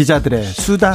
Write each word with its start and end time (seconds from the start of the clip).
기자들의 0.00 0.44
수다. 0.44 0.92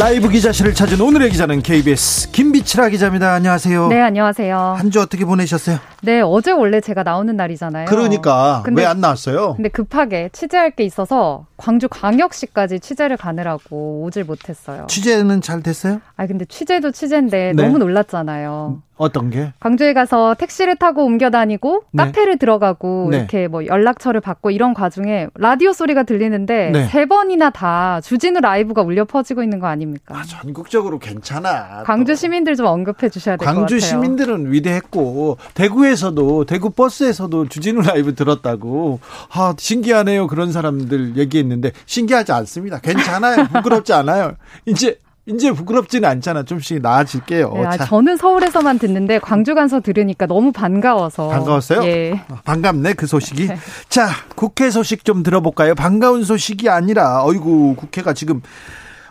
라이브 0.00 0.30
기자실을 0.30 0.72
찾은 0.72 0.98
오늘의 1.02 1.28
기자는 1.28 1.60
KBS 1.60 2.30
김비치라 2.30 2.88
기자입니다. 2.88 3.34
안녕하세요. 3.34 3.88
네, 3.88 4.00
안녕하세요. 4.00 4.56
한 4.78 4.90
주 4.90 5.02
어떻게 5.02 5.26
보내셨어요? 5.26 5.76
네, 6.00 6.22
어제 6.22 6.50
원래 6.50 6.80
제가 6.80 7.02
나오는 7.02 7.36
날이잖아요. 7.36 7.84
그러니까 7.84 8.62
왜 8.74 8.86
안 8.86 9.02
나왔어요? 9.02 9.52
근데 9.56 9.68
급하게 9.68 10.30
취재할 10.32 10.70
게 10.70 10.82
있어서 10.84 11.44
광주 11.58 11.88
광역시까지 11.90 12.80
취재를 12.80 13.18
가느라고 13.18 14.02
오질 14.04 14.24
못했어요. 14.24 14.86
취재는 14.88 15.42
잘 15.42 15.62
됐어요? 15.62 16.00
아 16.16 16.26
근데 16.26 16.46
취재도 16.46 16.92
취재인데 16.92 17.52
네. 17.54 17.62
너무 17.62 17.76
놀랐잖아요. 17.76 18.80
어떤 19.02 19.30
게? 19.30 19.52
광주에 19.60 19.92
가서 19.92 20.34
택시를 20.34 20.76
타고 20.76 21.04
옮겨 21.04 21.30
다니고 21.30 21.82
네. 21.92 22.04
카페를 22.04 22.38
들어가고 22.38 23.08
네. 23.10 23.18
이렇게 23.18 23.48
뭐 23.48 23.66
연락처를 23.66 24.20
받고 24.20 24.50
이런 24.50 24.74
과정에 24.74 25.26
라디오 25.34 25.72
소리가 25.72 26.04
들리는데 26.04 26.70
네. 26.70 26.86
세 26.86 27.06
번이나 27.06 27.50
다 27.50 28.00
주진우 28.00 28.40
라이브가 28.40 28.82
울려 28.82 29.04
퍼지고 29.04 29.42
있는 29.42 29.58
거 29.58 29.66
아닙니까? 29.66 30.14
아, 30.16 30.22
전국적으로 30.22 30.98
괜찮아. 30.98 31.82
광주 31.84 32.14
시민들 32.14 32.56
좀 32.56 32.66
언급해 32.66 33.08
주셔야 33.08 33.36
될 33.36 33.38
것 33.38 33.44
같아요. 33.46 33.60
광주 33.60 33.80
시민들은 33.80 34.52
위대했고 34.52 35.36
대구에서도 35.54 36.44
대구 36.44 36.70
버스에서도 36.70 37.48
주진우 37.48 37.82
라이브 37.82 38.14
들었다고 38.14 39.00
아 39.32 39.54
신기하네요 39.58 40.26
그런 40.26 40.52
사람들 40.52 41.16
얘기했는데 41.16 41.72
신기하지 41.86 42.32
않습니다. 42.32 42.78
괜찮아요. 42.78 43.46
부끄럽지 43.52 43.92
않아요. 43.92 44.36
이제 44.66 44.98
이제 45.26 45.52
부끄럽지는 45.52 46.08
않잖아. 46.08 46.42
좀씩 46.42 46.82
나아질게요. 46.82 47.52
네, 47.54 47.64
아, 47.64 47.76
저는 47.76 48.16
서울에서만 48.16 48.78
듣는데 48.78 49.20
광주 49.20 49.54
가서 49.54 49.80
들으니까 49.80 50.26
너무 50.26 50.50
반가워서. 50.50 51.28
반가웠어요? 51.28 51.84
예. 51.84 52.20
아, 52.28 52.40
반갑네 52.44 52.94
그 52.94 53.06
소식이. 53.06 53.46
네. 53.46 53.56
자 53.88 54.08
국회 54.34 54.70
소식 54.70 55.04
좀 55.04 55.22
들어볼까요? 55.22 55.74
반가운 55.74 56.24
소식이 56.24 56.68
아니라 56.68 57.24
어이구 57.24 57.76
국회가 57.76 58.12
지금 58.14 58.42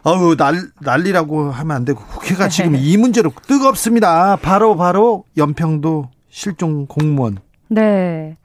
어우 0.04 0.36
날 0.36 0.62
난리라고 0.82 1.52
하면 1.52 1.78
안 1.78 1.86
되고 1.86 2.04
국회가 2.04 2.50
지금 2.50 2.76
이 2.76 2.98
문제로 2.98 3.32
뜨겁습니다. 3.48 4.36
바로 4.36 4.76
바로 4.76 5.24
연평도 5.38 6.10
실종 6.30 6.88
공무원. 6.88 7.38
네. 7.70 8.36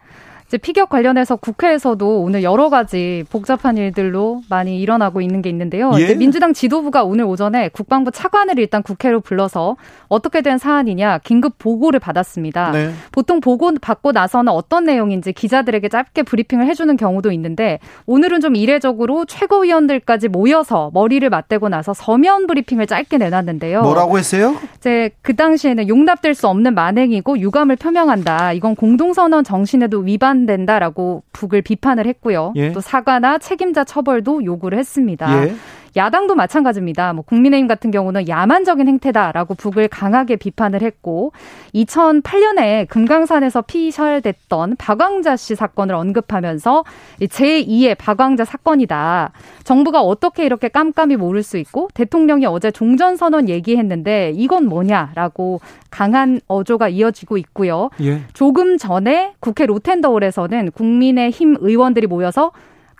이제 0.46 0.58
피격 0.58 0.88
관련해서 0.88 1.36
국회에서도 1.36 2.20
오늘 2.20 2.44
여러 2.44 2.70
가지 2.70 3.24
복잡한 3.30 3.76
일들로 3.76 4.42
많이 4.48 4.80
일어나고 4.80 5.20
있는 5.20 5.42
게 5.42 5.50
있는데요. 5.50 5.90
예? 5.98 6.14
민주당 6.14 6.52
지도부가 6.52 7.02
오늘 7.02 7.24
오전에 7.24 7.68
국방부 7.70 8.12
차관을 8.12 8.58
일단 8.60 8.84
국회로 8.84 9.20
불러서 9.20 9.76
어떻게 10.06 10.42
된 10.42 10.58
사안이냐 10.58 11.18
긴급 11.24 11.58
보고를 11.58 11.98
받았습니다. 11.98 12.70
네. 12.70 12.92
보통 13.10 13.40
보고 13.40 13.72
받고 13.80 14.12
나서는 14.12 14.52
어떤 14.52 14.84
내용인지 14.84 15.32
기자들에게 15.32 15.88
짧게 15.88 16.22
브리핑을 16.22 16.66
해주는 16.68 16.96
경우도 16.96 17.32
있는데 17.32 17.80
오늘은 18.06 18.40
좀 18.40 18.54
이례적으로 18.54 19.24
최고위원들까지 19.24 20.28
모여서 20.28 20.92
머리를 20.94 21.28
맞대고 21.28 21.68
나서 21.68 21.92
서면 21.92 22.46
브리핑을 22.46 22.86
짧게 22.86 23.18
내놨는데요. 23.18 23.82
뭐라고 23.82 24.16
했어요? 24.18 24.54
이제 24.76 25.10
그 25.22 25.34
당시에는 25.34 25.88
용납될 25.88 26.34
수 26.34 26.46
없는 26.46 26.74
만행이고 26.74 27.40
유감을 27.40 27.74
표명한다. 27.76 28.52
이건 28.52 28.76
공동선언 28.76 29.42
정신에도 29.42 29.98
위반 29.98 30.35
위반된다라고 30.36 31.22
북을 31.32 31.62
비판을 31.62 32.06
했고요. 32.06 32.52
예. 32.56 32.72
또 32.72 32.80
사과나 32.80 33.38
책임자 33.38 33.84
처벌도 33.84 34.44
요구를 34.44 34.78
했습니다. 34.78 35.46
예. 35.46 35.54
야당도 35.96 36.34
마찬가지입니다. 36.34 37.12
뭐 37.14 37.24
국민의힘 37.24 37.66
같은 37.66 37.90
경우는 37.90 38.28
야만적인 38.28 38.86
행태다라고 38.86 39.54
북을 39.54 39.88
강하게 39.88 40.36
비판을 40.36 40.82
했고 40.82 41.32
2008년에 41.74 42.86
금강산에서 42.88 43.62
피살됐던 43.62 44.76
박광자 44.76 45.36
씨 45.36 45.54
사건을 45.54 45.94
언급하면서 45.94 46.84
제2의 47.20 47.96
박광자 47.96 48.44
사건이다. 48.44 49.32
정부가 49.64 50.02
어떻게 50.02 50.44
이렇게 50.44 50.68
깜깜이 50.68 51.16
모를 51.16 51.42
수 51.42 51.56
있고 51.58 51.88
대통령이 51.94 52.46
어제 52.46 52.70
종전선언 52.70 53.48
얘기했는데 53.48 54.32
이건 54.34 54.66
뭐냐라고 54.66 55.60
강한 55.90 56.40
어조가 56.46 56.88
이어지고 56.88 57.38
있고요. 57.38 57.88
예. 58.02 58.20
조금 58.34 58.76
전에 58.76 59.32
국회 59.40 59.64
로텐더홀에서는 59.64 60.72
국민의힘 60.72 61.56
의원들이 61.60 62.06
모여서 62.06 62.52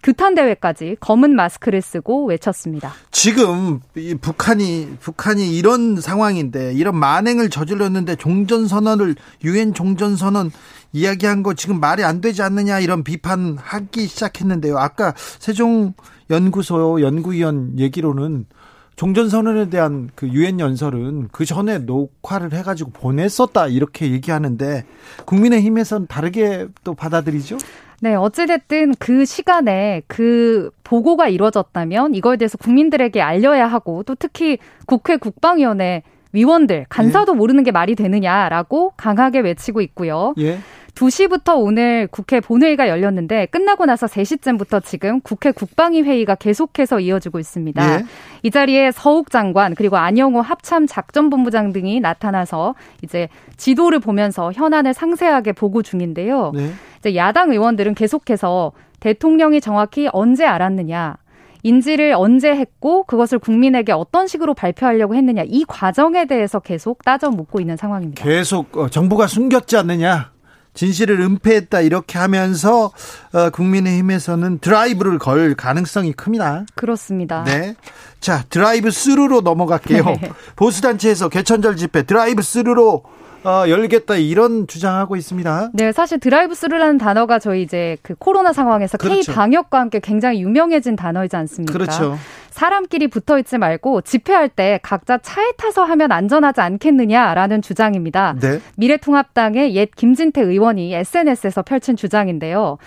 규탄 0.06 0.36
대회까지 0.36 0.98
검은 1.00 1.34
마스크를 1.34 1.82
쓰고 1.82 2.26
외쳤습니다. 2.26 2.92
지금 3.10 3.80
북한이 4.20 4.98
북한이 5.00 5.58
이런 5.58 6.00
상황인데 6.00 6.74
이런 6.74 6.94
만행을 6.96 7.50
저질렀는데 7.50 8.14
종전 8.14 8.68
선언을 8.68 9.16
유엔 9.42 9.74
종전 9.74 10.14
선언 10.14 10.52
이야기한 10.92 11.42
거 11.42 11.54
지금 11.54 11.80
말이 11.80 12.04
안 12.04 12.20
되지 12.20 12.42
않느냐 12.42 12.78
이런 12.78 13.02
비판하기 13.02 14.06
시작했는데요. 14.06 14.78
아까 14.78 15.12
세종 15.16 15.94
연구소 16.30 17.02
연구위원 17.02 17.76
얘기로는 17.76 18.46
종전선언에 18.94 19.70
대한 19.70 20.08
그 20.14 20.28
유엔 20.28 20.60
연설은 20.60 21.30
그 21.32 21.44
전에 21.44 21.78
녹화를 21.78 22.52
해가지고 22.54 22.92
보냈었다 22.92 23.66
이렇게 23.66 24.12
얘기하는데 24.12 24.86
국민의힘에서는 25.26 26.06
다르게 26.06 26.68
또 26.84 26.94
받아들이죠? 26.94 27.58
네, 28.00 28.14
어찌됐든 28.14 28.94
그 28.98 29.24
시간에 29.24 30.02
그 30.06 30.70
보고가 30.84 31.28
이루어졌다면 31.28 32.14
이거에 32.14 32.36
대해서 32.36 32.58
국민들에게 32.58 33.20
알려야 33.20 33.66
하고 33.66 34.02
또 34.02 34.14
특히 34.14 34.58
국회 34.86 35.16
국방위원회 35.16 36.02
위원들 36.32 36.86
간사도 36.88 37.32
예. 37.32 37.36
모르는 37.36 37.64
게 37.64 37.70
말이 37.70 37.94
되느냐라고 37.94 38.92
강하게 38.96 39.40
외치고 39.40 39.80
있고요. 39.80 40.34
예. 40.38 40.58
2시부터 40.96 41.56
오늘 41.56 42.08
국회 42.10 42.40
본회의가 42.40 42.88
열렸는데 42.88 43.46
끝나고 43.46 43.84
나서 43.84 44.06
3시쯤부터 44.06 44.82
지금 44.82 45.20
국회 45.20 45.52
국방위 45.52 46.02
회의가 46.02 46.34
계속해서 46.34 47.00
이어지고 47.00 47.38
있습니다. 47.38 47.98
예. 47.98 48.04
이 48.42 48.50
자리에 48.50 48.90
서욱 48.90 49.30
장관 49.30 49.74
그리고 49.74 49.98
안영호 49.98 50.40
합참 50.40 50.86
작전본부장 50.86 51.72
등이 51.72 52.00
나타나서 52.00 52.74
이제 53.02 53.28
지도를 53.56 54.00
보면서 54.00 54.52
현안을 54.52 54.94
상세하게 54.94 55.52
보고 55.52 55.82
중인데요. 55.82 56.52
네. 56.54 56.70
이제 56.98 57.14
야당 57.14 57.50
의원들은 57.50 57.94
계속해서 57.94 58.72
대통령이 59.00 59.60
정확히 59.60 60.08
언제 60.12 60.46
알았느냐 60.46 61.16
인지를 61.62 62.14
언제 62.16 62.54
했고 62.54 63.04
그것을 63.04 63.38
국민에게 63.38 63.92
어떤 63.92 64.28
식으로 64.28 64.54
발표하려고 64.54 65.14
했느냐 65.14 65.42
이 65.46 65.64
과정에 65.66 66.24
대해서 66.24 66.60
계속 66.60 67.04
따져 67.04 67.30
묻고 67.30 67.60
있는 67.60 67.76
상황입니다. 67.76 68.24
계속 68.24 68.76
어, 68.78 68.88
정부가 68.88 69.26
숨겼지 69.26 69.76
않느냐 69.76 70.30
진실을 70.76 71.20
은폐했다 71.20 71.80
이렇게 71.80 72.18
하면서 72.18 72.92
어, 73.32 73.50
국민의힘에서는 73.50 74.60
드라이브를 74.60 75.18
걸 75.18 75.54
가능성이 75.54 76.12
큽니다. 76.12 76.66
그렇습니다. 76.76 77.42
네. 77.44 77.74
자, 78.20 78.44
드라이브 78.48 78.90
스루로 78.90 79.40
넘어갈게요. 79.40 80.04
네. 80.04 80.30
보수단체에서 80.54 81.28
개천절 81.28 81.76
집회 81.76 82.02
드라이브 82.04 82.42
스루로 82.42 83.02
어, 83.44 83.64
열겠다 83.68 84.16
이런 84.16 84.66
주장하고 84.66 85.14
있습니다. 85.14 85.70
네, 85.72 85.92
사실 85.92 86.18
드라이브 86.18 86.54
스루라는 86.54 86.98
단어가 86.98 87.38
저희 87.38 87.62
이제 87.62 87.96
그 88.02 88.16
코로나 88.16 88.52
상황에서 88.52 88.98
그렇죠. 88.98 89.22
K 89.22 89.34
방역과 89.34 89.78
함께 89.78 90.00
굉장히 90.00 90.42
유명해진 90.42 90.96
단어이지 90.96 91.36
않습니까? 91.36 91.72
그렇죠. 91.72 92.18
사람끼리 92.56 93.08
붙어 93.08 93.38
있지 93.38 93.58
말고 93.58 94.00
집회할 94.00 94.48
때 94.48 94.80
각자 94.82 95.18
차에 95.18 95.52
타서 95.58 95.84
하면 95.84 96.10
안전하지 96.10 96.62
않겠느냐라는 96.62 97.60
주장입니다. 97.60 98.36
네. 98.40 98.60
미래통합당의 98.78 99.74
옛 99.74 99.90
김진태 99.94 100.40
의원이 100.40 100.94
SNS에서 100.94 101.60
펼친 101.60 101.96
주장인데요. 101.96 102.78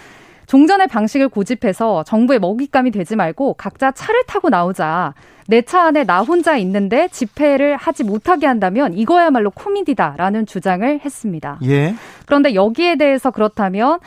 종전의 0.48 0.88
방식을 0.88 1.30
고집해서 1.30 2.01
정부의 2.04 2.39
먹잇감이 2.39 2.89
되지 2.89 3.16
말고 3.16 3.54
각자 3.54 3.92
차를 3.92 4.24
타고 4.25 4.50
나오자. 4.50 5.13
내 5.48 5.62
차 5.62 5.83
안에 5.83 6.04
나 6.04 6.21
혼자 6.21 6.57
있는데 6.57 7.07
집회를 7.07 7.75
하지 7.75 8.04
못하게 8.04 8.48
한다면 8.48 8.94
이거야말로 8.95 9.51
코미디다라는 9.51 10.48
주장을 10.48 11.00
했습니다. 11.06 11.60
예. 11.66 11.94
그런데 12.25 12.56
여기에 12.56 12.95
대해서 12.95 13.30
그렇다면 13.30 14.00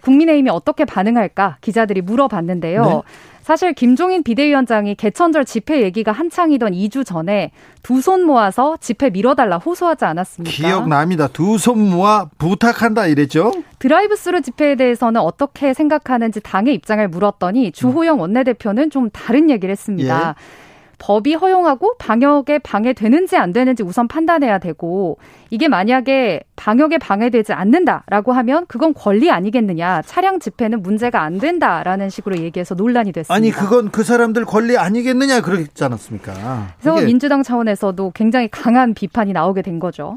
국민의힘이 0.00 0.48
어떻게 0.48 0.86
반응할까 0.86 1.58
기자들이 1.60 2.00
물어봤는데요. 2.00 2.82
네. 2.82 3.02
사실 3.42 3.72
김종인 3.72 4.22
비대위원장이 4.22 4.94
개천절 4.94 5.44
집회 5.44 5.82
얘기가 5.82 6.12
한창이던 6.12 6.72
2주 6.72 7.04
전에 7.04 7.50
두 7.82 8.00
손 8.00 8.24
모아서 8.24 8.76
집회 8.80 9.10
밀어달라 9.10 9.58
호소하지 9.58 10.04
않았습니까? 10.04 10.56
기억납니다. 10.56 11.26
두 11.28 11.58
손 11.58 11.90
모아 11.90 12.28
부탁한다 12.38 13.06
이랬죠? 13.08 13.52
드라이브 13.80 14.14
스루 14.16 14.40
집회에 14.42 14.76
대해서는 14.76 15.20
어떻게 15.20 15.74
생각하는지 15.74 16.40
당의 16.40 16.74
입장을 16.74 17.06
물었더니 17.08 17.72
주호영 17.72 18.20
원내대표는 18.20 18.90
좀 18.90 19.10
다른 19.10 19.50
얘기를 19.50 19.70
했습니다. 19.72 20.36
예. 20.38 20.71
법이 21.02 21.34
허용하고 21.34 21.96
방역에 21.98 22.60
방해되는지 22.60 23.36
안 23.36 23.52
되는지 23.52 23.82
우선 23.82 24.06
판단해야 24.06 24.58
되고 24.58 25.18
이게 25.50 25.66
만약에 25.66 26.42
방역에 26.54 26.98
방해되지 26.98 27.52
않는다라고 27.52 28.30
하면 28.32 28.66
그건 28.68 28.94
권리 28.94 29.28
아니겠느냐 29.28 30.02
차량 30.02 30.38
집회는 30.38 30.80
문제가 30.80 31.22
안 31.22 31.38
된다라는 31.38 32.08
식으로 32.08 32.36
얘기해서 32.38 32.76
논란이 32.76 33.10
됐습니다. 33.10 33.34
아니 33.34 33.50
그건 33.50 33.90
그 33.90 34.04
사람들 34.04 34.44
권리 34.44 34.78
아니겠느냐 34.78 35.40
그러지 35.40 35.82
않았습니까? 35.82 36.74
그래서. 36.80 37.04
민주당 37.04 37.42
차원에서도 37.42 38.12
굉장히 38.14 38.46
강한 38.48 38.94
비판이 38.94 39.32
나오게 39.32 39.62
된 39.62 39.80
거죠. 39.80 40.14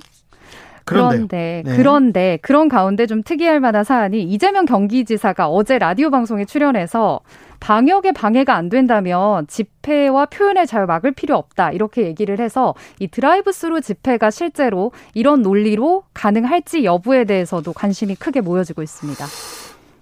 그런데 0.85 1.63
네. 1.65 1.75
그런데 1.75 2.37
그런 2.41 2.69
가운데 2.69 3.07
좀 3.07 3.23
특이할 3.23 3.59
만한 3.59 3.83
사안이 3.83 4.21
이재명 4.23 4.65
경기지사가 4.65 5.49
어제 5.49 5.79
라디오 5.79 6.11
방송에 6.11 6.45
출연해서 6.45 7.21
방역에 7.59 8.11
방해가 8.11 8.53
안 8.55 8.69
된다면 8.69 9.47
집회와 9.47 10.27
표현의 10.27 10.67
자유 10.67 10.85
막을 10.85 11.13
필요 11.13 11.35
없다. 11.35 11.71
이렇게 11.71 12.03
얘기를 12.03 12.39
해서 12.39 12.75
이 12.99 13.07
드라이브 13.07 13.51
스루 13.51 13.81
집회가 13.81 14.29
실제로 14.29 14.91
이런 15.15 15.41
논리로 15.41 16.03
가능할지 16.13 16.85
여부에 16.85 17.25
대해서도 17.25 17.73
관심이 17.73 18.15
크게 18.15 18.41
모여지고 18.41 18.83
있습니다. 18.83 19.25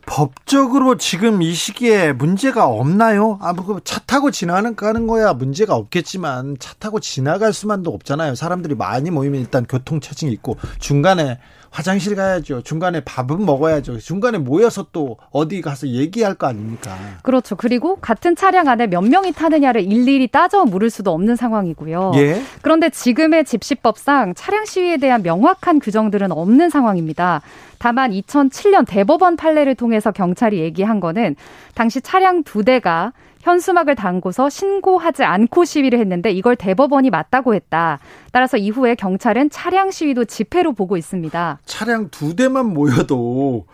법적으로 0.06 0.98
지금 0.98 1.42
이 1.42 1.54
시기에 1.54 2.14
문제가 2.14 2.68
없나요? 2.68 3.40
아, 3.42 3.54
뭐차 3.54 4.02
타고 4.02 4.32
지나가는 4.32 4.76
가는 4.76 5.08
거야 5.08 5.34
문제가 5.34 5.76
없겠지만 5.76 6.58
차 6.60 6.74
타고 6.78 7.00
지나갈 7.00 7.54
수만도 7.54 7.92
없잖아요. 7.92 8.36
사람들이 8.36 8.76
많이 8.76 9.12
모이면 9.12 9.40
일단 9.40 9.66
교통 9.66 10.02
체증이 10.02 10.32
있고 10.34 10.58
중간에 10.80 11.40
화장실 11.74 12.16
가야죠. 12.16 12.62
중간에 12.62 13.00
밥은 13.00 13.44
먹어야죠. 13.44 13.98
중간에 13.98 14.38
모여서 14.38 14.86
또 14.92 15.18
어디 15.32 15.60
가서 15.60 15.88
얘기할 15.88 16.36
거 16.36 16.46
아닙니까? 16.46 16.96
그렇죠. 17.24 17.56
그리고 17.56 17.96
같은 17.96 18.36
차량 18.36 18.68
안에 18.68 18.86
몇 18.86 19.02
명이 19.02 19.32
타느냐를 19.32 19.82
일일이 19.82 20.28
따져 20.28 20.66
물을 20.66 20.92
수도 20.92 21.12
없는 21.12 21.36
상황이고요. 21.36 22.12
예? 22.18 22.44
그런데 22.62 22.92
지금의 22.92 23.46
집시법상 23.46 24.36
차량 24.36 24.66
시위에 24.66 24.98
대한 24.98 25.24
명확한 25.24 25.80
규정들은 25.80 26.32
없는 26.32 26.70
상황입니다. 26.70 27.42
다만 27.80 28.12
2007년 28.12 28.86
대법원 28.88 29.36
판례를 29.36 29.74
통해서 29.74 30.12
경찰이 30.12 30.60
얘기한 30.60 31.00
거는 31.00 31.36
당시 31.74 32.02
차량 32.02 32.44
두 32.44 32.64
대가 32.64 33.14
현수막을 33.44 33.96
담고서 33.96 34.50
신고하지 34.50 35.24
않고 35.24 35.66
시위를 35.66 36.00
했는데 36.00 36.32
이걸 36.32 36.56
대법원이 36.56 37.10
맞다고 37.10 37.54
했다. 37.54 38.00
따라서 38.32 38.58
이후에 38.58 38.96
경찰은 38.96 39.50
차량 39.50 39.92
시위도 39.92 40.26
집회로 40.26 40.74
보고 40.74 40.98
있습니다. 40.98 41.60
차량 41.66 42.10
두 42.10 42.36
대만 42.36 42.74
모여도 42.74 43.66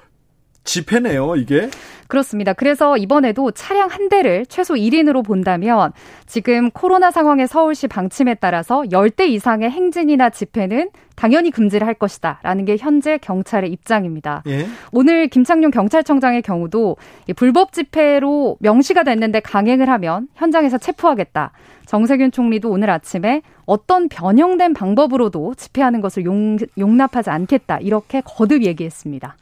집회네요, 0.63 1.35
이게? 1.35 1.69
그렇습니다. 2.07 2.53
그래서 2.53 2.97
이번에도 2.97 3.51
차량 3.51 3.87
한 3.89 4.09
대를 4.09 4.45
최소 4.47 4.73
1인으로 4.73 5.23
본다면 5.23 5.91
지금 6.25 6.71
코로나 6.71 7.11
상황의 7.11 7.47
서울시 7.47 7.87
방침에 7.87 8.33
따라서 8.33 8.81
10대 8.81 9.29
이상의 9.29 9.69
행진이나 9.69 10.31
집회는 10.31 10.89
당연히 11.15 11.51
금지를 11.51 11.85
할 11.85 11.93
것이다. 11.93 12.39
라는 12.41 12.65
게 12.65 12.77
현재 12.79 13.19
경찰의 13.19 13.71
입장입니다. 13.71 14.41
예? 14.47 14.65
오늘 14.91 15.27
김창룡 15.27 15.69
경찰청장의 15.69 16.41
경우도 16.41 16.97
불법 17.35 17.73
집회로 17.73 18.57
명시가 18.59 19.03
됐는데 19.03 19.41
강행을 19.41 19.87
하면 19.87 20.29
현장에서 20.33 20.79
체포하겠다. 20.79 21.51
정세균 21.85 22.31
총리도 22.31 22.71
오늘 22.71 22.89
아침에 22.89 23.43
어떤 23.65 24.09
변형된 24.09 24.73
방법으로도 24.73 25.55
집회하는 25.55 26.01
것을 26.01 26.25
용, 26.25 26.57
용납하지 26.77 27.29
않겠다. 27.29 27.79
이렇게 27.79 28.21
거듭 28.25 28.63
얘기했습니다. 28.63 29.35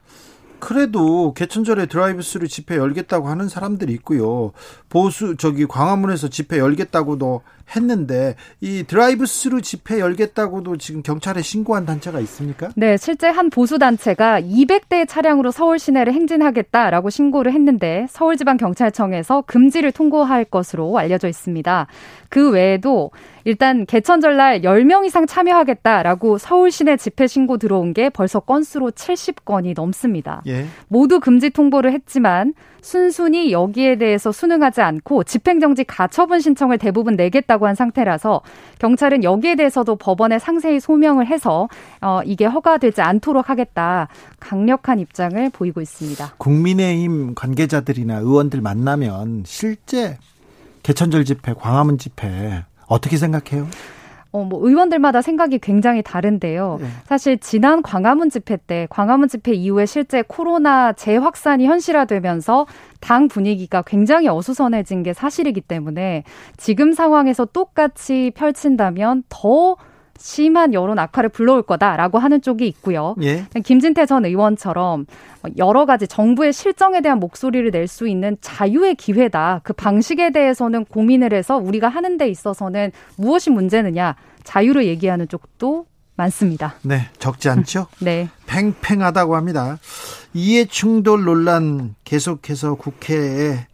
그래도 0.59 1.33
개천절에 1.33 1.85
드라이브스루 1.85 2.47
집회 2.47 2.77
열겠다고 2.77 3.27
하는 3.27 3.47
사람들이 3.49 3.93
있고요. 3.93 4.51
보수 4.89 5.35
저기 5.37 5.65
광화문에서 5.65 6.29
집회 6.29 6.57
열겠다고도 6.57 7.41
했는데 7.75 8.35
이 8.61 8.83
드라이브 8.83 9.25
스루 9.25 9.61
집회 9.61 9.99
열겠다고도 9.99 10.77
지금 10.77 11.03
경찰에 11.03 11.41
신고한 11.41 11.85
단체가 11.85 12.19
있습니까? 12.21 12.69
네, 12.75 12.97
실제 12.97 13.27
한 13.27 13.49
보수 13.49 13.77
단체가 13.77 14.41
200대 14.41 15.07
차량으로 15.07 15.51
서울 15.51 15.79
시내를 15.79 16.13
행진하겠다라고 16.13 17.09
신고를 17.09 17.53
했는데 17.53 18.07
서울지방경찰청에서 18.09 19.43
금지를 19.47 19.91
통고할 19.91 20.45
것으로 20.45 20.97
알려져 20.97 21.27
있습니다. 21.27 21.87
그 22.29 22.51
외에도 22.51 23.11
일단 23.43 23.85
개천절 23.85 24.35
날 24.35 24.61
10명 24.61 25.05
이상 25.05 25.25
참여하겠다라고 25.25 26.37
서울 26.37 26.69
시내 26.69 26.97
집회 26.97 27.27
신고 27.27 27.57
들어온 27.57 27.93
게 27.93 28.09
벌써 28.09 28.41
건수로 28.41 28.91
70건이 28.91 29.73
넘습니다. 29.73 30.41
예. 30.47 30.65
모두 30.89 31.21
금지 31.21 31.49
통보를 31.49 31.93
했지만 31.93 32.53
순순히 32.87 33.51
여기에 33.51 33.97
대해서 33.97 34.31
순응하지 34.31 34.79
않고 34.79 35.25
집행정지 35.25 35.83
가처분 35.83 36.39
신청을 36.39 36.77
대부분 36.77 37.17
내겠다고 37.17 37.67
한 37.67 37.75
상태라서 37.75 38.41
경찰은 38.79 39.25
여기에 39.25 39.55
대해서도 39.55 39.97
법원에 39.97 40.39
상세히 40.39 40.79
소명을 40.79 41.27
해서 41.27 41.67
어, 41.99 42.21
이게 42.23 42.45
허가되지 42.45 43.01
않도록 43.01 43.49
하겠다 43.49 44.07
강력한 44.39 44.99
입장을 44.99 45.49
보이고 45.49 45.81
있습니다. 45.81 46.35
국민의힘 46.37 47.35
관계자들이나 47.35 48.19
의원들 48.19 48.61
만나면 48.61 49.43
실제 49.45 50.17
개천절 50.83 51.25
집회, 51.25 51.53
광화문 51.53 51.97
집회 51.97 52.63
어떻게 52.87 53.17
생각해요? 53.17 53.67
어, 54.37 54.43
뭐 54.43 54.59
의원들마다 54.67 55.21
생각이 55.23 55.57
굉장히 55.57 56.03
다른데요. 56.03 56.77
네. 56.79 56.87
사실 57.05 57.39
지난 57.39 57.81
광화문 57.81 58.29
집회 58.29 58.55
때 58.55 58.85
광화문 58.91 59.27
집회 59.27 59.53
이후에 59.53 59.87
실제 59.87 60.21
코로나 60.21 60.93
재확산이 60.93 61.65
현실화되면서 61.65 62.67
당 62.99 63.27
분위기가 63.27 63.81
굉장히 63.81 64.27
어수선해진 64.27 65.01
게 65.01 65.13
사실이기 65.13 65.61
때문에 65.61 66.23
지금 66.55 66.93
상황에서 66.93 67.45
똑같이 67.45 68.31
펼친다면 68.35 69.23
더 69.29 69.75
심한 70.19 70.73
여론 70.73 70.97
악화를 70.97 71.29
불러올 71.29 71.61
거다라고 71.61 72.17
하는 72.17 72.41
쪽이 72.41 72.67
있고요. 72.67 73.15
예. 73.21 73.45
김진태 73.63 74.07
전 74.07 74.25
의원처럼 74.25 75.05
여러 75.57 75.85
가지 75.85 76.07
정부의 76.07 76.53
실정에 76.53 77.01
대한 77.01 77.19
목소리를 77.19 77.69
낼 77.71 77.87
수 77.87 78.07
있는 78.07 78.35
자유의 78.41 78.95
기회다. 78.95 79.61
그 79.63 79.73
방식에 79.73 80.31
대해서는 80.31 80.85
고민을 80.85 81.33
해서 81.33 81.57
우리가 81.57 81.87
하는 81.87 82.17
데 82.17 82.27
있어서는 82.27 82.91
무엇이 83.15 83.51
문제느냐 83.51 84.15
자유를 84.47 84.85
얘기하는 84.85 85.27
쪽도 85.27 85.85
많습니다. 86.15 86.75
네, 86.81 87.09
적지 87.19 87.49
않죠? 87.49 87.87
네. 87.99 88.29
팽팽하다고 88.47 89.35
합니다. 89.35 89.77
이해 90.33 90.65
충돌 90.65 91.25
논란 91.25 91.95
계속해서 92.05 92.75
국회에 92.75 93.67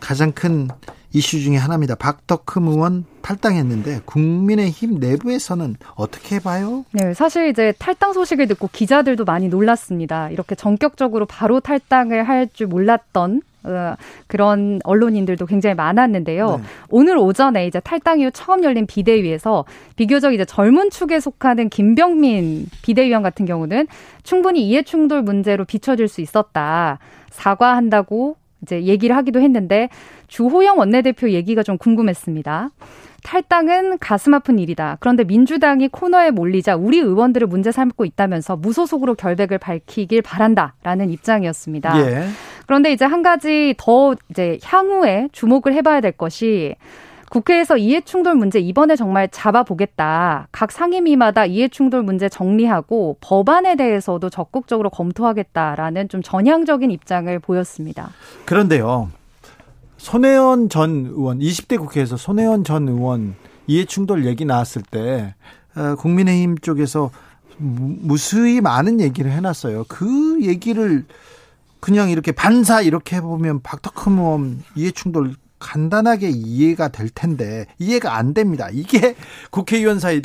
가장 0.00 0.32
큰 0.32 0.68
이슈 1.12 1.40
중에 1.40 1.56
하나입니다. 1.56 1.94
박덕흠 1.96 2.68
의원 2.68 3.04
탈당했는데 3.22 4.00
국민의힘 4.04 4.98
내부에서는 4.98 5.76
어떻게 5.94 6.38
봐요? 6.38 6.84
네, 6.92 7.12
사실 7.14 7.48
이제 7.48 7.72
탈당 7.78 8.12
소식을 8.12 8.46
듣고 8.48 8.68
기자들도 8.72 9.24
많이 9.24 9.48
놀랐습니다. 9.48 10.30
이렇게 10.30 10.54
전격적으로 10.54 11.26
바로 11.26 11.60
탈당을 11.60 12.26
할 12.28 12.48
줄 12.52 12.66
몰랐던 12.68 13.42
어, 13.64 13.94
그런 14.26 14.80
언론인들도 14.84 15.46
굉장히 15.46 15.74
많았는데요. 15.74 16.56
네. 16.56 16.62
오늘 16.90 17.16
오전에 17.16 17.66
이제 17.66 17.80
탈당 17.80 18.20
이후 18.20 18.30
처음 18.32 18.62
열린 18.62 18.86
비대위에서 18.86 19.64
비교적 19.96 20.34
이제 20.34 20.44
젊은 20.44 20.90
축에 20.90 21.20
속하는 21.20 21.68
김병민 21.68 22.66
비대위원 22.82 23.22
같은 23.22 23.46
경우는 23.46 23.86
충분히 24.22 24.68
이해충돌 24.68 25.22
문제로 25.22 25.64
비춰질 25.64 26.08
수 26.08 26.20
있었다. 26.20 26.98
사과한다고 27.30 28.36
이제 28.62 28.82
얘기를 28.84 29.16
하기도 29.16 29.40
했는데 29.40 29.88
주호영 30.28 30.78
원내대표 30.78 31.30
얘기가 31.30 31.62
좀 31.62 31.78
궁금했습니다. 31.78 32.70
탈당은 33.24 33.98
가슴 33.98 34.34
아픈 34.34 34.58
일이다. 34.58 34.98
그런데 35.00 35.24
민주당이 35.24 35.88
코너에 35.88 36.30
몰리자 36.30 36.76
우리 36.76 36.98
의원들을 36.98 37.46
문제 37.46 37.72
삼고 37.72 38.04
있다면서 38.04 38.56
무소속으로 38.56 39.14
결백을 39.14 39.58
밝히길 39.58 40.20
바란다라는 40.22 41.10
입장이었습니다. 41.10 42.06
예. 42.06 42.26
그런데 42.66 42.92
이제 42.92 43.04
한 43.04 43.22
가지 43.22 43.74
더 43.78 44.14
이제 44.30 44.58
향후에 44.62 45.28
주목을 45.32 45.74
해봐야 45.74 46.00
될 46.00 46.12
것이 46.12 46.76
국회에서 47.30 47.76
이해충돌 47.76 48.36
문제 48.36 48.60
이번에 48.60 48.94
정말 48.94 49.28
잡아보겠다. 49.28 50.46
각 50.52 50.70
상임위마다 50.70 51.46
이해충돌 51.46 52.02
문제 52.04 52.28
정리하고 52.28 53.16
법안에 53.20 53.74
대해서도 53.74 54.30
적극적으로 54.30 54.88
검토하겠다라는 54.90 56.08
좀 56.08 56.22
전향적인 56.22 56.92
입장을 56.92 57.36
보였습니다. 57.40 58.10
그런데요. 58.44 59.10
손혜원 59.96 60.68
전 60.68 61.06
의원, 61.06 61.40
20대 61.40 61.78
국회에서 61.78 62.16
손혜원 62.16 62.62
전 62.62 62.88
의원 62.88 63.34
이해충돌 63.66 64.26
얘기 64.26 64.44
나왔을 64.44 64.82
때 64.82 65.34
어, 65.74 65.96
국민의힘 65.96 66.58
쪽에서 66.58 67.10
무수히 67.56 68.60
많은 68.60 69.00
얘기를 69.00 69.30
해놨어요. 69.32 69.86
그 69.88 70.38
얘기를 70.42 71.04
그냥 71.84 72.08
이렇게 72.08 72.32
반사 72.32 72.80
이렇게 72.80 73.16
해보면 73.16 73.60
의원 73.60 74.62
이해충돌 74.74 75.34
간단하게 75.58 76.30
이해가 76.30 76.88
될 76.88 77.10
텐데 77.10 77.66
이해가 77.78 78.16
안 78.16 78.32
됩니다. 78.32 78.70
이게 78.72 79.14
국회의원 79.50 79.98
사이에 80.00 80.22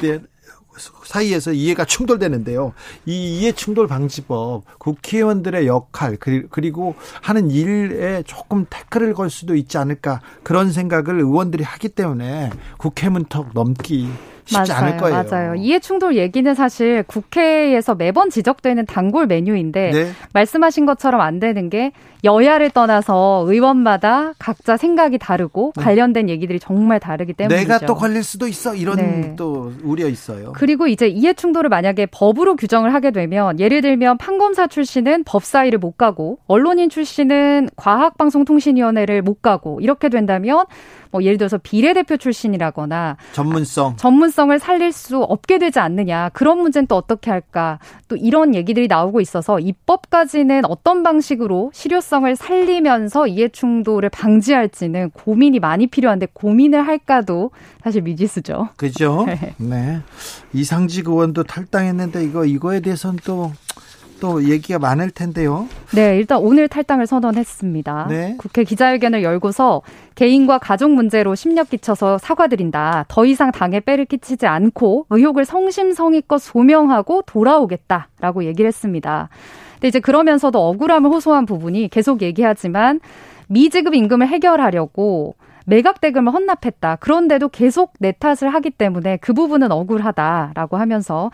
사이에서 1.04 1.52
이해가 1.52 1.84
충돌되는데요. 1.84 2.72
이 3.06 3.40
이해 3.40 3.52
충돌 3.52 3.88
방지법 3.88 4.64
국회의원들의 4.80 5.68
역할 5.68 6.16
그리고 6.16 6.96
하는 7.22 7.52
일에 7.52 8.24
조금 8.26 8.66
태클을 8.70 9.14
걸 9.14 9.30
수도 9.30 9.54
있지 9.58 9.78
않을까 9.78 10.22
그런 10.44 10.72
생각을 10.72 11.20
의원들이 11.20 11.66
하기 11.66 11.90
때문에 11.90 12.52
국회 12.78 13.10
문턱 13.10 13.50
넘기 13.54 14.08
쉽지 14.50 14.72
맞아요, 14.72 14.86
않을 14.86 14.98
거예요. 14.98 15.24
맞아요. 15.24 15.56
이해 15.56 15.80
충돌 15.80 16.16
얘기는 16.16 16.54
사실 16.56 17.04
국회에서 17.04 17.96
매번 17.96 18.30
지적되는 18.30 18.86
단골 18.86 19.28
메뉴인데 19.28 19.92
네. 19.92 20.12
말씀하신 20.34 20.86
것처럼 20.86 21.22
안 21.22 21.40
되는 21.40 21.70
게 21.70 21.92
여야를 22.24 22.72
떠나서 22.72 23.46
의원마다 23.48 24.34
각자 24.40 24.76
생각이 24.76 25.20
다르고 25.20 25.74
네. 25.78 25.84
관련된 25.84 26.30
얘기들이 26.30 26.60
정말 26.60 27.00
다르기 27.00 27.34
때문이죠. 27.34 27.68
내가 27.68 27.86
또 27.86 27.96
걸릴 27.96 28.24
수도 28.24 28.48
있어 28.48 28.76
이런 28.76 28.98
네. 28.98 29.34
또 29.38 29.72
우려 29.84 30.08
있어요. 30.08 30.52
그리고 30.54 30.88
이제 30.88 31.08
이해 31.08 31.34
충돌을 31.34 31.70
만약에 31.70 32.08
법으로 32.08 32.56
규정을 32.56 32.94
하게 32.94 33.12
되면 33.12 33.60
예를 33.60 33.82
들면 33.82 34.18
판검사 34.18 34.68
출신은 34.68 35.24
법사위를 35.24 35.80
못 35.80 35.98
가고 35.98 36.40
언론인 36.48 36.90
출신은 36.90 37.70
과학방송통신위원회를 37.78 39.22
못 39.22 39.42
가고 39.42 39.80
이렇게 39.80 40.10
된다면 40.10 40.66
뭐 41.12 41.24
예를 41.24 41.38
들어서 41.38 41.58
비례대표 41.58 42.18
출신이라거나 42.18 43.18
전문성 43.34 43.98
전문성을 43.98 44.58
살릴 44.60 44.92
수 44.92 45.18
없게 45.18 45.58
되지 45.58 45.80
않느냐 45.80 46.30
그런 46.34 46.60
문제는 46.60 46.88
또 46.88 46.96
어떻게 46.96 47.32
할까 47.32 47.80
또 48.08 48.16
이런 48.16 48.56
얘기들이 48.56 48.88
나오고 48.88 49.22
있어서 49.22 49.60
입법까지는 49.60 50.66
어떤 50.66 51.04
방식으로 51.04 51.72
실효성을 51.74 52.36
살리면서 52.36 53.28
이해충돌을 53.28 54.10
방지할지는 54.10 55.12
고민이 55.12 55.60
많이 55.60 55.88
필요한데 55.88 56.28
고민을 56.34 56.86
할까도 56.86 57.52
사실 57.84 58.02
미지수죠. 58.02 58.70
그죠? 58.76 59.26
네. 59.58 60.02
이상직 60.54 61.08
의원도 61.08 61.44
탈당했는데 61.44 62.24
이거 62.24 62.46
이거에 62.46 62.80
대해서는 62.82 63.20
또 63.24 63.54
또 64.20 64.44
얘기가 64.44 64.80
많을 64.80 65.12
텐데요. 65.12 65.68
네, 65.94 66.18
일단 66.18 66.40
오늘 66.40 66.68
탈당을 66.68 67.08
선언했습니다. 67.08 68.08
네. 68.10 68.36
국회 68.38 68.64
기자회견을 68.64 69.24
열고서 69.24 69.82
개인과 70.16 70.60
가족 70.60 70.92
문제로 70.92 71.36
심력 71.36 71.70
끼쳐서 71.70 72.18
사과드린다. 72.18 73.06
더 73.08 73.26
이상 73.26 73.52
당에 73.52 73.80
빼를 73.80 74.06
끼치지 74.06 74.46
않고 74.46 75.06
의혹을 75.10 75.46
성심성의껏 75.46 76.42
소명하고 76.42 77.24
돌아오겠다라고 77.24 78.46
얘기를 78.46 78.68
했습니다. 78.68 79.30
근데 79.74 79.88
이제 79.88 80.00
그러면서도 80.00 80.60
억울함을 80.60 81.10
호소한 81.10 81.46
부분이 81.46 81.88
계속 81.90 82.22
얘기하지만 82.22 83.00
미지급 83.48 83.96
임금을 83.96 84.28
해결하려고 84.28 85.36
매각 85.70 86.02
대금을 86.02 86.34
헌납했다. 86.34 86.98
그런데도 86.98 87.50
계속 87.50 87.94
내 88.00 88.12
탓을 88.12 88.54
하기 88.54 88.72
때문에 88.72 89.18
그 89.18 89.34
부분은 89.34 89.72
억울하다라고 89.72 90.78
하면서 90.78 91.30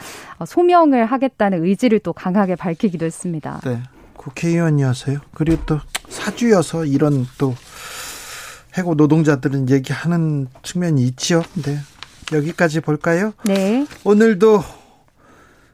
소명을 0.45 1.05
하겠다는 1.05 1.63
의지를 1.63 1.99
또 1.99 2.11
강하게 2.11 2.55
밝히기도 2.55 3.05
했습니다. 3.05 3.61
네. 3.63 3.81
국회의원이어서요. 4.17 5.19
그리고 5.33 5.63
또 5.65 5.79
사주여서 6.09 6.85
이런 6.85 7.25
또 7.37 7.55
해고 8.77 8.95
노동자들은 8.95 9.69
얘기하는 9.69 10.47
측면이 10.63 11.01
있죠. 11.03 11.41
네. 11.65 11.77
여기까지 12.33 12.81
볼까요? 12.81 13.33
네. 13.45 13.85
오늘도 14.03 14.63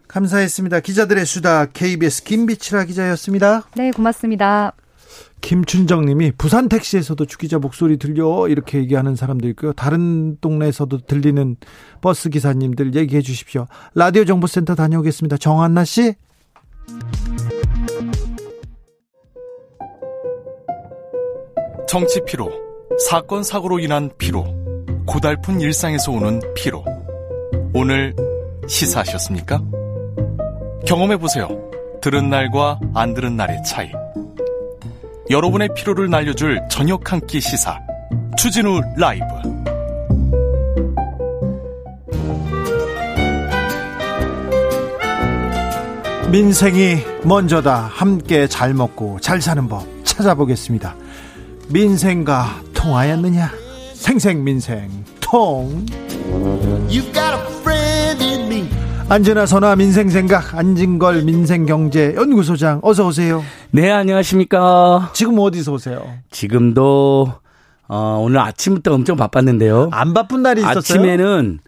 감사했습니다. 0.08 0.82
기자들의 0.82 1.26
수다 1.26 1.66
KBS 1.68 2.24
김비치라 2.24 2.84
기자였습니다. 2.84 3.64
네, 3.76 3.92
고맙습니다. 3.92 4.74
김춘정 5.42 6.06
님이 6.06 6.32
부산 6.38 6.70
택시에서도 6.70 7.26
주기자 7.26 7.60
목소리 7.60 7.98
들려 7.98 8.48
이렇게 8.48 8.78
얘기하는 8.78 9.16
사람도 9.16 9.48
있고요. 9.50 9.74
다른 9.74 10.38
동네에서도 10.40 11.00
들리는 11.00 11.58
버스 12.00 12.30
기사님들 12.30 12.96
얘기해 12.96 13.22
주십시오. 13.22 13.66
라디오 13.96 14.24
정보센터 14.24 14.76
다녀오겠습니다. 14.76 15.38
정한나 15.38 15.84
씨. 15.84 16.14
정치 21.88 22.22
피로, 22.26 22.50
사건 23.10 23.44
사고로 23.44 23.80
인한 23.80 24.10
피로, 24.18 24.46
고달픈 25.06 25.60
일상에서 25.60 26.14
오는 26.14 26.40
피로. 26.56 26.86
오늘 27.74 28.16
시사하셨습니까? 28.68 29.62
경험해 30.86 31.18
보세요. 31.18 31.50
들은 32.02 32.30
날과 32.30 32.80
안 32.94 33.14
들은 33.14 33.36
날의 33.36 33.62
차이. 33.64 33.92
여러분의 35.30 35.70
피로를 35.76 36.10
날려줄 36.10 36.60
저녁 36.70 37.12
한 37.12 37.22
끼 37.28 37.40
시사. 37.40 37.80
추진우 38.38 38.82
라이브. 38.98 39.26
민생이 46.32 46.98
먼저다. 47.24 47.90
함께 47.94 48.48
잘 48.48 48.74
먹고 48.74 49.20
잘 49.20 49.42
사는 49.42 49.68
법 49.68 49.86
찾아보겠습니다. 50.06 50.96
민생과 51.70 52.62
통하였느냐? 52.74 53.52
생생민생 53.94 54.90
통 55.20 55.86
안전하 59.12 59.46
선화 59.46 59.76
민생생각 59.76 60.56
안진걸 60.56 61.24
민생경제연구소장 61.24 62.80
어서 62.82 63.08
오세요. 63.08 63.44
네 63.72 63.92
안녕하십니까. 63.92 65.12
지금 65.12 65.38
어디서 65.38 65.74
오세요? 65.74 66.02
지금도 66.30 67.34
어, 67.90 68.22
오늘 68.24 68.40
아침부터 68.40 68.94
엄청 68.94 69.18
바빴는데요. 69.18 69.90
안 69.92 70.14
바쁜 70.14 70.44
날이 70.44 70.62
있었어요? 70.62 70.78
아침에는 70.78 71.60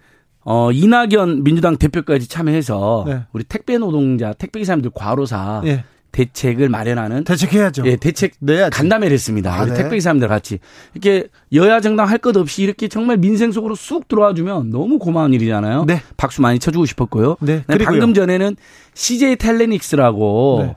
어, 0.45 0.71
이낙연 0.71 1.43
민주당 1.43 1.75
대표까지 1.75 2.29
참여해서 2.29 3.03
네. 3.07 3.23
우리 3.33 3.43
택배 3.43 3.77
노동자, 3.77 4.31
택배 4.31 4.59
기사님들 4.59 4.91
과로사 4.95 5.63
네. 5.65 5.83
대책을 6.13 6.69
마련하는 6.69 7.25
대책해야죠. 7.25 7.83
예, 7.87 7.97
대책 7.97 8.33
내야지. 8.39 8.77
간담회를 8.77 9.13
했습니다. 9.13 9.53
아, 9.53 9.65
네. 9.65 9.73
택배 9.73 9.95
기사님들 9.97 10.29
같이 10.29 10.59
이렇게 10.93 11.27
여야 11.51 11.81
정당 11.81 12.07
할 12.07 12.19
것 12.19 12.37
없이 12.37 12.63
이렇게 12.63 12.87
정말 12.87 13.17
민생 13.17 13.51
속으로 13.51 13.75
쑥 13.75 14.07
들어와 14.07 14.33
주면 14.33 14.69
너무 14.69 14.97
고마운 14.99 15.33
일이잖아요. 15.33 15.83
네. 15.85 16.01
박수 16.15 16.41
많이 16.41 16.59
쳐주고 16.59 16.85
싶었고요. 16.85 17.35
네. 17.41 17.63
네 17.67 17.77
방금 17.79 18.13
전에는 18.13 18.55
CJ 18.93 19.35
텔레닉스라고 19.35 20.63
네. 20.65 20.75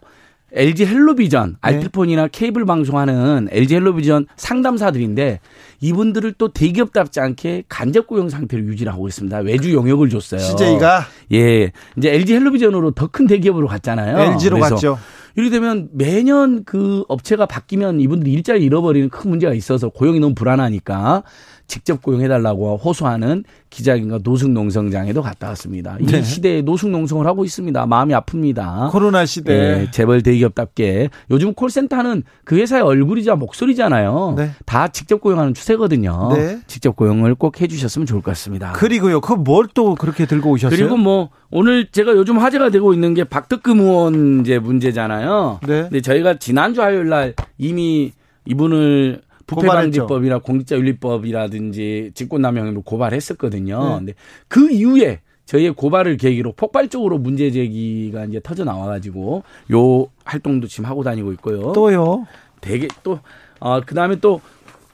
LG 0.52 0.86
헬로비전, 0.86 1.50
네. 1.50 1.56
알뜰폰이나 1.60 2.28
케이블 2.28 2.64
방송하는 2.64 3.48
LG 3.50 3.74
헬로비전 3.74 4.26
상담사들인데 4.36 5.40
이분들을 5.80 6.32
또 6.38 6.48
대기업답지 6.48 7.20
않게 7.20 7.64
간접 7.68 8.06
고용 8.06 8.28
상태를 8.30 8.64
유지를 8.66 8.92
하고 8.92 9.06
있습니다. 9.06 9.38
외주 9.38 9.72
용역을 9.74 10.08
줬어요. 10.08 10.40
CJ가 10.40 11.04
예, 11.32 11.72
이제 11.98 12.10
LG 12.14 12.34
헬로비전으로 12.36 12.92
더 12.92 13.08
큰 13.08 13.26
대기업으로 13.26 13.66
갔잖아요. 13.66 14.18
LG로 14.32 14.58
갔죠. 14.60 14.98
이렇게 15.36 15.50
되면 15.50 15.88
매년 15.92 16.64
그 16.64 17.04
업체가 17.08 17.44
바뀌면 17.46 18.00
이분들이 18.00 18.32
일자리 18.32 18.64
잃어버리는 18.64 19.10
큰 19.10 19.30
문제가 19.30 19.52
있어서 19.52 19.90
고용이 19.90 20.18
너무 20.18 20.34
불안하니까 20.34 21.22
직접 21.66 22.00
고용해달라고 22.02 22.76
호소하는 22.76 23.44
기자회견과 23.70 24.20
노숙농성장에도 24.22 25.20
갔다 25.20 25.48
왔습니다. 25.48 25.96
이 26.00 26.06
네. 26.06 26.22
시대에 26.22 26.62
노숙농성을 26.62 27.26
하고 27.26 27.44
있습니다. 27.44 27.86
마음이 27.86 28.14
아픕니다. 28.14 28.90
코로나 28.92 29.26
시대. 29.26 29.52
예, 29.82 29.90
재벌 29.90 30.22
대기업답게 30.22 31.10
요즘 31.30 31.54
콜센터는 31.54 32.22
그 32.44 32.56
회사의 32.56 32.82
얼굴이자 32.82 33.34
목소리잖아요. 33.36 34.34
네. 34.36 34.50
다 34.64 34.88
직접 34.88 35.20
고용하는 35.20 35.54
추세거든요. 35.54 36.30
네. 36.34 36.58
직접 36.66 36.94
고용을 36.94 37.34
꼭 37.34 37.60
해주셨으면 37.60 38.06
좋을 38.06 38.22
것 38.22 38.30
같습니다. 38.30 38.72
그리고요, 38.72 39.20
그 39.20 39.34
뭘 39.34 39.68
또 39.74 39.94
그렇게 39.96 40.26
들고 40.26 40.50
오셨어요? 40.52 40.78
그리고 40.78 40.96
뭐 40.96 41.30
오늘 41.50 41.88
제가 41.90 42.12
요즘 42.12 42.38
화제가 42.38 42.70
되고 42.70 42.94
있는 42.94 43.12
게 43.14 43.24
박덕금 43.24 43.80
의원 43.80 44.40
이제 44.40 44.58
문제잖아요. 44.58 45.60
네. 45.66 45.82
근데 45.82 46.00
저희가 46.00 46.38
지난주 46.38 46.80
화요일 46.80 47.08
날 47.08 47.34
이미 47.58 48.12
이분을 48.46 49.22
부패방지법이나 49.46 50.38
공직자윤리법이라든지 50.38 52.12
직권남용으로 52.14 52.82
고발했었거든요. 52.82 53.82
네. 53.82 53.96
근데 53.96 54.14
그 54.48 54.70
이후에 54.70 55.20
저희의 55.46 55.72
고발을 55.72 56.16
계기로 56.16 56.52
폭발적으로 56.52 57.18
문제 57.18 57.50
제기가 57.50 58.24
이제 58.24 58.40
터져 58.42 58.64
나와가지고 58.64 59.44
요 59.72 60.06
활동도 60.24 60.66
지금 60.66 60.86
하고 60.86 61.04
다니고 61.04 61.32
있고요. 61.32 61.72
또요? 61.72 62.26
되게 62.60 62.88
또, 63.04 63.20
어, 63.60 63.80
그 63.80 63.94
다음에 63.94 64.16
또 64.16 64.40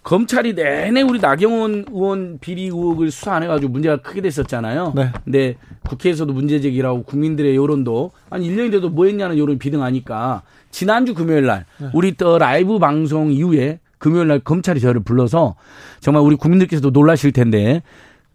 검찰이 0.02 0.54
내내 0.54 1.02
우리 1.02 1.21
나경원 1.21 1.87
의원 1.90 2.38
비리 2.40 2.64
의혹을 2.64 3.11
수사 3.11 3.35
안 3.35 3.44
해가지고 3.44 3.73
문제가 3.73 3.99
크게 3.99 4.21
됐었잖아요. 4.21 4.92
네. 4.97 5.11
근데 5.25 5.56
국회에서도 5.85 6.32
문제 6.32 6.61
제기라고 6.61 7.04
국민들의 7.04 7.54
여론도 7.54 8.11
한 8.28 8.42
1년이 8.42 8.73
돼도 8.73 8.90
뭐 8.90 9.06
했냐는 9.06 9.38
여론이 9.38 9.59
비등하니까 9.59 10.42
지난주 10.71 11.14
금요일 11.14 11.47
날 11.47 11.66
네. 11.78 11.88
우리 11.94 12.14
또 12.14 12.38
라이브 12.38 12.78
방송 12.78 13.30
이후에 13.30 13.78
금요일 14.02 14.26
날 14.26 14.40
검찰이 14.40 14.80
저를 14.80 15.00
불러서 15.04 15.54
정말 16.00 16.25
우리 16.25 16.35
국민들께서도 16.35 16.90
놀라실 16.90 17.30
텐데 17.30 17.82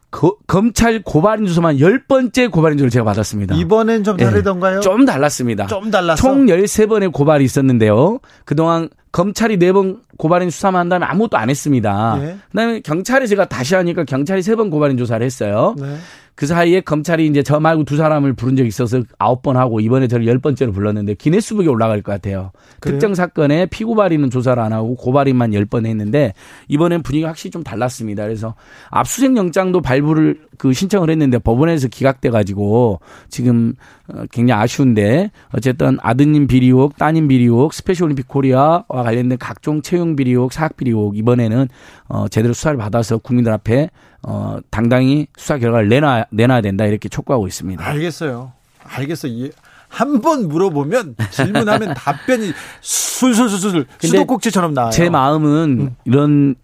거, 0.09 0.37
검찰 0.47 1.03
고발인 1.03 1.45
주소만 1.45 1.81
열번째 1.81 2.47
고발인 2.47 2.77
주를 2.77 2.89
제가 2.89 3.03
받았습니다. 3.03 3.53
이번엔 3.55 4.05
좀 4.05 4.15
다르던가요? 4.15 4.75
네, 4.75 4.79
좀 4.79 5.03
달랐습니다. 5.03 5.67
좀 5.67 5.91
달랐어. 5.91 6.21
총 6.21 6.45
13번의 6.45 7.11
고발이 7.11 7.43
있었는데요. 7.43 8.19
그동안 8.45 8.87
검찰이 9.11 9.57
4번 9.57 9.99
고발인 10.17 10.49
수사만 10.49 10.79
한 10.79 10.89
다음에 10.89 11.05
아무것도 11.05 11.35
안 11.35 11.49
했습니다. 11.49 12.17
네. 12.21 12.37
그다음에 12.51 12.79
경찰에 12.79 13.27
제가 13.27 13.49
다시 13.49 13.75
하니까 13.75 14.05
경찰이 14.05 14.39
3번 14.41 14.71
고발인 14.71 14.97
조사를 14.97 15.25
했어요. 15.25 15.75
네. 15.77 15.97
그 16.37 16.45
사이에 16.45 16.81
검찰이 16.81 17.25
이제 17.25 17.41
저 17.41 17.59
말고 17.59 17.83
두 17.83 17.97
사람을 17.97 18.33
부른 18.33 18.55
적이 18.55 18.67
있어서 18.67 19.01
아홉 19.17 19.41
번 19.41 19.57
하고 19.57 19.79
이번에 19.79 20.07
저를 20.07 20.27
열 20.27 20.37
번째로 20.37 20.71
불렀는데 20.71 21.15
기네스북에 21.15 21.67
올라갈 21.67 22.03
것 22.03 22.11
같아요. 22.11 22.51
그래요? 22.79 22.93
특정 22.99 23.15
사건에 23.15 23.65
피고발인은 23.65 24.29
조사를 24.29 24.61
안 24.61 24.71
하고 24.71 24.95
고발인만 24.95 25.53
열 25.55 25.65
번 25.65 25.85
했는데 25.87 26.33
이번엔 26.67 27.01
분위기가 27.01 27.29
확실히 27.29 27.49
좀 27.49 27.63
달랐습니다. 27.63 28.23
그래서 28.23 28.53
압수수색 28.91 29.35
영장도 29.35 29.81
발부를 29.81 30.39
그 30.59 30.73
신청을 30.73 31.09
했는데 31.09 31.39
법원에서 31.39 31.87
기각돼 31.87 32.29
가지고 32.29 32.99
지금 33.29 33.73
어, 33.73 33.96
굉장히 34.31 34.61
아쉬운데 34.61 35.31
어쨌든 35.53 35.97
아드님 36.01 36.47
비리 36.47 36.67
의혹, 36.67 36.97
따님 36.97 37.27
비리 37.27 37.43
의혹, 37.43 37.73
스페셜 37.73 38.05
올림픽 38.05 38.27
코리아와 38.27 38.85
관련된 38.87 39.37
각종 39.37 39.81
채용 39.81 40.15
비리 40.15 40.31
의혹, 40.31 40.53
사학 40.53 40.77
비리 40.77 40.91
의혹 40.91 41.17
이번에는 41.17 41.67
어 42.07 42.27
제대로 42.27 42.53
수사를 42.53 42.77
받아서 42.77 43.17
국민들 43.17 43.51
앞에 43.51 43.89
어, 44.23 44.57
당당히 44.71 45.27
수사 45.37 45.57
결과를 45.57 45.89
내놔, 45.89 46.25
내놔야 46.31 46.61
된다 46.61 46.85
이렇게 46.85 47.07
촉구하고 47.09 47.47
있습니다. 47.47 47.85
알겠어요. 47.85 48.51
알겠어요. 48.83 49.49
한 49.89 50.21
번 50.21 50.49
물어보면 50.49 51.15
질문하면 51.31 51.93
답변이 51.95 52.51
술술술술 52.81 53.85
수도꼭지처럼 53.99 54.73
나와요. 54.73 54.91
제 54.91 55.09
마음은 55.09 55.79
음. 55.79 55.95
이런 56.05 56.55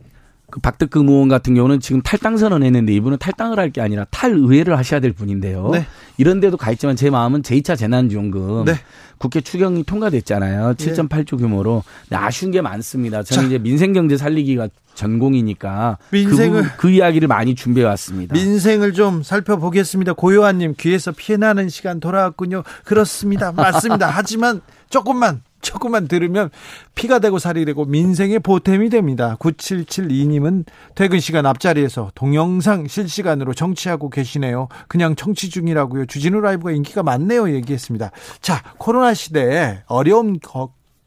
그 0.54 0.60
박덕금 0.60 1.10
의원 1.10 1.30
같은 1.30 1.56
경우는 1.56 1.80
지금 1.80 2.00
탈당 2.04 2.38
선언했는데 2.38 2.94
이분은 2.94 3.18
탈당을 3.18 3.58
할 3.58 3.74
게 3.74 3.82
아니라 3.82 4.06
탈의회를 4.12 4.78
하셔야 4.78 5.00
될 5.00 5.14
분인데요. 5.14 5.70
네. 5.72 5.88
이런 6.18 6.40
데도 6.40 6.58
가 6.58 6.70
있지만 6.72 6.96
제 6.96 7.10
마음은 7.10 7.42
제2차 7.42 7.76
재난지원금 7.76 8.66
네. 8.66 8.76
국회 9.18 9.42
추경이 9.42 9.84
통과됐잖아요. 9.84 10.76
7.8조 10.76 11.40
규모로. 11.40 11.82
아쉬운 12.12 12.52
게 12.52 12.62
많습니다. 12.62 13.24
저는 13.24 13.44
자. 13.44 13.48
이제 13.48 13.58
민생 13.58 13.94
경제 13.94 14.16
살리기가 14.16 14.68
전공이니까 14.94 15.98
그 16.12 16.16
민생을 16.18 16.62
그, 16.64 16.70
그 16.78 16.90
이야기를 16.92 17.28
많이 17.28 17.56
준비해 17.56 17.88
왔습니다. 17.88 18.36
민생을 18.36 18.94
좀 18.94 19.24
살펴보겠습니다. 19.24 20.14
고요한님 20.14 20.76
귀에서 20.78 21.12
피해나는 21.12 21.70
시간 21.70 22.00
돌아왔군요. 22.00 22.62
그렇습니다. 22.84 23.52
맞습니다. 23.52 24.08
하지만 24.08 24.62
조금만 24.92 25.42
조금만 25.64 26.08
들으면 26.08 26.52
피가 26.94 27.20
되고 27.20 27.40
살이 27.40 27.66
되고 27.66 27.86
민생의 27.86 28.40
보탬이 28.40 28.90
됩니다. 28.90 29.36
9772님은 29.40 30.66
퇴근 30.94 31.20
시간 31.20 31.46
앞자리에서 31.48 32.12
동영상 32.14 32.88
실시간으로 32.88 33.54
정치하고 33.54 34.10
계시네요. 34.12 34.68
그냥 34.88 35.16
정치 35.16 35.50
중이라고요. 35.50 36.06
주진우 36.06 36.42
라이브가 36.42 36.72
인기가 36.72 37.02
많네요. 37.02 37.52
얘기했습니다. 37.54 38.12
자, 38.42 38.62
코로나 38.78 39.14
시대에 39.14 39.80
어려움 39.88 40.38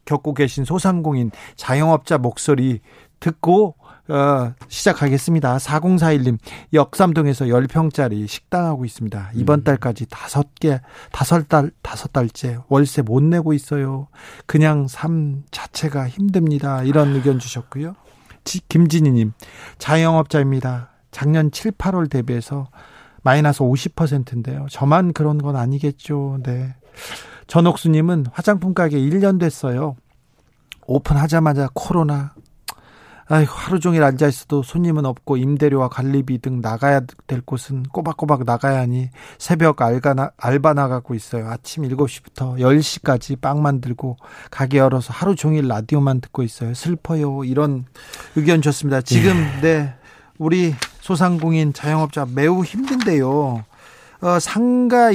겪고 0.05 0.33
계신 0.33 0.65
소상공인 0.65 1.31
자영업자 1.55 2.17
목소리 2.17 2.81
듣고 3.19 3.75
어, 4.09 4.53
시작하겠습니다. 4.69 5.57
4041님, 5.57 6.37
역삼동에서 6.73 7.45
10평짜리 7.45 8.27
식당하고 8.27 8.85
있습니다. 8.85 9.31
이번 9.35 9.59
음. 9.59 9.63
달까지 9.63 10.05
다섯 10.09 10.55
개, 10.55 10.79
다섯 11.11 11.49
달, 11.49 11.71
다섯 11.81 12.13
달째 12.13 12.57
월세 12.69 13.01
못 13.01 13.21
내고 13.21 13.53
있어요. 13.53 14.07
그냥 14.45 14.87
삶 14.87 15.43
자체가 15.51 16.07
힘듭니다. 16.07 16.83
이런 16.83 17.15
의견 17.15 17.39
주셨고요. 17.39 17.95
김진희님, 18.69 19.33
자영업자입니다. 19.77 20.91
작년 21.11 21.51
7, 21.51 21.71
8월 21.71 22.09
대비해서 22.09 22.69
마이너스 23.23 23.59
50%인데요. 23.59 24.67
저만 24.69 25.11
그런 25.11 25.37
건 25.37 25.57
아니겠죠. 25.57 26.39
네. 26.43 26.75
전옥수님은 27.47 28.27
화장품 28.31 28.73
가게 28.73 28.97
1년 28.97 29.37
됐어요. 29.37 29.97
오픈하자마자 30.85 31.69
코로나 31.73 32.33
아이고, 33.29 33.51
하루 33.51 33.79
종일 33.81 34.03
앉아 34.03 34.27
있어도 34.27 34.63
손님은 34.63 35.05
없고 35.05 35.35
임대료와 35.35 35.89
관리비 35.89 36.39
등 36.39 36.61
나가야 36.61 37.01
될 37.27 37.41
곳은 37.41 37.83
꼬박꼬박 37.83 38.45
나가야 38.45 38.79
하니 38.79 39.09
새벽 39.37 39.81
알바, 39.81 40.13
나, 40.13 40.31
알바 40.37 40.73
나가고 40.73 41.13
있어요. 41.13 41.49
아침 41.49 41.83
7시부터 41.83 42.59
10시까지 42.59 43.41
빵 43.41 43.61
만들고 43.61 44.15
가게 44.49 44.77
열어서 44.77 45.11
하루 45.11 45.35
종일 45.35 45.67
라디오만 45.67 46.21
듣고 46.21 46.41
있어요. 46.43 46.73
슬퍼요. 46.73 47.43
이런 47.43 47.85
의견 48.37 48.61
주셨습니다. 48.61 49.01
지금 49.01 49.35
예. 49.57 49.61
네 49.61 49.93
우리 50.37 50.73
소상공인 51.01 51.73
자영업자 51.73 52.27
매우 52.33 52.63
힘든데요. 52.63 53.65
어, 54.21 54.39
상가 54.39 55.09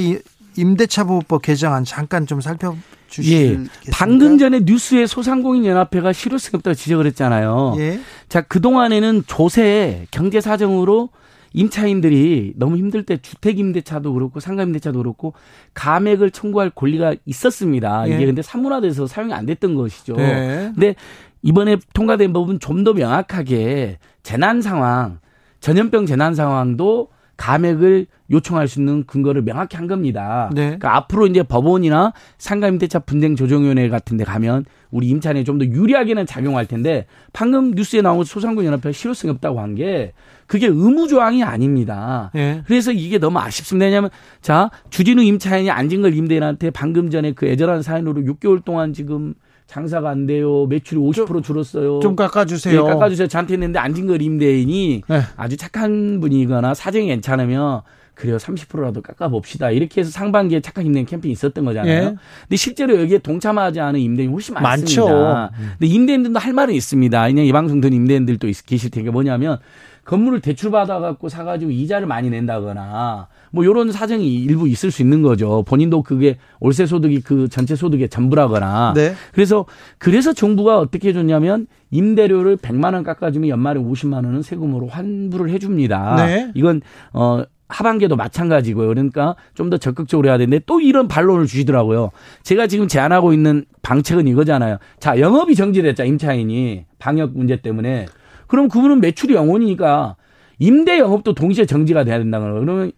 임대차 0.55 1.05
보호법 1.05 1.41
개정안 1.41 1.83
잠깐 1.83 2.27
좀 2.27 2.41
살펴 2.41 2.75
주실 3.13 3.67
예. 3.85 3.91
방금 3.91 4.39
전에 4.39 4.61
뉴스에 4.63 5.05
소상공인 5.05 5.65
연합회가 5.65 6.13
실효성 6.13 6.57
없다고 6.57 6.73
지적을 6.73 7.05
했잖아요. 7.07 7.75
예. 7.77 7.99
자, 8.27 8.41
그동안에는 8.41 9.23
조세 9.27 10.07
경제 10.09 10.41
사정으로 10.41 11.09
임차인들이 11.53 12.53
너무 12.55 12.77
힘들 12.77 13.03
때 13.03 13.17
주택 13.21 13.59
임대차도 13.59 14.13
그렇고 14.13 14.39
상가 14.39 14.63
임대차도 14.63 14.97
그렇고 14.97 15.33
감액을 15.75 16.31
청구할 16.31 16.71
권리가 16.71 17.13
있었습니다. 17.25 18.09
예. 18.09 18.15
이게 18.15 18.25
근데 18.25 18.41
사문화돼서 18.41 19.05
사용이 19.05 19.31
안 19.31 19.45
됐던 19.45 19.75
것이죠. 19.75 20.15
네. 20.15 20.71
근데 20.73 20.95
이번에 21.43 21.77
통과된 21.93 22.33
법은 22.33 22.59
좀 22.59 22.83
더 22.83 22.93
명확하게 22.93 23.99
재난 24.23 24.63
상황, 24.63 25.19
전염병 25.59 26.07
재난 26.07 26.33
상황도 26.33 27.09
감액을 27.37 28.05
요청할 28.31 28.67
수 28.67 28.79
있는 28.79 29.05
근거를 29.05 29.43
명확히 29.43 29.75
한 29.77 29.87
겁니다. 29.87 30.49
네. 30.53 30.61
그러니까 30.65 30.95
앞으로 30.95 31.27
이제 31.27 31.43
법원이나 31.43 32.13
상가임대차 32.37 32.99
분쟁 32.99 33.35
조정위원회 33.35 33.89
같은 33.89 34.17
데 34.17 34.23
가면 34.23 34.65
우리 34.91 35.07
임차인에 35.07 35.43
좀더 35.43 35.65
유리하게는 35.65 36.25
작용할 36.25 36.67
텐데 36.67 37.05
방금 37.33 37.71
뉴스에 37.71 38.01
나온 38.01 38.23
소상공 38.23 38.65
연합회 38.65 38.91
실효성이 38.91 39.31
없다고 39.31 39.59
한 39.59 39.73
게 39.73 40.13
그게 40.45 40.67
의무 40.67 41.07
조항이 41.07 41.43
아닙니다. 41.43 42.29
네. 42.33 42.61
그래서 42.67 42.91
이게 42.91 43.17
너무 43.17 43.39
아쉽습니다. 43.39 43.85
왜냐하면 43.85 44.11
자 44.41 44.69
주진우 44.91 45.23
임차인이 45.23 45.71
앉은 45.71 46.01
걸 46.03 46.13
임대인한테 46.13 46.69
방금 46.69 47.09
전에 47.09 47.31
그 47.31 47.47
애절한 47.47 47.81
사연으로 47.81 48.21
6개월 48.21 48.63
동안 48.63 48.93
지금 48.93 49.33
장사가 49.73 50.09
안 50.09 50.27
돼요. 50.27 50.67
매출이 50.67 51.01
50% 51.01 51.27
좀, 51.27 51.41
줄었어요. 51.41 51.99
좀 51.99 52.15
깎아주세요. 52.15 52.83
네, 52.83 52.93
깎아주세요. 52.93 53.27
저한테 53.27 53.53
했는데 53.53 53.79
앉은 53.79 54.05
걸 54.05 54.21
임대인이 54.21 55.01
네. 55.07 55.21
아주 55.35 55.57
착한 55.57 56.19
분이거나 56.19 56.75
사정이 56.75 57.07
괜찮으면 57.07 57.81
그래요. 58.13 58.37
30%라도 58.37 59.01
깎아봅시다. 59.01 59.71
이렇게 59.71 60.01
해서 60.01 60.11
상반기에 60.11 60.59
착한 60.61 60.85
임대인 60.85 61.07
캠페인이 61.07 61.33
있었던 61.33 61.65
거잖아요. 61.65 61.91
예. 61.91 62.15
근데 62.41 62.55
실제로 62.55 63.01
여기에 63.01 63.17
동참하지 63.17 63.79
않은 63.79 63.99
임대인이 63.99 64.31
훨씬 64.31 64.53
많습니다. 64.53 65.01
많죠. 65.01 65.49
근데 65.79 65.91
임대인들도 65.91 66.37
할 66.37 66.53
말은 66.53 66.75
있습니다. 66.75 67.27
그냥 67.27 67.45
이 67.45 67.51
방송 67.51 67.81
듣는 67.81 67.97
임대인들도 67.97 68.47
계실 68.67 68.91
테니까 68.91 69.11
뭐냐면 69.11 69.57
건물을 70.05 70.41
대출 70.41 70.71
받아 70.71 70.99
갖고 70.99 71.29
사가지고 71.29 71.71
이자를 71.71 72.07
많이 72.07 72.29
낸다거나 72.29 73.27
뭐 73.51 73.63
이런 73.63 73.91
사정이 73.91 74.27
일부 74.43 74.67
있을 74.67 74.91
수 74.91 75.01
있는 75.01 75.21
거죠. 75.21 75.63
본인도 75.65 76.03
그게 76.03 76.37
월세 76.59 76.85
소득이 76.85 77.21
그 77.21 77.47
전체 77.47 77.75
소득의 77.75 78.09
전부라거나. 78.09 78.93
네. 78.95 79.13
그래서 79.31 79.65
그래서 79.97 80.33
정부가 80.33 80.79
어떻게 80.79 81.09
해줬냐면 81.09 81.67
임대료를 81.91 82.57
100만 82.57 82.93
원 82.93 83.03
깎아주면 83.03 83.49
연말에 83.49 83.79
50만 83.79 84.25
원은 84.25 84.41
세금으로 84.41 84.87
환불을 84.87 85.49
해줍니다. 85.51 86.25
네. 86.25 86.51
이건 86.55 86.81
어 87.13 87.43
하반기에도 87.69 88.15
마찬가지고요. 88.15 88.87
그러니까 88.87 89.35
좀 89.55 89.69
더 89.69 89.77
적극적으로 89.77 90.27
해야 90.27 90.37
되는데 90.37 90.61
또 90.65 90.79
이런 90.81 91.07
반론을 91.07 91.47
주시더라고요. 91.47 92.11
제가 92.43 92.67
지금 92.67 92.87
제안하고 92.87 93.33
있는 93.33 93.65
방책은 93.81 94.27
이거잖아요. 94.27 94.77
자, 94.99 95.17
영업이 95.19 95.55
정지됐자 95.55 96.03
임차인이 96.03 96.85
방역 96.99 97.31
문제 97.35 97.55
때문에 97.55 98.05
그럼 98.53 98.67
그분은 98.67 99.01
매출이 99.01 99.33
영원이니까 99.33 100.15
임대 100.59 100.99
영업도 100.99 101.33
동시에 101.33 101.65
정지가 101.65 102.03
돼야 102.03 102.19
된다는 102.19 102.51
거예요. 102.51 102.59
그러면 102.63 102.91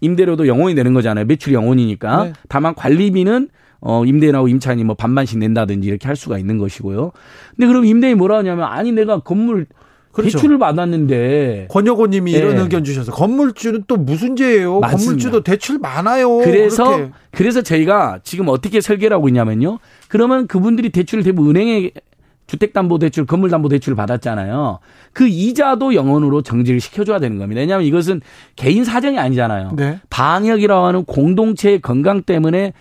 임대료도 0.00 0.46
영원이 0.46 0.76
되는 0.76 0.94
거잖아요. 0.94 1.24
매출이 1.24 1.52
영원이니까. 1.52 2.24
네. 2.26 2.32
다만 2.48 2.76
관리비는 2.76 3.48
어, 3.80 4.04
임대인하고 4.04 4.46
임차인이 4.46 4.84
뭐 4.84 4.94
반반씩 4.94 5.40
낸다든지 5.40 5.88
이렇게 5.88 6.06
할 6.06 6.14
수가 6.14 6.38
있는 6.38 6.58
것이고요. 6.58 7.10
근데 7.56 7.66
그럼 7.66 7.86
임대인이 7.86 8.14
뭐라 8.14 8.36
하냐면 8.38 8.66
아니 8.66 8.92
내가 8.92 9.18
건물 9.18 9.66
그렇죠. 10.12 10.38
대출을 10.38 10.58
받았는데 10.60 11.66
권혁호님이 11.70 12.30
네. 12.30 12.38
이런 12.38 12.58
의견 12.58 12.84
주셔서 12.84 13.10
건물주는 13.10 13.86
또 13.88 13.96
무슨 13.96 14.36
죄예요? 14.36 14.78
맞습니다. 14.78 15.06
건물주도 15.06 15.42
대출 15.42 15.80
많아요. 15.80 16.36
그래서 16.38 16.84
그렇게. 16.84 17.12
그래서 17.32 17.62
저희가 17.62 18.20
지금 18.22 18.46
어떻게 18.46 18.80
설계를 18.80 19.16
하고 19.16 19.26
있냐면요. 19.26 19.80
그러면 20.06 20.46
그분들이 20.46 20.90
대출을 20.90 21.24
대부분 21.24 21.56
은행에 21.56 21.90
주택담보대출, 22.50 23.26
건물담보대출을 23.26 23.94
받았잖아요. 23.94 24.80
그 25.12 25.28
이자도 25.28 25.94
영원으로 25.94 26.42
정지를 26.42 26.80
시켜줘야 26.80 27.20
되는 27.20 27.38
겁니다. 27.38 27.60
왜냐하면 27.60 27.86
이것은 27.86 28.20
개인 28.56 28.84
사정이 28.84 29.18
아니잖아요. 29.18 29.72
네. 29.76 30.00
방역이라고 30.10 30.84
하는 30.84 31.04
공동체의 31.04 31.80
건강 31.80 32.22
때문에 32.22 32.72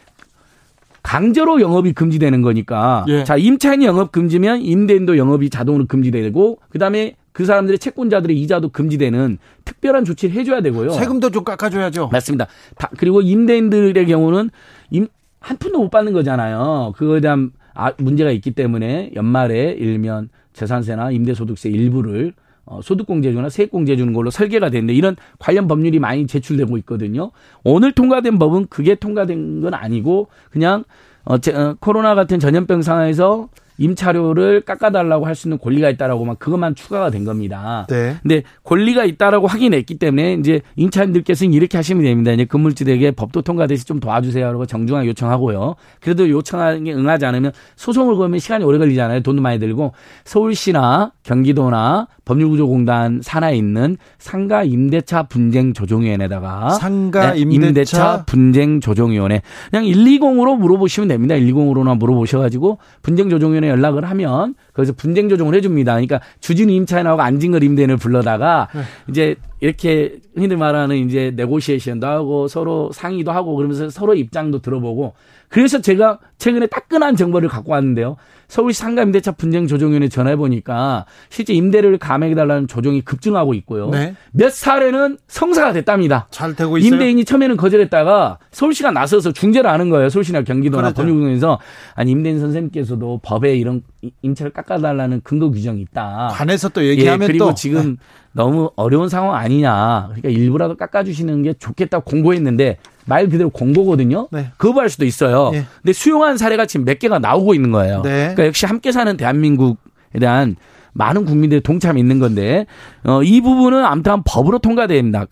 강제로 1.03 1.61
영업이 1.61 1.93
금지되는 1.93 2.41
거니까. 2.41 3.05
예. 3.09 3.23
자, 3.23 3.37
임차인이 3.37 3.85
영업 3.85 4.11
금지면 4.11 4.61
임대인도 4.61 5.17
영업이 5.17 5.51
자동으로 5.51 5.85
금지되고 5.85 6.59
그 6.69 6.79
다음에 6.79 7.15
그 7.31 7.45
사람들의 7.45 7.77
채권자들의 7.77 8.35
이자도 8.41 8.69
금지되는 8.69 9.37
특별한 9.65 10.03
조치를 10.03 10.35
해줘야 10.35 10.61
되고요. 10.61 10.91
세금도 10.91 11.29
좀 11.29 11.43
깎아줘야죠. 11.43 12.09
맞습니다. 12.11 12.47
다, 12.75 12.89
그리고 12.97 13.21
임대인들의 13.21 14.05
경우는 14.07 14.49
임, 14.89 15.07
한 15.39 15.57
푼도 15.57 15.79
못 15.79 15.89
받는 15.89 16.11
거잖아요. 16.11 16.93
그거에 16.97 17.21
대한 17.21 17.51
아, 17.73 17.93
문제가 17.97 18.31
있기 18.31 18.51
때문에 18.51 19.11
연말에 19.15 19.71
일면 19.71 20.29
재산세나 20.53 21.11
임대소득세 21.11 21.69
일부를 21.69 22.33
어, 22.65 22.81
소득공제주나 22.83 23.49
세액공제 23.49 23.97
주는 23.97 24.13
걸로 24.13 24.29
설계가 24.29 24.69
됐는데 24.69 24.93
이런 24.93 25.15
관련 25.39 25.67
법률이 25.67 25.97
많이 25.97 26.27
제출되고 26.27 26.77
있거든요. 26.79 27.31
오늘 27.63 27.91
통과된 27.91 28.37
법은 28.37 28.67
그게 28.69 28.93
통과된 28.93 29.61
건 29.61 29.73
아니고 29.73 30.27
그냥 30.51 30.83
어, 31.23 31.39
제, 31.39 31.51
어, 31.51 31.75
코로나 31.79 32.13
같은 32.13 32.39
전염병 32.39 32.83
상황에서 32.83 33.49
임차료를 33.79 34.61
깎아달라고 34.61 35.25
할 35.25 35.39
수 35.39 35.47
있는 35.47 35.57
권리가 35.57 35.89
있다라고만 35.91 36.35
그것만 36.37 36.75
추가가 36.75 37.09
된 37.09 37.23
겁니다. 37.23 37.87
네. 37.89 38.17
근데 38.21 38.43
권리가 38.63 39.05
있다라고 39.05 39.47
확인했기 39.47 39.97
때문에 39.97 40.33
이제 40.33 40.61
임차인들께서는 40.75 41.53
이렇게 41.53 41.77
하시면 41.77 42.03
됩니다. 42.03 42.31
이제 42.31 42.43
건물주에게 42.43 43.11
법도 43.11 43.41
통과되시 43.43 43.85
좀 43.85 44.01
도와주세요라고 44.01 44.65
정중하게 44.65 45.07
요청하고요. 45.09 45.75
그래도 46.01 46.29
요청하는 46.29 46.83
게 46.83 46.93
응하지 46.93 47.25
않으면 47.25 47.53
소송을 47.77 48.15
걸면 48.17 48.39
시간이 48.39 48.65
오래 48.65 48.77
걸리잖아요. 48.77 49.21
돈도 49.21 49.41
많이 49.41 49.59
들고 49.59 49.93
서울시나 50.25 51.13
경기도나 51.23 52.07
법률구조공단 52.25 53.21
산하에 53.23 53.55
있는 53.55 53.97
상가 54.19 54.63
임대차 54.63 55.23
분쟁 55.23 55.73
조정위원회에다가 55.73 56.69
상가 56.71 57.31
네, 57.31 57.39
임대차, 57.39 57.67
임대차 57.67 58.25
분쟁 58.25 58.81
조정위원회 58.81 59.41
그냥 59.71 59.85
120으로 59.85 60.57
물어보시면 60.57 61.07
됩니다. 61.07 61.35
120으로나 61.35 61.97
물어보셔 61.97 62.39
가지고 62.39 62.77
분쟁 63.01 63.29
조정위원회 63.29 63.68
연락을 63.69 64.03
하면 64.09 64.55
거기서 64.73 64.93
분쟁 64.93 65.29
조정을 65.29 65.55
해줍니다. 65.55 65.93
그러니까 65.93 66.19
주진 66.39 66.69
임차인하고 66.69 67.21
안진걸 67.21 67.63
임대인을 67.63 67.97
불러다가 67.97 68.67
네. 68.73 68.81
이제 69.07 69.35
이렇게 69.59 70.19
흔히 70.35 70.55
말하는 70.55 70.95
이제 70.97 71.31
네고시에이션도 71.35 72.07
하고 72.07 72.47
서로 72.47 72.91
상의도 72.93 73.31
하고 73.31 73.55
그러면서 73.55 73.89
서로 73.89 74.15
입장도 74.15 74.59
들어보고 74.59 75.13
그래서 75.49 75.81
제가 75.81 76.19
최근에 76.37 76.67
따끈한 76.67 77.15
정보를 77.15 77.49
갖고 77.49 77.71
왔는데요. 77.71 78.17
서울시 78.47 78.79
상가임대차 78.79 79.33
분쟁 79.33 79.67
조정위원회 79.67 80.07
전화해 80.07 80.35
보니까 80.35 81.05
실제 81.29 81.53
임대료를 81.53 81.97
감액해 81.97 82.35
달라는 82.35 82.67
조정이 82.67 83.01
급증하고 83.01 83.53
있고요. 83.55 83.89
네. 83.89 84.15
몇 84.31 84.51
사례는 84.51 85.17
성사가 85.27 85.73
됐답니다. 85.73 86.27
잘 86.31 86.55
되고 86.55 86.77
있어요. 86.77 86.93
임대인이 86.93 87.25
처음에는 87.25 87.57
거절했다가 87.57 88.39
서울시가 88.51 88.91
나서서 88.91 89.33
중재를 89.33 89.69
하는 89.69 89.89
거예요. 89.89 90.09
서울시나 90.09 90.43
경기도나 90.43 90.93
그렇죠. 90.93 91.01
법률공에서 91.01 91.59
아니 91.95 92.11
임대인 92.11 92.39
선생님께서도 92.39 93.19
법에 93.23 93.55
이런 93.55 93.83
임차를 94.21 94.51
깎아달라는 94.51 95.21
근거 95.23 95.49
규정이 95.49 95.81
있다. 95.81 96.29
관해서 96.31 96.69
또 96.69 96.85
얘기하면 96.85 97.23
예, 97.23 97.27
그리고 97.27 97.45
또 97.45 97.53
지금 97.53 97.91
네. 97.91 97.95
너무 98.31 98.71
어려운 98.75 99.09
상황 99.09 99.35
아니냐. 99.35 100.11
그러니까 100.13 100.29
일부라도 100.29 100.75
깎아주시는 100.75 101.43
게 101.43 101.53
좋겠다고 101.53 102.05
공고했는데 102.05 102.77
말 103.05 103.27
그대로 103.27 103.49
공고거든요. 103.49 104.27
네. 104.31 104.51
거부할 104.57 104.89
수도 104.89 105.05
있어요. 105.05 105.49
네. 105.51 105.65
근데 105.81 105.93
수용한 105.93 106.37
사례가 106.37 106.65
지금 106.65 106.85
몇 106.85 106.99
개가 106.99 107.19
나오고 107.19 107.53
있는 107.53 107.71
거예요. 107.71 108.01
네. 108.03 108.33
그러니까 108.33 108.45
역시 108.45 108.65
함께 108.65 108.91
사는 108.91 109.17
대한민국에 109.17 110.19
대한 110.19 110.55
많은 110.93 111.25
국민들의 111.25 111.61
동참이 111.61 111.99
있는 111.99 112.19
건데 112.19 112.65
어, 113.03 113.21
이 113.23 113.41
부분은 113.41 113.83
아무튼 113.83 114.21
법으로 114.25 114.59
통과됩니다. 114.59 115.25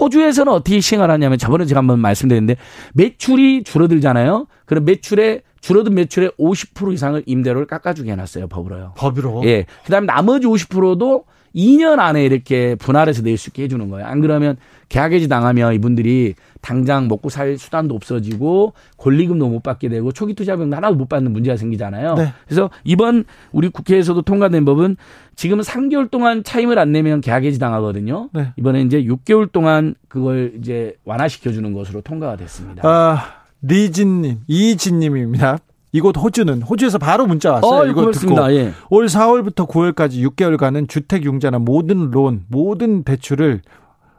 호주에서는 0.00 0.52
어떻게 0.52 0.80
시행을 0.80 1.10
하냐면 1.10 1.38
저번에 1.38 1.64
제가 1.64 1.78
한번 1.78 2.00
말씀드렸는데 2.00 2.56
매출이 2.94 3.64
줄어들잖아요. 3.64 4.46
그럼 4.64 4.84
매출에 4.84 5.42
줄어든 5.66 5.94
매출의 5.96 6.30
50% 6.38 6.92
이상을 6.92 7.24
임대료를 7.26 7.66
깎아주게 7.66 8.12
해놨어요 8.12 8.46
법으로요. 8.46 8.92
법으로. 8.96 9.42
예. 9.46 9.66
그다음에 9.84 10.06
나머지 10.06 10.46
50%도 10.46 11.24
2년 11.56 11.98
안에 11.98 12.24
이렇게 12.24 12.76
분할해서 12.76 13.22
낼 13.22 13.36
수 13.36 13.48
있게 13.50 13.64
해주는 13.64 13.88
거예요. 13.88 14.06
안 14.06 14.20
그러면 14.20 14.58
계약해지 14.88 15.26
당하면 15.26 15.74
이분들이 15.74 16.34
당장 16.60 17.08
먹고 17.08 17.30
살 17.30 17.58
수단도 17.58 17.96
없어지고 17.96 18.74
권리금도 18.96 19.48
못 19.48 19.64
받게 19.64 19.88
되고 19.88 20.12
초기 20.12 20.34
투자비용 20.34 20.72
하나도 20.72 20.94
못 20.94 21.08
받는 21.08 21.32
문제가 21.32 21.56
생기잖아요. 21.56 22.14
네. 22.14 22.32
그래서 22.46 22.70
이번 22.84 23.24
우리 23.50 23.68
국회에서도 23.68 24.22
통과된 24.22 24.64
법은 24.66 24.96
지금 25.34 25.60
3개월 25.60 26.08
동안 26.12 26.44
차임을 26.44 26.78
안 26.78 26.92
내면 26.92 27.20
계약해지 27.20 27.58
당하거든요. 27.58 28.28
네. 28.34 28.52
이번에 28.56 28.82
이제 28.82 29.02
6개월 29.02 29.50
동안 29.50 29.96
그걸 30.06 30.52
이제 30.60 30.94
완화시켜 31.04 31.50
주는 31.50 31.72
것으로 31.72 32.02
통과가 32.02 32.36
됐습니다. 32.36 32.82
아, 32.88 33.45
리진님, 33.66 34.40
이진님입니다. 34.46 35.58
이곳 35.92 36.16
호주는 36.16 36.62
호주에서 36.62 36.98
바로 36.98 37.26
문자 37.26 37.52
왔어요. 37.52 37.80
어, 37.80 37.86
이거 37.86 38.10
듣고 38.10 38.52
예. 38.52 38.72
올 38.90 39.06
4월부터 39.06 39.66
9월까지 39.68 40.22
6개월간은 40.28 40.88
주택 40.88 41.24
융자나 41.24 41.58
모든 41.58 42.10
론, 42.10 42.44
모든 42.48 43.02
대출을 43.02 43.62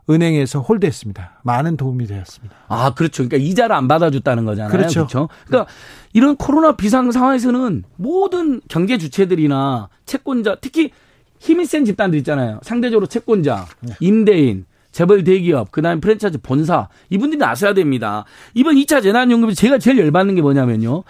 은행에서 0.09 0.61
홀드했습니다. 0.61 1.41
많은 1.43 1.77
도움이 1.77 2.07
되었습니다. 2.07 2.55
아, 2.69 2.93
그렇죠. 2.93 3.27
그러니까 3.27 3.37
이자를 3.37 3.75
안 3.75 3.87
받아줬다는 3.87 4.45
거잖아요. 4.45 4.71
그렇죠. 4.71 5.01
그렇죠? 5.01 5.29
그러니까 5.45 5.71
이런 6.13 6.35
코로나 6.37 6.75
비상 6.75 7.11
상황에서는 7.11 7.83
모든 7.97 8.61
경제 8.69 8.97
주체들이나 8.97 9.89
채권자, 10.05 10.57
특히 10.61 10.91
힘이 11.39 11.65
센 11.65 11.85
집단들 11.85 12.17
있잖아요. 12.19 12.59
상대적으로 12.63 13.05
채권자, 13.05 13.65
네. 13.81 13.93
임대인, 13.99 14.65
재벌 14.97 15.23
대기업, 15.23 15.71
그 15.71 15.83
다음에 15.83 15.99
프랜차이즈 16.01 16.39
본사 16.41 16.89
이분들이 17.11 17.37
나서야 17.37 17.75
됩니다. 17.75 18.25
이번 18.55 18.77
2차 18.77 19.03
재난연금에 19.03 19.53
제가 19.53 19.77
제일 19.77 19.99
열받는 19.99 20.33
게 20.33 20.41
뭐냐면요. 20.41 21.03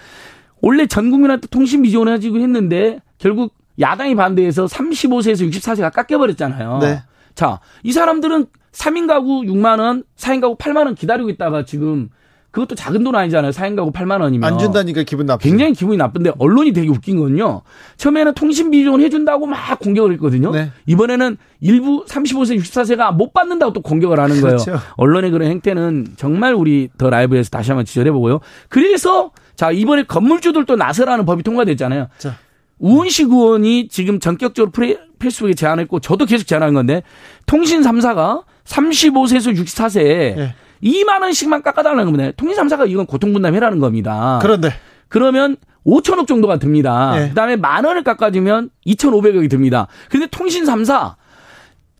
원래 0.61 0.87
전 0.87 1.09
국민한테 1.09 1.47
통신비 1.47 1.89
지원해지고 1.91 2.39
했는데 2.39 2.99
결국 3.17 3.53
야당이 3.79 4.15
반대해서 4.15 4.65
35세에서 4.65 5.49
64세가 5.49 5.93
깎여버렸잖아요. 5.93 6.79
네. 6.79 7.01
자, 7.33 7.61
이 7.83 7.93
사람들은 7.93 8.47
3인 8.73 9.07
가구 9.07 9.43
6만 9.43 9.79
원, 9.79 10.03
4인 10.17 10.41
가구 10.41 10.57
8만 10.57 10.85
원 10.85 10.93
기다리고 10.93 11.29
있다가 11.29 11.63
지금 11.63 12.09
그것도 12.51 12.75
작은 12.75 13.03
돈 13.03 13.15
아니잖아요. 13.15 13.51
4인 13.51 13.75
가구 13.75 13.91
8만 13.91 14.21
원이면. 14.21 14.51
안 14.51 14.57
준다니까 14.57 15.03
기분 15.03 15.25
나쁘 15.25 15.43
굉장히 15.43 15.73
기분이 15.73 15.97
나쁜데 15.97 16.33
언론이 16.39 16.73
되게 16.73 16.87
웃긴 16.89 17.19
건요. 17.19 17.61
처음에는 17.97 18.33
통신비 18.33 18.83
지원 18.83 19.01
해준다고 19.01 19.45
막 19.45 19.79
공격을 19.79 20.13
했거든요. 20.13 20.51
네. 20.51 20.71
이번에는 20.85 21.37
일부 21.59 22.05
35세, 22.05 22.57
64세가 22.57 23.13
못 23.13 23.33
받는다고 23.33 23.73
또 23.73 23.81
공격을 23.81 24.19
하는 24.19 24.41
거예요. 24.41 24.57
그렇죠. 24.57 24.79
언론의 24.95 25.31
그런 25.31 25.49
행태는 25.49 26.07
정말 26.15 26.53
우리 26.53 26.89
더 26.97 27.09
라이브에서 27.09 27.49
다시 27.49 27.71
한번 27.71 27.85
지적해보고요. 27.85 28.39
그래서 28.69 29.31
자, 29.55 29.71
이번에 29.71 30.03
건물주들도 30.03 30.75
나서라는 30.75 31.25
법이 31.25 31.43
통과됐잖아요. 31.43 32.07
자. 32.17 32.37
우은식 32.79 33.29
의원이 33.29 33.87
지금 33.89 34.19
전격적으로 34.19 34.71
프레, 34.71 34.97
페이스북에 35.19 35.53
제안했고 35.53 35.99
저도 35.99 36.25
계속 36.25 36.45
제안한 36.45 36.73
건데 36.73 37.01
통신 37.47 37.81
3사가 37.81 38.43
35세에서 38.65 39.55
64세에 39.55 40.35
네. 40.35 40.55
2만 40.83 41.21
원씩만 41.21 41.63
깎아달라는 41.63 42.05
겁니다. 42.05 42.31
통신 42.37 42.57
3사가 42.63 42.89
이건 42.89 43.05
고통분담해라는 43.05 43.79
겁니다. 43.79 44.39
그런데 44.41 44.71
그러면 45.07 45.57
5천억 45.85 46.27
정도가 46.27 46.59
듭니다. 46.59 47.13
네. 47.15 47.29
그다음에 47.29 47.55
만 47.55 47.85
원을 47.85 48.03
깎아주면 48.03 48.69
2,500억이 48.85 49.49
듭니다. 49.49 49.87
그런데 50.09 50.27
통신 50.29 50.65
3사 50.65 51.15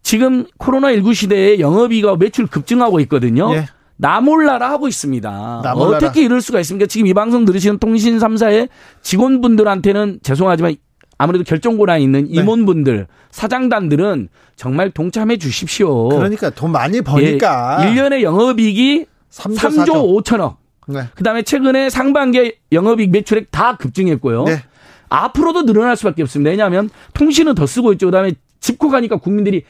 지금 0.01 0.45
코로나19 0.59 1.13
시대에 1.13 1.59
영업이가 1.59 2.15
매출 2.17 2.47
급증하고 2.47 2.99
있거든요. 3.01 3.51
네. 3.53 3.65
나몰라라 3.97 4.69
하고 4.69 4.87
있습니다. 4.87 5.61
나몰라라. 5.63 5.97
어떻게 5.97 6.21
이럴 6.21 6.39
수가 6.41 6.59
있습니까? 6.59 6.85
지금 6.85 7.07
이 7.07 7.13
방송 7.13 7.45
들으시는 7.45 7.79
통신 7.79 8.19
3사의 8.19 8.69
직원분들한테는 9.01 10.19
죄송하지만 10.21 10.75
아무래도 11.17 11.43
결정고라에 11.43 12.01
있는 12.01 12.25
네. 12.25 12.39
임원분들, 12.41 13.07
사장단들은 13.31 14.29
정말 14.55 14.91
동참해 14.91 15.37
주십시오. 15.37 16.09
그러니까 16.09 16.49
돈 16.49 16.71
많이 16.71 17.01
버니까. 17.01 17.79
예, 17.81 17.93
1년의 17.93 18.21
영업이익이 18.21 19.05
3조, 19.31 19.57
3조 19.57 20.23
5천억. 20.23 20.57
네. 20.87 21.07
그다음에 21.15 21.41
최근에 21.43 21.89
상반기 21.89 22.55
영업이익 22.71 23.11
매출액 23.11 23.51
다 23.51 23.77
급증했고요. 23.77 24.43
네. 24.45 24.63
앞으로도 25.09 25.65
늘어날 25.65 25.95
수밖에 25.95 26.21
없습니다. 26.23 26.51
왜냐하면 26.51 26.89
통신은 27.13 27.55
더 27.55 27.65
쓰고 27.65 27.93
있죠. 27.93 28.07
그다음에 28.07 28.33
집코 28.59 28.89
가니까 28.89 29.17
국민들이 29.17 29.63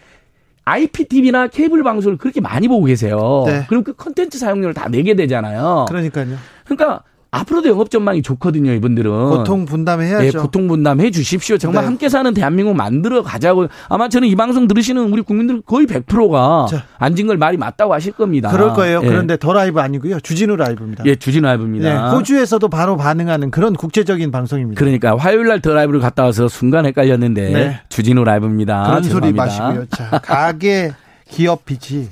IPTV나 0.66 1.48
케이블 1.48 1.82
방송을 1.84 2.18
그렇게 2.18 2.42
많이 2.42 2.68
보고 2.68 2.86
계세요. 2.86 3.44
네. 3.46 3.66
그럼 3.68 3.84
그 3.84 3.94
컨텐츠 3.94 4.38
사용료를 4.38 4.74
다 4.74 4.90
내게 4.90 5.16
되잖아요. 5.16 5.86
그러니까요. 5.88 6.38
그러니까 6.66 7.04
앞으로도 7.40 7.70
영업 7.70 7.90
전망이 7.90 8.22
좋거든요, 8.22 8.72
이분들은. 8.74 9.12
고통 9.30 9.66
분담해야죠. 9.66 10.24
네, 10.24 10.32
고통 10.32 10.68
분담해 10.68 11.12
주십시오. 11.12 11.58
정말 11.58 11.84
네. 11.84 11.88
함께 11.88 12.10
사는 12.10 12.34
대한민국 12.34 12.76
만들어 12.76 13.22
가자고. 13.24 13.68
아마 13.90 14.10
저는 14.10 14.28
이 14.28 14.36
방송 14.36 14.68
들으시는 14.68 15.12
우리 15.12 15.22
국민들 15.22 15.62
거의 15.62 15.86
100%가 15.86 16.68
자. 16.70 16.84
안진걸 16.98 17.38
말이 17.38 17.58
맞다고 17.58 17.94
하실 17.94 18.14
겁니다. 18.14 18.50
그럴 18.50 18.74
거예요. 18.74 19.02
네. 19.02 19.08
그런데 19.08 19.38
더 19.38 19.54
라이브 19.54 19.80
아니고요. 19.80 20.20
주진우 20.22 20.56
라이브입니다. 20.56 21.04
예, 21.06 21.16
주진우 21.16 21.46
라이브입니다. 21.46 22.10
네, 22.10 22.16
호주에서도 22.16 22.68
바로 22.70 22.98
반응하는 22.98 23.52
그런 23.52 23.74
국제적인 23.74 24.32
방송입니다. 24.32 24.80
그러니까 24.80 25.16
화요일 25.18 25.48
날 25.48 25.58
더 25.58 25.74
라이브를 25.74 26.00
갔다 26.00 26.24
와서 26.24 26.48
순간 26.48 26.86
헷갈렸는데 26.86 27.50
네. 27.50 27.80
주진우 27.90 28.24
라이브입니다. 28.24 28.84
그런 28.84 29.02
죄송합니다. 29.04 29.50
소리 29.50 29.66
마시고요. 29.68 29.86
자, 29.90 30.20
가게 30.24 30.92
기업 31.30 31.66
빚이 31.66 32.08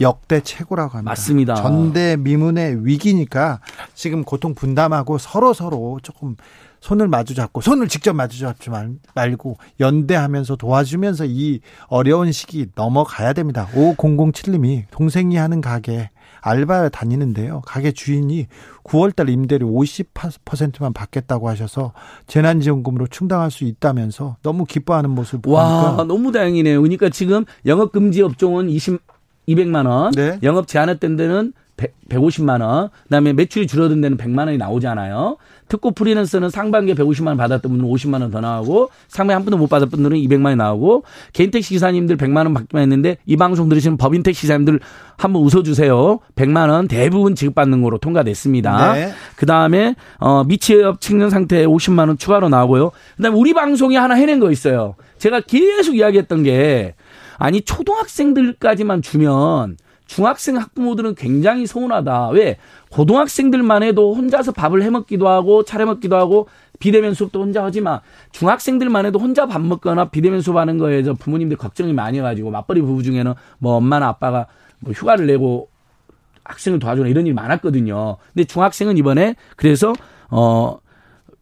역대 0.00 0.40
최고라고 0.40 0.92
합니다. 0.98 1.10
맞습니다. 1.10 1.54
전대 1.56 2.16
미문의 2.16 2.84
위기니까 2.86 3.60
지금 3.94 4.24
고통 4.24 4.54
분담하고 4.54 5.18
서로 5.18 5.52
서로 5.52 5.98
조금 6.02 6.36
손을 6.80 7.08
마주 7.08 7.34
잡고 7.34 7.62
손을 7.62 7.88
직접 7.88 8.12
마주 8.12 8.38
잡지 8.38 8.68
말고 9.14 9.56
연대하면서 9.80 10.56
도와주면서 10.56 11.24
이 11.26 11.60
어려운 11.86 12.30
시기 12.30 12.66
넘어가야 12.74 13.32
됩니다. 13.32 13.68
5007님이 13.72 14.84
동생이 14.90 15.36
하는 15.36 15.62
가게 15.62 16.10
알바 16.42 16.90
다니는데요. 16.90 17.62
가게 17.64 17.90
주인이 17.90 18.48
9월달 18.84 19.30
임대료 19.30 19.66
50%만 19.66 20.92
받겠다고 20.92 21.48
하셔서 21.48 21.94
재난지원금으로 22.26 23.06
충당할 23.06 23.50
수 23.50 23.64
있다면서 23.64 24.36
너무 24.42 24.66
기뻐하는 24.66 25.08
모습 25.08 25.40
보니까 25.40 25.62
와 25.62 26.04
너무 26.04 26.32
다행이네요. 26.32 26.82
그러니까 26.82 27.08
지금 27.08 27.46
영업금지 27.64 28.20
업종은 28.20 28.68
20 28.68 29.00
200만 29.48 29.86
원, 29.86 30.12
네. 30.12 30.38
영업 30.42 30.66
제한했던 30.66 31.16
데는 31.16 31.52
100, 31.76 31.92
150만 32.08 32.62
원, 32.62 32.90
그다음에 33.04 33.32
매출이 33.32 33.66
줄어든 33.66 34.00
데는 34.00 34.16
100만 34.16 34.46
원이 34.46 34.58
나오잖아요. 34.58 35.38
특고 35.68 35.90
프리랜서는 35.90 36.50
상반기에 36.50 36.94
150만 36.94 37.28
원 37.28 37.36
받았던 37.36 37.72
분은 37.72 37.84
50만 37.84 38.20
원 38.20 38.30
더 38.30 38.40
나오고 38.40 38.90
상반기 39.08 39.34
한 39.34 39.44
푼도 39.44 39.56
못 39.56 39.66
받았던 39.68 39.90
분들은 39.90 40.18
200만 40.18 40.44
원이 40.44 40.56
나오고 40.56 41.02
개인 41.32 41.50
택시 41.50 41.70
기사님들 41.70 42.16
100만 42.16 42.36
원 42.44 42.54
받기만 42.54 42.82
했는데 42.82 43.16
이 43.26 43.36
방송 43.36 43.68
들으시는 43.68 43.96
법인 43.96 44.22
택시 44.22 44.42
기사님들 44.42 44.78
한번 45.16 45.42
웃어 45.42 45.62
주세요. 45.64 46.20
100만 46.36 46.68
원 46.70 46.86
대부분 46.86 47.34
지급받는 47.34 47.82
거로 47.82 47.98
통과됐습니다. 47.98 48.92
네. 48.92 49.12
그다음에 49.36 49.96
어 50.20 50.44
미취업 50.44 51.00
청년 51.00 51.30
상태에 51.30 51.66
50만 51.66 52.06
원 52.06 52.18
추가로 52.18 52.50
나오고요. 52.50 52.92
그다음에 53.16 53.36
우리 53.36 53.52
방송이 53.52 53.96
하나 53.96 54.14
해낸 54.14 54.38
거 54.38 54.52
있어요. 54.52 54.94
제가 55.18 55.40
계속 55.40 55.96
이야기했던 55.96 56.42
게 56.44 56.94
아니 57.38 57.62
초등학생들까지만 57.62 59.02
주면 59.02 59.76
중학생 60.06 60.56
학부모들은 60.56 61.14
굉장히 61.14 61.66
서운하다. 61.66 62.30
왜? 62.30 62.58
고등학생들만 62.90 63.82
해도 63.82 64.14
혼자서 64.14 64.52
밥을 64.52 64.82
해 64.82 64.90
먹기도 64.90 65.28
하고 65.28 65.64
차려 65.64 65.86
먹기도 65.86 66.16
하고 66.16 66.48
비대면 66.78 67.14
수업도 67.14 67.40
혼자 67.40 67.64
하지만 67.64 68.00
중학생들만 68.32 69.06
해도 69.06 69.18
혼자 69.18 69.46
밥 69.46 69.60
먹거나 69.62 70.10
비대면 70.10 70.40
수업하는 70.42 70.78
거에 70.78 71.02
서 71.02 71.14
부모님들 71.14 71.56
걱정이 71.56 71.92
많이 71.92 72.18
해가지고 72.18 72.50
맞벌이 72.50 72.82
부부 72.82 73.02
중에는 73.02 73.34
뭐 73.58 73.74
엄마나 73.76 74.08
아빠가 74.08 74.46
뭐 74.80 74.92
휴가를 74.92 75.26
내고 75.26 75.68
학생을 76.44 76.78
도와주는 76.78 77.10
이런 77.10 77.26
일이 77.26 77.34
많았거든요. 77.34 78.18
근데 78.34 78.44
중학생은 78.44 78.98
이번에 78.98 79.34
그래서 79.56 79.94
어 80.28 80.78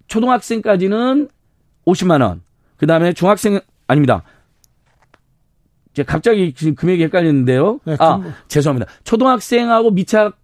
초등학생까지는 0.07 1.29
50만 1.87 2.23
원. 2.23 2.43
그다음에 2.77 3.13
중학생 3.13 3.61
아닙니다. 3.89 4.23
이제 5.93 6.03
갑자기 6.03 6.53
지금 6.55 6.75
금액이 6.75 7.03
헷갈리는데요. 7.05 7.81
네, 7.85 7.97
아, 7.99 8.21
죄송합니다. 8.49 8.91
초등학생하고 9.05 9.91
미착 9.91 10.37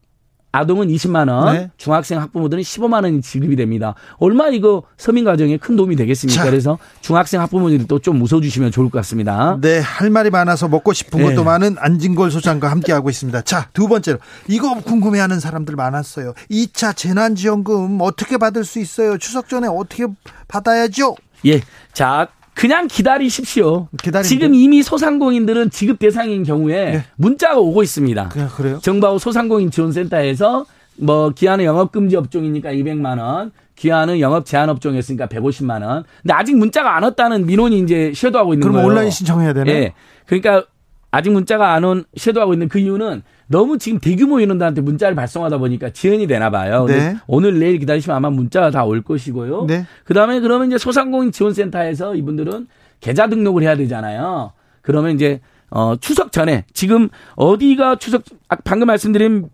아동은 0.50 0.88
20만 0.88 1.30
원, 1.30 1.54
네. 1.54 1.70
중학생 1.76 2.20
학부모들은 2.20 2.62
15만 2.62 3.04
원이 3.04 3.20
지급이 3.20 3.54
됩니다. 3.54 3.94
얼마 4.18 4.48
이거 4.48 4.82
서민 4.96 5.24
가정에 5.24 5.58
큰 5.58 5.76
도움이 5.76 5.94
되겠습니까? 5.96 6.42
자. 6.42 6.50
그래서 6.50 6.78
중학생 7.02 7.40
학부모들도 7.42 7.98
좀 7.98 8.22
웃어 8.22 8.40
주시면 8.40 8.70
좋을 8.70 8.88
것 8.88 8.98
같습니다. 8.98 9.58
네, 9.60 9.78
할 9.78 10.08
말이 10.08 10.30
많아서 10.30 10.68
먹고 10.68 10.94
싶은 10.94 11.22
것도 11.22 11.36
네. 11.36 11.42
많은 11.42 11.76
안진골 11.78 12.30
소장과 12.30 12.70
함께 12.70 12.92
하고 12.92 13.10
있습니다. 13.10 13.42
자, 13.42 13.68
두 13.74 13.88
번째로 13.88 14.18
이거 14.48 14.74
궁금해 14.80 15.20
하는 15.20 15.38
사람들 15.38 15.76
많았어요. 15.76 16.32
2차 16.50 16.96
재난 16.96 17.34
지원금 17.34 17.98
어떻게 18.00 18.38
받을 18.38 18.64
수 18.64 18.78
있어요? 18.80 19.18
추석 19.18 19.50
전에 19.50 19.68
어떻게 19.68 20.06
받아야죠? 20.48 21.14
예, 21.44 21.60
자 21.92 22.28
그냥 22.58 22.88
기다리십시오. 22.88 23.88
기다리는데? 24.02 24.28
지금 24.28 24.54
이미 24.54 24.82
소상공인들은 24.82 25.70
지급 25.70 25.98
대상인 26.00 26.42
경우에 26.42 26.90
네. 26.90 27.04
문자가 27.16 27.58
오고 27.58 27.84
있습니다. 27.84 28.30
그냥 28.30 28.48
그래요? 28.48 28.78
정바우 28.82 29.20
소상공인 29.20 29.70
지원센터에서 29.70 30.66
뭐 30.96 31.30
기한은 31.30 31.64
영업 31.64 31.92
금지 31.92 32.16
업종이니까 32.16 32.72
200만 32.72 33.20
원, 33.20 33.52
기한은 33.76 34.18
영업 34.18 34.44
제한 34.44 34.68
업종이었으니까 34.70 35.28
150만 35.28 35.84
원. 35.86 36.02
근데 36.22 36.34
아직 36.34 36.56
문자가 36.56 36.96
안 36.96 37.04
왔다는 37.04 37.46
민원이 37.46 37.78
이제 37.78 38.12
섀도하고 38.14 38.54
있는 38.54 38.62
그럼 38.62 38.72
거예요. 38.74 38.86
그럼 38.86 38.96
온라인 38.96 39.10
신청해야 39.12 39.52
되네. 39.52 39.72
예. 39.72 39.92
그러니까 40.26 40.64
아직 41.12 41.30
문자가 41.30 41.74
안 41.74 41.84
온 41.84 42.04
섀도하고 42.16 42.54
있는 42.54 42.68
그 42.68 42.80
이유는 42.80 43.22
너무 43.48 43.78
지금 43.78 43.98
대규모 43.98 44.40
인원들한테 44.40 44.82
문자를 44.82 45.14
발송하다 45.14 45.58
보니까 45.58 45.90
지연이 45.90 46.26
되나 46.26 46.50
봐요. 46.50 46.84
네. 46.86 47.16
오늘 47.26 47.58
내일 47.58 47.78
기다리시면 47.78 48.16
아마 48.16 48.30
문자가 48.30 48.70
다 48.70 48.84
올 48.84 49.02
것이고요. 49.02 49.64
네. 49.66 49.86
그다음에 50.04 50.40
그러면 50.40 50.68
이제 50.68 50.78
소상공인 50.78 51.32
지원센터에서 51.32 52.14
이분들은 52.14 52.68
계좌 53.00 53.28
등록을 53.28 53.62
해야 53.62 53.76
되잖아요. 53.76 54.52
그러면 54.82 55.14
이제 55.14 55.40
어 55.70 55.96
추석 56.00 56.32
전에 56.32 56.64
지금 56.72 57.08
어디가 57.36 57.96
추석 57.96 58.22
아, 58.48 58.56
방금 58.64 58.86
말씀드린 58.86 59.48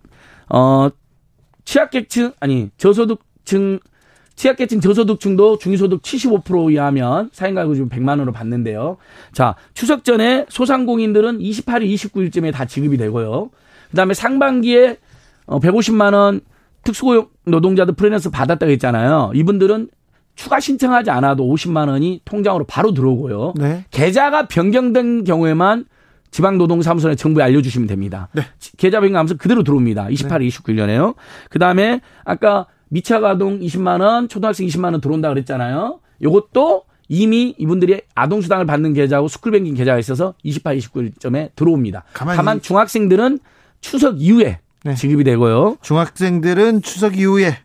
어 0.53 0.89
취약계층 1.65 2.33
아니 2.41 2.71
저소득층 2.77 3.79
취약계층 4.37 4.81
저소득층도 4.81 5.59
중위소득 5.59 6.03
75% 6.03 6.73
이하면 6.73 7.31
사인가구 7.33 7.77
좀 7.77 7.89
100만 7.89 8.11
원으로 8.11 8.33
받는데요. 8.33 8.97
자, 9.33 9.55
추석 9.75 10.05
전에 10.05 10.45
소상공인들은 10.49 11.39
28일, 11.39 11.95
29일쯤에 11.95 12.53
다 12.53 12.65
지급이 12.65 12.97
되고요. 12.97 13.51
그다음에 13.95 14.13
상반기에 14.13 14.99
150만 15.47 16.15
어, 16.15 16.17
원 16.17 16.41
특수고용 16.83 17.29
노동자들 17.47 17.95
프리랜서 17.95 18.29
받았다고 18.31 18.71
했잖아요. 18.73 19.33
이분들은 19.35 19.89
추가 20.35 20.59
신청하지 20.59 21.11
않아도 21.11 21.45
50만 21.45 21.89
원이 21.89 22.23
통장으로 22.25 22.65
바로 22.65 22.93
들어오고요. 22.93 23.55
네. 23.57 23.85
계좌가 23.91 24.49
변경된 24.49 25.25
경우에만 25.25 25.87
지방노동사무소에 26.33 27.15
정부에 27.15 27.45
알려주시면 27.45 27.87
됩니다. 27.87 28.29
네. 28.33 28.43
계좌 28.77 28.99
변경하면서 29.01 29.37
그대로 29.37 29.63
들어옵니다. 29.63 30.11
28, 30.11 30.41
네. 30.41 30.49
29일에요. 30.49 31.15
그 31.49 31.61
다음에 31.61 32.01
아까 32.25 32.67
미취학 32.89 33.21
아동 33.21 33.61
20만 33.61 34.01
원, 34.01 34.29
초등학생 34.29 34.67
20만 34.67 34.91
원 34.91 35.01
들어온다 35.01 35.29
그랬잖아요. 35.29 36.01
요것도 36.21 36.85
이미 37.09 37.55
이분들이 37.59 38.01
아동수당을 38.17 38.67
받는 38.67 38.95
계좌하고 38.95 39.29
스쿨뱅킹 39.29 39.75
계좌가 39.75 40.01
있어서 40.01 40.35
28, 40.43 40.79
29일쯤에 40.79 41.55
들어옵니다. 41.55 42.03
다만 42.13 42.61
중학생들은 42.61 43.39
추석 43.85 44.21
이후에 44.21 44.61
네. 44.85 44.95
지급이 44.95 45.25
되고요. 45.25 45.77
중학생들은 45.83 46.81
추석 46.81 47.19
이후에 47.19 47.59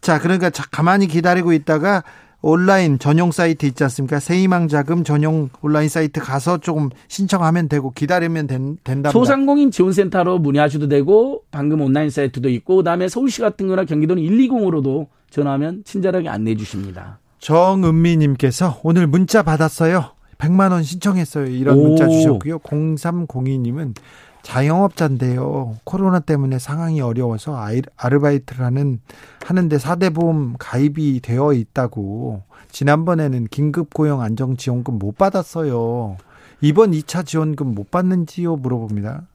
자 0.00 0.20
그러니까 0.20 0.48
가만히 0.70 1.08
기다리고 1.08 1.52
있다가 1.52 2.04
온라인 2.40 2.98
전용 3.00 3.32
사이트 3.32 3.66
있지 3.66 3.82
않습니까? 3.84 4.20
세희망 4.20 4.68
자금 4.68 5.02
전용 5.02 5.50
온라인 5.60 5.88
사이트 5.88 6.20
가서 6.20 6.58
조금 6.58 6.88
신청하면 7.08 7.68
되고 7.68 7.90
기다리면 7.90 8.46
된, 8.46 8.78
된다. 8.84 9.10
소상공인 9.10 9.72
지원센터로 9.72 10.38
문의하셔도 10.38 10.88
되고 10.88 11.42
방금 11.50 11.82
온라인 11.82 12.10
사이트도 12.10 12.48
있고 12.48 12.76
그다음에 12.76 13.08
서울시 13.08 13.40
같은 13.40 13.66
거나 13.66 13.84
경기도는 13.84 14.22
120으로도 14.22 15.08
전화하면 15.30 15.82
친절하게 15.84 16.28
안내해 16.28 16.56
주십니다. 16.56 17.18
정은미 17.40 18.16
님께서 18.18 18.80
오늘 18.84 19.08
문자 19.08 19.42
받았어요. 19.42 20.12
100만 20.38 20.70
원 20.70 20.84
신청했어요. 20.84 21.46
이런 21.46 21.76
오. 21.76 21.88
문자 21.88 22.08
주셨고요. 22.08 22.60
0302님은 22.60 23.94
자영업자인데요. 24.42 25.76
코로나 25.84 26.20
때문에 26.20 26.58
상황이 26.58 27.00
어려워서 27.00 27.60
아르바이트를 27.96 28.64
하는 28.64 29.00
하는데 29.44 29.78
사대 29.78 30.10
보험 30.10 30.56
가입이 30.58 31.20
되어 31.20 31.52
있다고 31.52 32.42
지난번에는 32.70 33.46
긴급 33.50 33.92
고용 33.92 34.20
안정 34.20 34.56
지원금 34.56 34.98
못 34.98 35.16
받았어요. 35.16 36.16
이번 36.60 36.92
2차 36.92 37.26
지원금 37.26 37.74
못 37.74 37.90
받는지요 37.90 38.56
물어봅니다. 38.56 39.26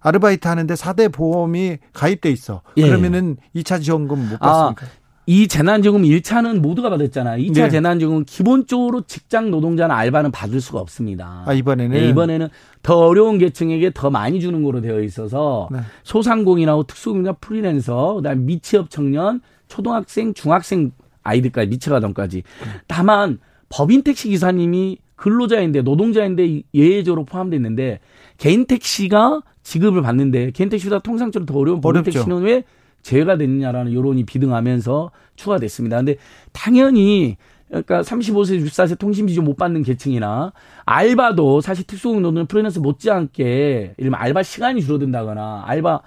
아르바이트 0.00 0.46
하는데 0.46 0.76
사대 0.76 1.08
보험이 1.08 1.78
가입돼 1.92 2.30
있어. 2.30 2.62
예. 2.76 2.82
그러면은 2.82 3.36
2차 3.54 3.82
지원금 3.82 4.28
못 4.28 4.38
받습니까? 4.38 4.86
아, 4.86 4.88
이 5.28 5.46
재난지원금 5.46 6.08
1차는 6.08 6.60
모두가 6.60 6.88
받았잖아요. 6.88 7.44
2차 7.48 7.64
네. 7.64 7.68
재난지원금 7.68 8.24
기본적으로 8.26 9.02
직장 9.02 9.50
노동자나 9.50 9.94
알바는 9.94 10.30
받을 10.30 10.58
수가 10.58 10.80
없습니다. 10.80 11.42
아, 11.44 11.52
이번에는? 11.52 11.98
네, 11.98 12.08
이번에는 12.08 12.48
더 12.82 12.96
어려운 12.96 13.36
계층에게 13.36 13.90
더 13.92 14.08
많이 14.08 14.40
주는 14.40 14.62
거로 14.62 14.80
되어 14.80 15.02
있어서 15.02 15.68
네. 15.70 15.80
소상공인하고 16.02 16.84
특수공인과 16.84 17.32
프리랜서, 17.42 18.14
그다음에 18.14 18.40
미취업 18.40 18.88
청년, 18.88 19.42
초등학생, 19.66 20.32
중학생 20.32 20.92
아이들까지 21.24 21.68
미취가동까지. 21.68 22.44
다만 22.86 23.38
법인 23.68 24.04
택시 24.04 24.30
기사님이 24.30 24.96
근로자인데 25.16 25.82
노동자인데 25.82 26.62
예외적으로 26.72 27.26
포함되어 27.26 27.58
있는데 27.58 28.00
개인 28.38 28.64
택시가 28.64 29.42
지급을 29.62 30.00
받는데 30.00 30.52
개인 30.52 30.70
택시보다 30.70 31.00
통상적으로 31.00 31.44
더 31.44 31.58
어려운 31.58 31.82
법인. 31.82 32.02
택시는 32.02 32.38
왜 32.38 32.64
제외가 33.08 33.38
됐느냐라는 33.38 33.94
여론이 33.94 34.24
비등하면서 34.24 35.10
추가됐습니다. 35.34 35.96
근데 35.96 36.16
당연히 36.52 37.38
그러니까 37.68 38.02
35세, 38.02 38.62
64세 38.62 38.98
통신비좀 38.98 39.46
못 39.46 39.56
받는 39.56 39.82
계층이나 39.82 40.52
알바도 40.84 41.62
사실 41.62 41.86
특수공노동 41.86 42.46
프리랜서 42.46 42.80
못지않게 42.80 43.94
이러면 43.96 44.20
알바 44.20 44.42
시간이 44.42 44.82
줄어든다거나 44.82 45.64
알바 45.66 46.02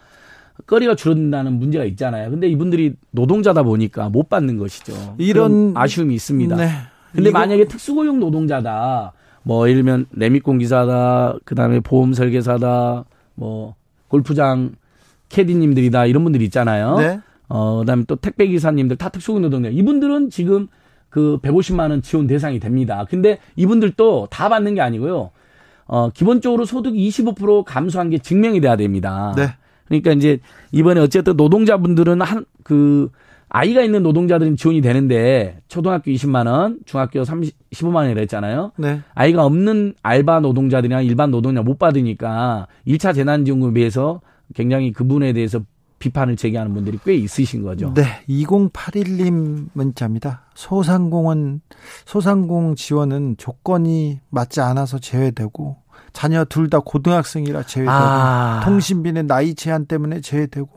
거리가 0.67 0.93
줄어든다는 0.93 1.53
문제가 1.53 1.85
있잖아요. 1.85 2.29
근데 2.29 2.47
이분들이 2.47 2.93
노동자다 3.09 3.63
보니까 3.63 4.09
못 4.09 4.29
받는 4.29 4.57
것이죠. 4.57 5.15
이런 5.17 5.73
아쉬움이 5.75 6.13
있습니다. 6.13 6.55
네. 6.55 6.69
근데 7.13 7.29
이거... 7.29 7.39
만약에 7.39 7.65
특수고용 7.65 8.19
노동자다. 8.19 9.13
뭐 9.41 9.67
예를 9.67 9.81
들면 9.81 10.05
레미콘 10.11 10.59
기사다. 10.59 11.37
그다음에 11.45 11.79
보험 11.79 12.13
설계사다. 12.13 13.05
뭐 13.33 13.73
골프장 14.07 14.75
캐디님들이다 15.31 16.05
이런 16.05 16.23
분들 16.23 16.41
있잖아요. 16.43 16.97
네. 16.97 17.19
어, 17.49 17.79
그다음에 17.79 18.03
또 18.07 18.15
택배 18.15 18.47
기사님들 18.47 18.97
다 18.97 19.09
특수고용 19.09 19.41
노동자 19.41 19.69
이분들은 19.69 20.29
지금 20.29 20.67
그 21.09 21.39
150만 21.41 21.89
원 21.89 22.01
지원 22.01 22.27
대상이 22.27 22.59
됩니다. 22.59 23.05
근데 23.09 23.39
이분들도 23.55 24.27
다 24.29 24.47
받는 24.49 24.75
게 24.75 24.81
아니고요. 24.81 25.31
어, 25.87 26.09
기본적으로 26.11 26.63
소득이 26.65 27.09
25% 27.09 27.65
감소한 27.65 28.09
게 28.09 28.17
증명이 28.17 28.61
돼야 28.61 28.75
됩니다. 28.77 29.33
네. 29.35 29.47
그러니까 29.85 30.11
이제 30.13 30.39
이번에 30.71 31.01
어쨌든 31.01 31.35
노동자분들은 31.35 32.21
한 32.21 32.45
그 32.63 33.09
아이가 33.49 33.81
있는 33.81 34.01
노동자들은 34.01 34.55
지원이 34.55 34.81
되는데 34.81 35.59
초등학교 35.67 36.09
20만 36.09 36.47
원, 36.47 36.79
중학교 36.85 37.23
30, 37.23 37.53
15만 37.71 37.95
원이라 37.95 38.21
했잖아요. 38.21 38.71
네. 38.77 39.01
아이가 39.13 39.45
없는 39.45 39.95
알바 40.01 40.39
노동자들이나 40.39 41.01
일반 41.01 41.31
노동자 41.31 41.61
못 41.61 41.77
받으니까 41.77 42.67
1차 42.87 43.13
재난 43.13 43.43
지원금에 43.43 43.73
비해서 43.73 44.21
굉장히 44.53 44.91
그분에 44.91 45.33
대해서 45.33 45.61
비판을 45.99 46.35
제기하는 46.35 46.73
분들이 46.73 46.97
꽤 47.05 47.13
있으신 47.15 47.61
거죠. 47.61 47.93
네. 47.93 48.03
2081님 48.27 49.67
문자입니다. 49.73 50.43
소상공은, 50.55 51.61
소상공 52.05 52.75
지원은 52.75 53.35
조건이 53.37 54.19
맞지 54.29 54.61
않아서 54.61 54.97
제외되고, 54.99 55.77
자녀 56.11 56.43
둘 56.43 56.69
다 56.69 56.79
고등학생이라 56.79 57.63
제외되고, 57.63 57.93
아. 57.93 58.61
통신비는 58.65 59.27
나이 59.27 59.53
제한 59.53 59.85
때문에 59.85 60.21
제외되고, 60.21 60.69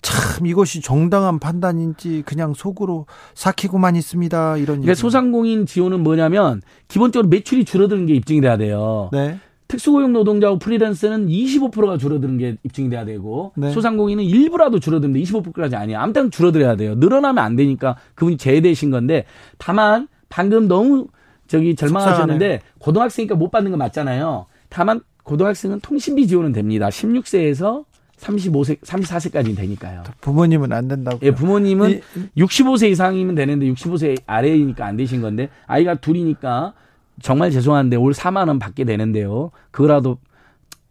참 0.00 0.46
이것이 0.46 0.80
정당한 0.80 1.38
판단인지 1.38 2.22
그냥 2.26 2.52
속으로 2.54 3.06
삭히고만 3.34 3.94
있습니다. 3.96 4.56
이런. 4.56 4.80
그러니까 4.80 4.94
소상공인 4.94 5.66
지원은 5.66 6.02
뭐냐면 6.02 6.62
기본적으로 6.88 7.28
매출이 7.28 7.64
줄어드는 7.64 8.06
게 8.06 8.14
입증이 8.14 8.40
돼야 8.40 8.56
돼요. 8.56 9.08
네. 9.12 9.38
특수고용 9.72 10.12
노동자하고 10.12 10.58
프리랜서는 10.58 11.28
25%가 11.28 11.96
줄어드는 11.96 12.36
게 12.36 12.56
입증이 12.62 12.90
돼야 12.90 13.06
되고 13.06 13.52
네. 13.56 13.70
소상공인은 13.70 14.22
일부라도 14.22 14.78
줄어드는데 14.78 15.20
25%까지 15.22 15.76
아니야. 15.76 16.02
아무튼 16.02 16.30
줄어들어야 16.30 16.76
돼요. 16.76 16.94
늘어나면 16.94 17.42
안 17.42 17.56
되니까 17.56 17.96
그분이 18.14 18.36
제외되신 18.36 18.90
건데 18.90 19.24
다만 19.56 20.08
방금 20.28 20.68
너무 20.68 21.06
저기 21.46 21.74
절망하셨는데 21.74 22.60
고등학생이니까 22.80 23.34
못 23.34 23.50
받는 23.50 23.70
거 23.70 23.78
맞잖아요. 23.78 24.44
다만 24.68 25.00
고등학생은 25.22 25.80
통신비 25.80 26.26
지원은 26.26 26.52
됩니다. 26.52 26.88
16세에서 26.90 27.84
35세, 28.18 28.78
34세까지는 28.80 29.56
되니까요. 29.56 30.02
부모님은 30.20 30.70
안 30.72 30.86
된다고. 30.86 31.18
예, 31.22 31.30
부모님은 31.30 31.90
이, 31.90 32.00
65세 32.36 32.90
이상이면 32.90 33.34
되는데 33.34 33.66
65세 33.72 34.18
아래이니까 34.26 34.84
안 34.84 34.96
되신 34.98 35.22
건데 35.22 35.48
아이가 35.66 35.94
둘이니까 35.94 36.74
정말 37.20 37.50
죄송한데 37.50 37.96
올 37.96 38.12
4만 38.12 38.48
원 38.48 38.58
받게 38.58 38.84
되는데요. 38.84 39.50
그거라도 39.70 40.18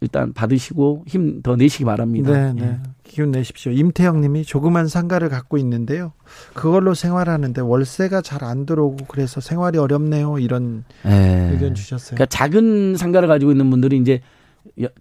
일단 0.00 0.32
받으시고 0.32 1.04
힘 1.06 1.42
더 1.42 1.54
내시기 1.56 1.84
바랍니다. 1.84 2.32
네, 2.32 2.52
네. 2.52 2.62
예. 2.62 2.78
기운 3.04 3.30
내십시오. 3.30 3.72
임태영 3.72 4.20
님이 4.20 4.42
조그만 4.44 4.88
상가를 4.88 5.28
갖고 5.28 5.58
있는데요. 5.58 6.12
그걸로 6.54 6.94
생활하는데 6.94 7.60
월세가 7.60 8.22
잘 8.22 8.42
안 8.42 8.66
들어오고 8.66 9.04
그래서 9.06 9.40
생활이 9.40 9.78
어렵네요. 9.78 10.38
이런 10.38 10.84
네. 11.04 11.50
의견 11.52 11.74
주셨어요. 11.74 12.16
그러니까 12.16 12.26
작은 12.26 12.96
상가를 12.96 13.28
가지고 13.28 13.52
있는 13.52 13.70
분들이 13.70 13.96
이제 13.98 14.20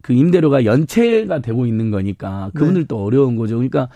그 0.01 0.13
임대료가 0.13 0.65
연체가 0.65 1.39
되고 1.39 1.65
있는 1.65 1.89
거니까 1.91 2.51
그분들도 2.53 2.95
네. 2.95 3.01
어려운 3.03 3.35
거죠. 3.35 3.55
그러니까 3.55 3.89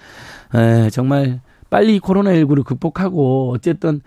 에, 0.56 0.90
정말 0.90 1.42
빨리 1.70 2.00
코로나19를 2.00 2.64
극복하고 2.64 3.52
어쨌든 3.52 4.02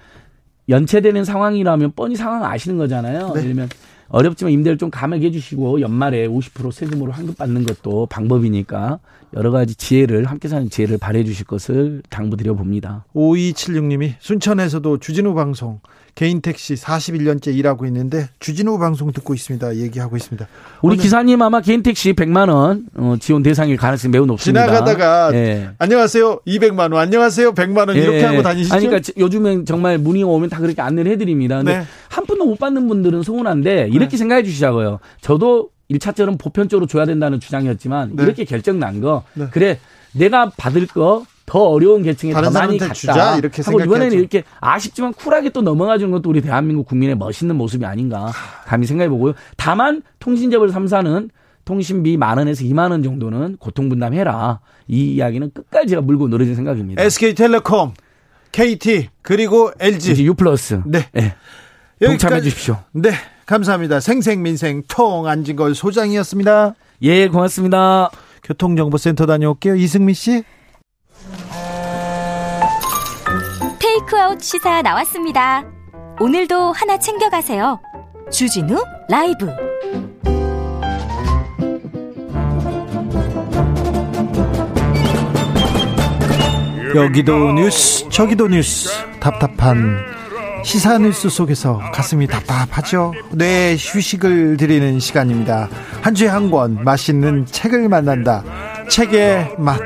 연체되는 0.68 1.24
상황이라면 1.24 1.92
뻔히 1.96 2.16
상황 2.16 2.44
아시는 2.44 2.78
거잖아요. 2.78 3.28
네. 3.28 3.40
예를 3.40 3.42
들면 3.42 3.68
어렵지만 4.08 4.52
임대를 4.52 4.78
좀 4.78 4.90
감액해 4.90 5.30
주시고 5.30 5.80
연말에 5.80 6.26
50% 6.26 6.72
세금으로 6.72 7.12
환급 7.12 7.36
받는 7.36 7.64
것도 7.64 8.06
방법이니까 8.06 9.00
여러 9.34 9.50
가지 9.50 9.74
지혜를 9.74 10.24
함께 10.24 10.48
사는 10.48 10.68
지혜를 10.70 10.96
발휘해 10.98 11.24
주실 11.24 11.46
것을 11.46 12.02
당부드려 12.08 12.54
봅니다. 12.54 13.04
5276님이 13.14 14.14
순천에서도 14.18 14.98
주진우 14.98 15.34
방송 15.34 15.80
개인 16.18 16.40
택시 16.40 16.74
41년째 16.74 17.54
일하고 17.54 17.86
있는데 17.86 18.28
주진우 18.40 18.80
방송 18.80 19.12
듣고 19.12 19.34
있습니다. 19.34 19.76
얘기하고 19.76 20.16
있습니다. 20.16 20.48
우리 20.82 20.96
기사님 20.96 21.40
아마 21.42 21.60
개인 21.60 21.84
택시 21.84 22.12
100만 22.12 22.52
원 22.52 22.86
어, 22.96 23.14
지원 23.20 23.44
대상일 23.44 23.76
가능성이 23.76 24.10
매우 24.10 24.26
높습니다. 24.26 24.66
지나가다가 24.66 25.30
예. 25.34 25.70
안녕하세요 25.78 26.40
200만 26.44 26.92
원, 26.92 26.96
안녕하세요 26.96 27.54
100만 27.54 27.86
원 27.86 27.96
이렇게 27.96 28.18
예. 28.18 28.24
하고 28.24 28.42
다니시죠? 28.42 28.74
아니, 28.74 28.86
그러니까 28.86 29.12
요즘엔 29.16 29.64
정말 29.64 29.98
문의가 29.98 30.26
오면 30.30 30.50
다 30.50 30.58
그렇게 30.58 30.82
안내를 30.82 31.12
해드립니다. 31.12 31.58
근데 31.58 31.78
네. 31.78 31.84
한 32.08 32.26
푼도 32.26 32.46
못 32.46 32.58
받는 32.58 32.88
분들은 32.88 33.22
서운한데 33.22 33.86
이렇게 33.92 34.10
네. 34.10 34.16
생각해 34.16 34.42
주시자고요. 34.42 34.98
저도 35.20 35.70
1차처럼 35.88 36.36
보편적으로 36.36 36.88
줘야 36.88 37.04
된다는 37.04 37.38
주장이었지만 37.38 38.16
네. 38.16 38.24
이렇게 38.24 38.44
결정 38.44 38.80
난 38.80 39.00
거. 39.00 39.22
네. 39.34 39.46
그래 39.52 39.78
내가 40.14 40.50
받을 40.56 40.88
거 40.88 41.24
더 41.48 41.60
어려운 41.60 42.02
계층에 42.02 42.32
더 42.32 42.50
많이 42.50 42.76
갔다 42.76 42.92
주자, 42.92 43.36
이렇게 43.36 43.62
하고 43.62 43.80
이번에는 43.80 44.18
이렇게 44.18 44.44
아쉽지만 44.60 45.14
쿨하게 45.14 45.48
또 45.48 45.62
넘어가 45.62 45.96
주는 45.96 46.10
것도 46.12 46.28
우리 46.28 46.42
대한민국 46.42 46.86
국민의 46.86 47.16
멋있는 47.16 47.56
모습이 47.56 47.86
아닌가 47.86 48.30
감히 48.66 48.86
생각해 48.86 49.08
보고요. 49.08 49.32
다만 49.56 50.02
통신재벌 50.18 50.68
3사는 50.68 51.30
통신비 51.64 52.18
만 52.18 52.36
원에서 52.36 52.64
2만 52.64 52.90
원 52.90 53.02
정도는 53.02 53.56
고통 53.56 53.88
분담해라. 53.88 54.60
이 54.88 55.14
이야기는 55.14 55.52
끝까지 55.54 55.88
제가 55.88 56.02
물고 56.02 56.28
늘어진 56.28 56.54
생각입니다. 56.54 57.02
SK텔레콤, 57.02 57.94
KT 58.52 59.08
그리고 59.22 59.70
LG 59.80 60.26
U 60.26 60.34
플러스. 60.34 60.82
네. 60.84 61.06
네. 61.12 61.34
동참해 62.04 62.42
주십시오. 62.42 62.76
네. 62.92 63.12
감사합니다. 63.46 64.00
생생민생 64.00 64.82
통 64.86 65.26
안진걸 65.26 65.74
소장이었습니다. 65.74 66.74
예, 67.02 67.28
고맙습니다. 67.28 68.10
교통정보센터 68.42 69.24
다녀올게요. 69.24 69.76
이승미 69.76 70.12
씨. 70.12 70.44
테이크아웃 73.98 74.40
시사 74.42 74.82
나왔습니다. 74.82 75.64
오늘도 76.20 76.72
하나 76.72 76.98
챙겨가세요. 76.98 77.80
주진우 78.30 78.76
라이브. 79.08 79.48
여기도 86.94 87.52
뉴스, 87.52 88.08
저기도 88.08 88.48
뉴스. 88.48 88.88
답답한 89.20 89.98
시사 90.64 90.98
뉴스 90.98 91.28
속에서 91.28 91.78
가슴이 91.92 92.26
답답하죠. 92.26 93.12
뇌 93.30 93.76
휴식을 93.78 94.56
드리는 94.56 94.98
시간입니다. 94.98 95.68
한 96.02 96.14
주에 96.14 96.28
한 96.28 96.50
권 96.50 96.82
맛있는 96.84 97.46
책을 97.46 97.88
만난다. 97.88 98.42
책의 98.88 99.56
맛. 99.58 99.78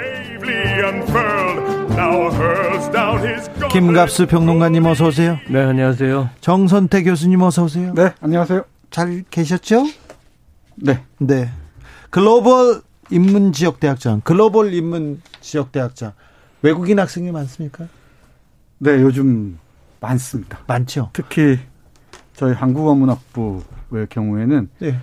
김갑수 3.72 4.26
평론가님 4.26 4.84
어서 4.84 5.06
오세요. 5.06 5.38
네, 5.48 5.62
안녕하세요. 5.62 6.28
정선태 6.42 7.04
교수님 7.04 7.40
어서 7.40 7.64
오세요. 7.64 7.94
네, 7.94 8.12
안녕하세요. 8.20 8.64
잘 8.90 9.24
계셨죠? 9.30 9.86
네. 10.76 11.02
네. 11.18 11.48
글로벌 12.10 12.82
인문 13.10 13.52
지역 13.54 13.80
대학장, 13.80 14.20
글로벌 14.24 14.74
인문 14.74 15.22
지역 15.40 15.72
대학장. 15.72 16.12
외국인 16.60 16.98
학생이 16.98 17.32
많습니까? 17.32 17.86
네, 18.78 19.00
요즘 19.00 19.58
많습니다. 20.00 20.58
많죠. 20.66 21.08
특히 21.14 21.58
저희 22.34 22.52
한국어문학부의 22.52 24.06
경우에는 24.10 24.68
네. 24.80 24.98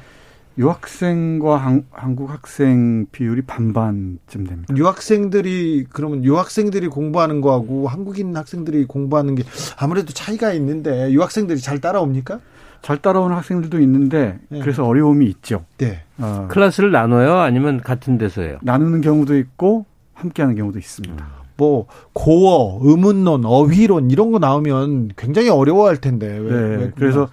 유학생과 0.59 1.55
한, 1.55 1.85
한국 1.89 2.29
학생 2.29 3.05
비율이 3.11 3.43
반반쯤 3.43 4.45
됩니다. 4.45 4.75
유학생들이 4.75 5.85
그러면 5.89 6.23
유학생들이 6.25 6.89
공부하는 6.89 7.39
거하고 7.39 7.87
한국인 7.87 8.35
학생들이 8.35 8.85
공부하는 8.85 9.35
게 9.35 9.43
아무래도 9.77 10.11
차이가 10.13 10.51
있는데 10.53 11.11
유학생들이 11.11 11.59
잘 11.59 11.79
따라옵니까? 11.79 12.39
잘 12.81 12.97
따라오는 12.97 13.35
학생들도 13.35 13.79
있는데 13.79 14.37
네. 14.49 14.59
그래서 14.59 14.85
어려움이 14.85 15.25
있죠. 15.27 15.63
네. 15.77 16.03
어, 16.17 16.47
클래스를 16.49 16.91
나눠요, 16.91 17.37
아니면 17.37 17.81
같은 17.81 18.17
데서 18.17 18.41
해요? 18.41 18.57
나누는 18.61 19.01
경우도 19.01 19.37
있고 19.37 19.85
함께하는 20.13 20.55
경우도 20.55 20.77
있습니다. 20.77 21.23
음. 21.23 21.39
뭐 21.55 21.87
고어, 22.13 22.79
의문론, 22.83 23.45
어휘론 23.45 24.11
이런 24.11 24.31
거 24.31 24.39
나오면 24.39 25.11
굉장히 25.17 25.49
어려워할 25.49 25.97
텐데. 25.97 26.37
왜, 26.37 26.51
네. 26.51 26.75
왜 26.77 26.91
그래서 26.95 27.29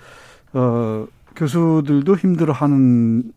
어 0.52 1.06
교수들도 1.36 2.16
힘들어하는 2.16 3.32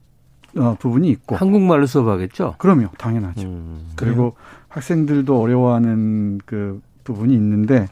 어, 0.57 0.75
부분이 0.79 1.09
있고 1.09 1.35
한국말로 1.35 1.85
수업하겠죠? 1.85 2.55
그럼요, 2.57 2.87
당연하죠. 2.97 3.47
음, 3.47 3.89
그리고 3.95 4.35
학생들도 4.69 5.39
어려워하는 5.39 6.39
그 6.45 6.81
부분이 7.03 7.33
있는데 7.35 7.87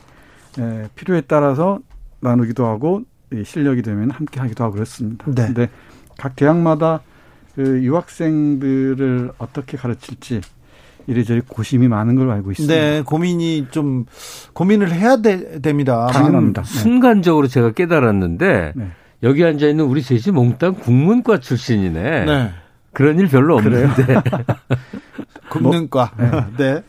에, 0.58 0.88
필요에 0.96 1.22
따라서 1.22 1.80
나누기도 2.20 2.66
하고 2.66 3.04
실력이 3.44 3.84
되면 3.84 4.10
함께 4.10 4.40
하기도 4.40 4.64
하고 4.64 4.74
그렇습니다. 4.76 5.26
네. 5.28 5.46
근데 5.46 5.70
각 6.18 6.36
대학마다 6.36 7.02
그 7.54 7.84
유학생들을 7.84 9.34
어떻게 9.38 9.78
가르칠지 9.78 10.42
이래저래 11.08 11.42
고심이 11.48 11.88
많은 11.88 12.16
걸로 12.16 12.32
알고 12.32 12.52
있습니다. 12.52 12.74
네, 12.74 13.02
고민이 13.02 13.68
좀 13.72 14.06
고민을 14.54 14.92
해야 14.92 15.18
되, 15.18 15.60
됩니다. 15.62 16.08
당연합니다. 16.08 16.64
순간적으로 16.64 17.48
제가 17.48 17.72
깨달았는데 17.72 18.74
네. 18.76 18.92
여기 19.24 19.44
앉아 19.44 19.68
있는 19.68 19.86
우리 19.86 20.02
셋이 20.02 20.34
몽땅 20.34 20.76
국문과 20.76 21.40
출신이네. 21.40 22.26
네. 22.26 22.52
그런 22.94 23.20
일 23.20 23.28
별로 23.28 23.56
없는데. 23.58 24.22
굽는과. 25.50 26.12
뭐, 26.18 26.30
네. 26.30 26.48
네. 26.58 26.84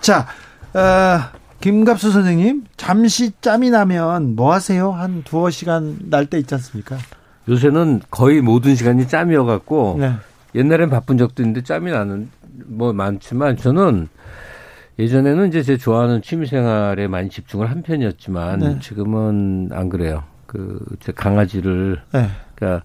자, 0.00 0.26
어, 0.74 1.38
김갑수 1.60 2.10
선생님, 2.10 2.64
잠시 2.76 3.32
짬이 3.40 3.70
나면 3.70 4.36
뭐 4.36 4.52
하세요? 4.52 4.90
한 4.92 5.22
두어 5.24 5.50
시간 5.50 5.98
날 6.10 6.26
때 6.26 6.38
있지 6.38 6.54
않습니까? 6.54 6.96
요새는 7.48 8.02
거의 8.10 8.40
모든 8.40 8.74
시간이 8.74 9.08
짬이어갖고 9.08 9.96
네. 10.00 10.12
옛날엔 10.54 10.90
바쁜 10.90 11.16
적도 11.18 11.42
있는데 11.42 11.62
짬이 11.62 11.90
나는 11.90 12.28
뭐 12.66 12.92
많지만 12.92 13.56
저는 13.56 14.08
예전에는 14.98 15.48
이제 15.48 15.62
제 15.62 15.76
좋아하는 15.76 16.22
취미생활에 16.22 17.06
많이 17.08 17.30
집중을 17.30 17.70
한 17.70 17.82
편이었지만 17.82 18.58
네. 18.58 18.78
지금은 18.80 19.70
안 19.72 19.88
그래요. 19.88 20.24
그제 20.48 21.12
강아지를 21.12 22.00
네. 22.12 22.28
그러니까 22.56 22.84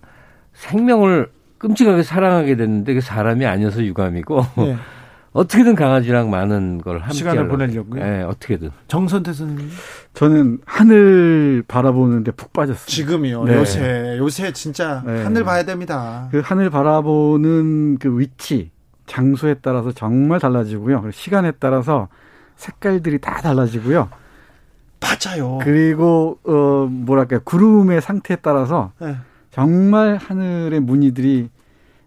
생명을 0.54 1.32
끔찍하게 1.58 2.04
사랑하게 2.04 2.58
됐는데 2.58 2.94
그 2.94 3.02
사람이 3.02 3.46
아니어서 3.46 3.84
유감이고 3.84 4.46
네. 4.58 4.78
어떻게든 5.32 5.74
강아지랑 5.74 6.30
많은 6.30 6.80
걸 6.80 7.00
함께 7.00 7.14
시간을 7.16 7.48
보내려고요. 7.48 8.04
네, 8.04 8.22
어떻게든. 8.22 8.70
정선태 8.88 9.34
선생님. 9.34 9.72
저는 10.14 10.60
하늘 10.64 11.64
바라보는데 11.68 12.32
푹 12.34 12.54
빠졌어요. 12.54 12.86
지금이요. 12.86 13.46
네. 13.46 13.56
요새 13.56 14.18
요새 14.20 14.52
진짜 14.52 15.02
네. 15.04 15.24
하늘 15.24 15.44
봐야 15.44 15.64
됩니다. 15.64 16.28
그 16.30 16.42
하늘 16.44 16.70
바라보는 16.70 17.98
그 17.98 18.20
위치, 18.20 18.70
장소에 19.08 19.56
따라서 19.56 19.92
정말 19.92 20.40
달라지고요. 20.40 21.02
그리고 21.02 21.12
시간에 21.12 21.52
따라서 21.60 22.10
색깔들이 22.56 23.20
다 23.20 23.42
달라지고요. 23.42 24.10
맞아요. 25.04 25.60
그리고 25.62 26.40
어 26.44 26.88
뭐랄까 26.90 27.40
구름의 27.40 28.02
상태에 28.02 28.38
따라서 28.42 28.92
네. 29.00 29.16
정말 29.52 30.18
하늘의 30.18 30.80
무늬들이 30.80 31.50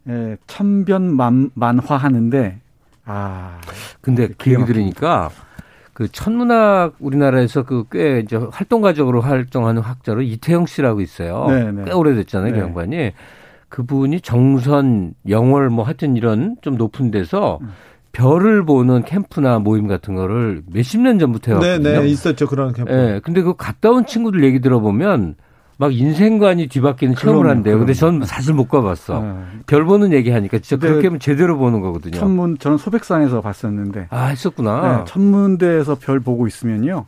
에, 0.09 0.37
천변만 0.47 1.51
만화하는데 1.55 2.59
아 3.05 3.61
근데 4.01 4.29
그 4.39 4.53
얘기 4.53 4.65
들으니까 4.65 5.31
그 5.93 6.09
천문학 6.11 6.97
우리나라에서 6.99 7.63
그 7.65 7.85
꽤 7.91 8.21
이제 8.21 8.37
활동가적으로 8.37 9.21
활동하는 9.21 9.83
학자로 9.83 10.23
이태영 10.23 10.67
씨라고 10.67 11.01
있어요. 11.01 11.47
네네. 11.49 11.73
네. 11.73 11.85
꽤 11.87 11.93
오래됐잖아요, 11.93 12.51
그 12.53 12.57
네. 12.57 12.61
그 12.61 12.67
양반이. 12.67 13.13
그분이 13.69 14.21
정선, 14.21 15.15
영월 15.29 15.71
뭐 15.71 15.85
하여튼 15.85 16.17
이런 16.17 16.57
좀 16.63 16.77
높은 16.77 17.11
데서 17.11 17.59
음. 17.63 17.71
별을 18.17 18.65
보는 18.65 19.05
캠프나 19.05 19.59
모임 19.59 19.87
같은 19.87 20.15
거를 20.15 20.63
몇십 20.67 21.03
년 21.03 21.19
전부터 21.19 21.53
해왔거든요. 21.53 21.91
네, 21.91 22.01
네, 22.01 22.09
있었죠 22.09 22.47
그런 22.47 22.73
캠프. 22.73 22.91
네, 22.91 23.21
근데 23.23 23.43
그 23.43 23.55
갔다 23.55 23.91
온 23.91 24.07
친구들 24.07 24.43
얘기 24.43 24.59
들어보면 24.61 25.35
막 25.77 25.95
인생관이 25.95 26.69
뒤바뀌는 26.69 27.15
체험을 27.15 27.51
한대요. 27.51 27.79
근데 27.79 27.93
전 27.93 28.25
사실 28.25 28.55
못 28.55 28.69
가봤어. 28.69 29.21
네. 29.21 29.35
별 29.67 29.85
보는 29.85 30.15
얘기 30.15 30.31
하니까 30.31 30.59
진짜 30.61 30.81
그렇게 30.81 31.09
하면 31.09 31.21
제대로 31.21 31.59
보는 31.59 31.83
거거든요. 31.83 32.19
천문 32.19 32.57
저는 32.57 32.79
소백산에서 32.79 33.43
봤었는데. 33.43 34.07
아 34.09 34.29
했었구나. 34.29 34.99
네, 34.99 35.05
천문대에서 35.07 35.97
별 35.97 36.21
보고 36.21 36.47
있으면요. 36.47 37.05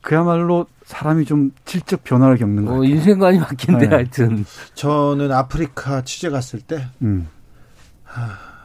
그야말로 0.00 0.64
사람이 0.84 1.26
좀 1.26 1.50
질적 1.66 2.02
변화를 2.02 2.38
겪는 2.38 2.64
거예요. 2.64 2.80
어, 2.80 2.84
인생관이 2.84 3.40
바뀐데 3.40 3.88
네. 3.88 3.94
하여튼. 3.94 4.46
저는 4.72 5.32
아프리카 5.32 6.02
취재 6.04 6.30
갔을 6.30 6.60
때 6.60 6.86
음. 7.02 7.28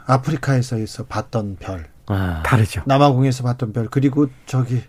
아, 0.06 0.22
프리카에서 0.22 0.78
봤던 1.08 1.58
별. 1.60 1.86
아. 2.08 2.44
다르죠. 2.46 2.84
남아공에서 2.86 3.44
봤던 3.44 3.74
별 3.74 3.88
그리고 3.88 4.28
저기 4.46 4.82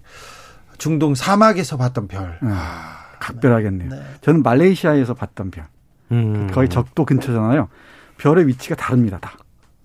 중동 0.78 1.14
사막에서 1.14 1.76
봤던 1.76 2.08
별. 2.08 2.38
음. 2.42 2.48
아, 2.52 3.06
각별하겠네요. 3.20 3.88
네. 3.90 4.02
저는 4.20 4.42
말레이시아에서 4.42 5.14
봤던 5.14 5.50
별. 5.50 5.64
음. 6.12 6.48
거의 6.52 6.68
적도 6.68 7.04
근처잖아요. 7.04 7.68
별의 8.18 8.46
위치가 8.46 8.74
다릅니다. 8.74 9.18
다. 9.20 9.32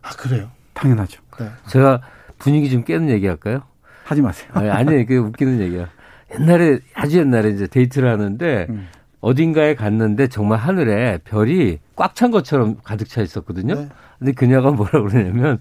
아 0.02 0.10
그래요? 0.12 0.50
당연하죠. 0.74 1.22
네. 1.40 1.50
제가 1.68 2.02
분위기 2.38 2.70
좀 2.70 2.84
깨는 2.84 3.10
얘기 3.10 3.28
할까요? 3.28 3.64
하지 4.04 4.22
마세요. 4.22 4.50
아니, 4.54 4.70
아니, 4.70 5.06
그 5.06 5.16
웃기는 5.18 5.60
얘기야. 5.62 5.88
옛날에 6.34 6.80
아주 6.94 7.20
옛날에 7.20 7.50
이제 7.52 7.68
데이트를 7.68 8.10
하는데 8.10 8.68
음. 8.70 8.88
어딘가에 9.22 9.76
갔는데 9.76 10.28
정말 10.28 10.60
하늘에 10.60 11.20
별이 11.24 11.80
꽉 11.96 12.16
찬 12.16 12.32
것처럼 12.32 12.78
가득 12.84 13.08
차 13.08 13.22
있었거든요. 13.22 13.76
네. 13.76 13.90
근데 14.22 14.34
그녀가 14.34 14.70
뭐라 14.70 15.02
그러냐면 15.02 15.58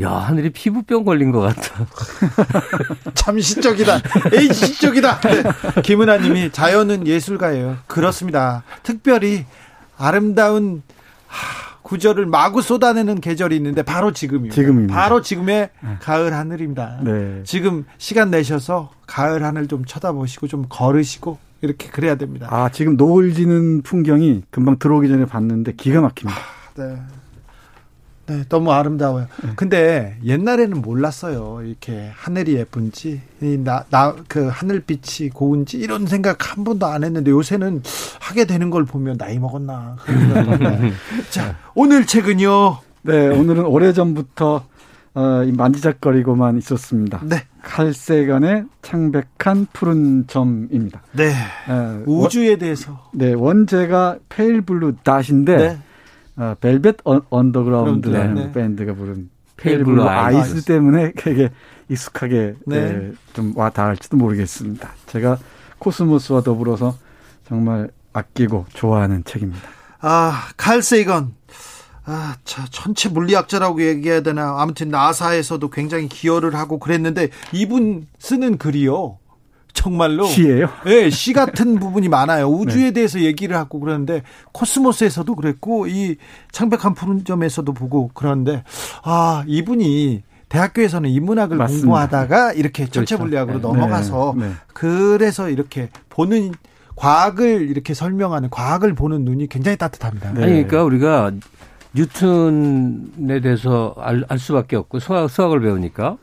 야, 0.00 0.10
하늘이 0.12 0.50
피부병 0.50 1.04
걸린 1.04 1.32
것 1.32 1.40
같다. 1.40 1.84
참 3.14 3.40
시적이다. 3.40 4.00
에이, 4.32 4.54
시적이다. 4.54 5.20
네. 5.22 5.42
김은아 5.82 6.18
님이 6.18 6.52
자연은 6.52 7.08
예술가예요. 7.08 7.78
그렇습니다. 7.88 8.62
특별히 8.84 9.44
아름다운 9.98 10.84
하, 11.26 11.76
구절을 11.82 12.26
마구 12.26 12.62
쏟아내는 12.62 13.20
계절이 13.20 13.56
있는데 13.56 13.82
바로 13.82 14.12
지금입니다. 14.12 14.54
지금입니다. 14.54 14.94
바로 14.94 15.20
지금의 15.20 15.70
네. 15.82 15.96
가을 16.00 16.32
하늘입니다. 16.32 17.00
네. 17.02 17.42
지금 17.42 17.84
시간 17.98 18.30
내셔서 18.30 18.92
가을 19.08 19.42
하늘 19.42 19.66
좀 19.66 19.84
쳐다보시고 19.84 20.46
좀 20.46 20.66
걸으시고 20.68 21.38
이렇게 21.62 21.88
그래야 21.88 22.14
됩니다. 22.14 22.46
아, 22.50 22.68
지금 22.68 22.96
노을 22.96 23.34
지는 23.34 23.82
풍경이 23.82 24.44
금방 24.50 24.78
들어오기 24.78 25.08
전에 25.08 25.24
봤는데 25.24 25.72
기가 25.72 26.00
막힙니다. 26.00 26.40
아, 26.40 26.72
네. 26.76 27.02
네, 28.28 28.44
너무 28.48 28.72
아름다워요. 28.72 29.26
네. 29.42 29.50
근데 29.56 30.16
옛날에는 30.24 30.82
몰랐어요. 30.82 31.62
이렇게 31.64 32.10
하늘이 32.14 32.54
예쁜지, 32.56 33.20
나, 33.64 33.84
나, 33.90 34.14
그 34.28 34.48
하늘빛이 34.48 35.30
고운지 35.30 35.78
이런 35.78 36.06
생각 36.06 36.52
한 36.56 36.62
번도 36.62 36.86
안 36.86 37.04
했는데 37.04 37.30
요새는 37.30 37.82
하게 38.20 38.44
되는 38.44 38.68
걸 38.70 38.84
보면 38.84 39.16
나이 39.16 39.38
먹었나. 39.38 39.96
자, 41.30 41.56
오늘 41.74 42.06
책은요. 42.06 42.78
네, 43.02 43.28
오늘은 43.28 43.64
오래전부터 43.64 44.64
어, 45.14 45.44
만지작거리고만 45.52 46.58
있었습니다. 46.58 47.20
네. 47.24 47.42
칼세간의 47.62 48.64
창백한 48.82 49.66
푸른 49.72 50.26
점입니다. 50.26 51.02
네. 51.12 51.32
어, 51.68 52.02
우주에 52.06 52.56
대해서. 52.56 53.10
네, 53.12 53.32
원제가 53.32 54.18
Pale 54.28 54.62
Blue 54.62 54.96
Dot인데 55.02 55.56
네. 55.56 55.78
어, 56.38 56.54
벨벳 56.60 56.96
언더그라운드라는 57.04 58.34
네. 58.34 58.52
밴드가 58.52 58.94
부른 58.94 59.28
Pale 59.56 59.79
Blue 59.79 60.02
Eyes, 60.08 60.38
Eyes 60.54 60.64
때문에 60.64 61.12
되게 61.16 61.50
익숙하게 61.88 62.54
네. 62.66 62.92
네, 62.92 63.12
좀 63.32 63.52
와 63.56 63.70
닿을지도 63.70 64.16
모르겠습니다. 64.16 64.90
제가 65.06 65.38
코스모스와 65.78 66.42
더불어서 66.42 66.96
정말 67.48 67.90
아끼고 68.12 68.66
좋아하는 68.74 69.24
책입니다. 69.24 69.68
아, 70.00 70.48
칼 70.56 70.80
세이건. 70.82 71.34
아, 72.04 72.36
자, 72.44 72.64
천체 72.70 73.08
물리학자라고 73.10 73.82
얘기해야 73.82 74.22
되나. 74.22 74.60
아무튼 74.60 74.88
나사에서도 74.88 75.68
굉장히 75.70 76.08
기여를 76.08 76.54
하고 76.54 76.78
그랬는데 76.78 77.28
이분 77.52 78.06
쓰는 78.18 78.58
글이요. 78.58 79.18
정말로 79.72 80.24
시예요? 80.24 80.68
네, 80.84 81.10
시 81.10 81.32
같은 81.32 81.78
부분이 81.78 82.08
많아요. 82.08 82.48
우주에 82.48 82.86
네. 82.86 82.90
대해서 82.92 83.20
얘기를 83.20 83.56
하고 83.56 83.80
그러는데 83.80 84.22
코스모스에서도 84.52 85.34
그랬고 85.34 85.86
이 85.86 86.16
창백한 86.52 86.94
푸른 86.94 87.24
점에서도 87.24 87.72
보고 87.72 88.10
그러는데 88.14 88.64
아 89.02 89.44
이분이 89.46 90.22
대학교에서는 90.48 91.10
인문학을 91.10 91.56
맞습니다. 91.56 91.86
공부하다가 91.86 92.52
이렇게 92.54 92.84
전체 92.86 93.16
그렇죠. 93.16 93.18
물리학으로 93.18 93.56
네. 93.56 93.62
넘어가서 93.62 94.34
네. 94.36 94.46
네. 94.46 94.52
그래서 94.72 95.50
이렇게 95.50 95.90
보는 96.08 96.52
과학을 96.96 97.68
이렇게 97.70 97.94
설명하는 97.94 98.50
과학을 98.50 98.94
보는 98.94 99.24
눈이 99.24 99.48
굉장히 99.48 99.76
따뜻합니다. 99.76 100.32
네. 100.32 100.42
아니 100.42 100.52
그러니까 100.52 100.82
우리가 100.84 101.32
뉴턴에 101.94 103.40
대해서 103.40 103.94
알, 103.98 104.24
알 104.28 104.38
수밖에 104.38 104.76
없고 104.76 104.98
수학, 104.98 105.30
수학을 105.30 105.60
배우니까 105.60 106.16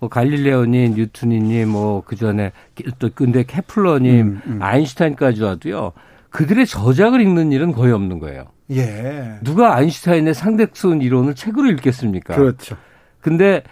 뭐 0.00 0.08
갈릴레오니 0.08 0.90
뉴턴이니 0.90 1.64
뭐 1.64 2.02
그 2.02 2.16
전에 2.16 2.52
또 2.98 3.10
근데 3.14 3.44
케플러니 3.44 4.20
음, 4.22 4.40
음. 4.46 4.58
아인슈타인까지 4.62 5.42
와도요. 5.42 5.92
그들의 6.30 6.66
저작을 6.66 7.20
읽는 7.20 7.52
일은 7.52 7.72
거의 7.72 7.92
없는 7.92 8.18
거예요. 8.18 8.46
예. 8.70 9.38
누가 9.42 9.74
아인슈타인의 9.76 10.34
상대성 10.34 11.00
이론을 11.02 11.34
책으로 11.34 11.70
읽겠습니까? 11.70 12.36
그렇죠. 12.36 12.76
근데 13.20 13.62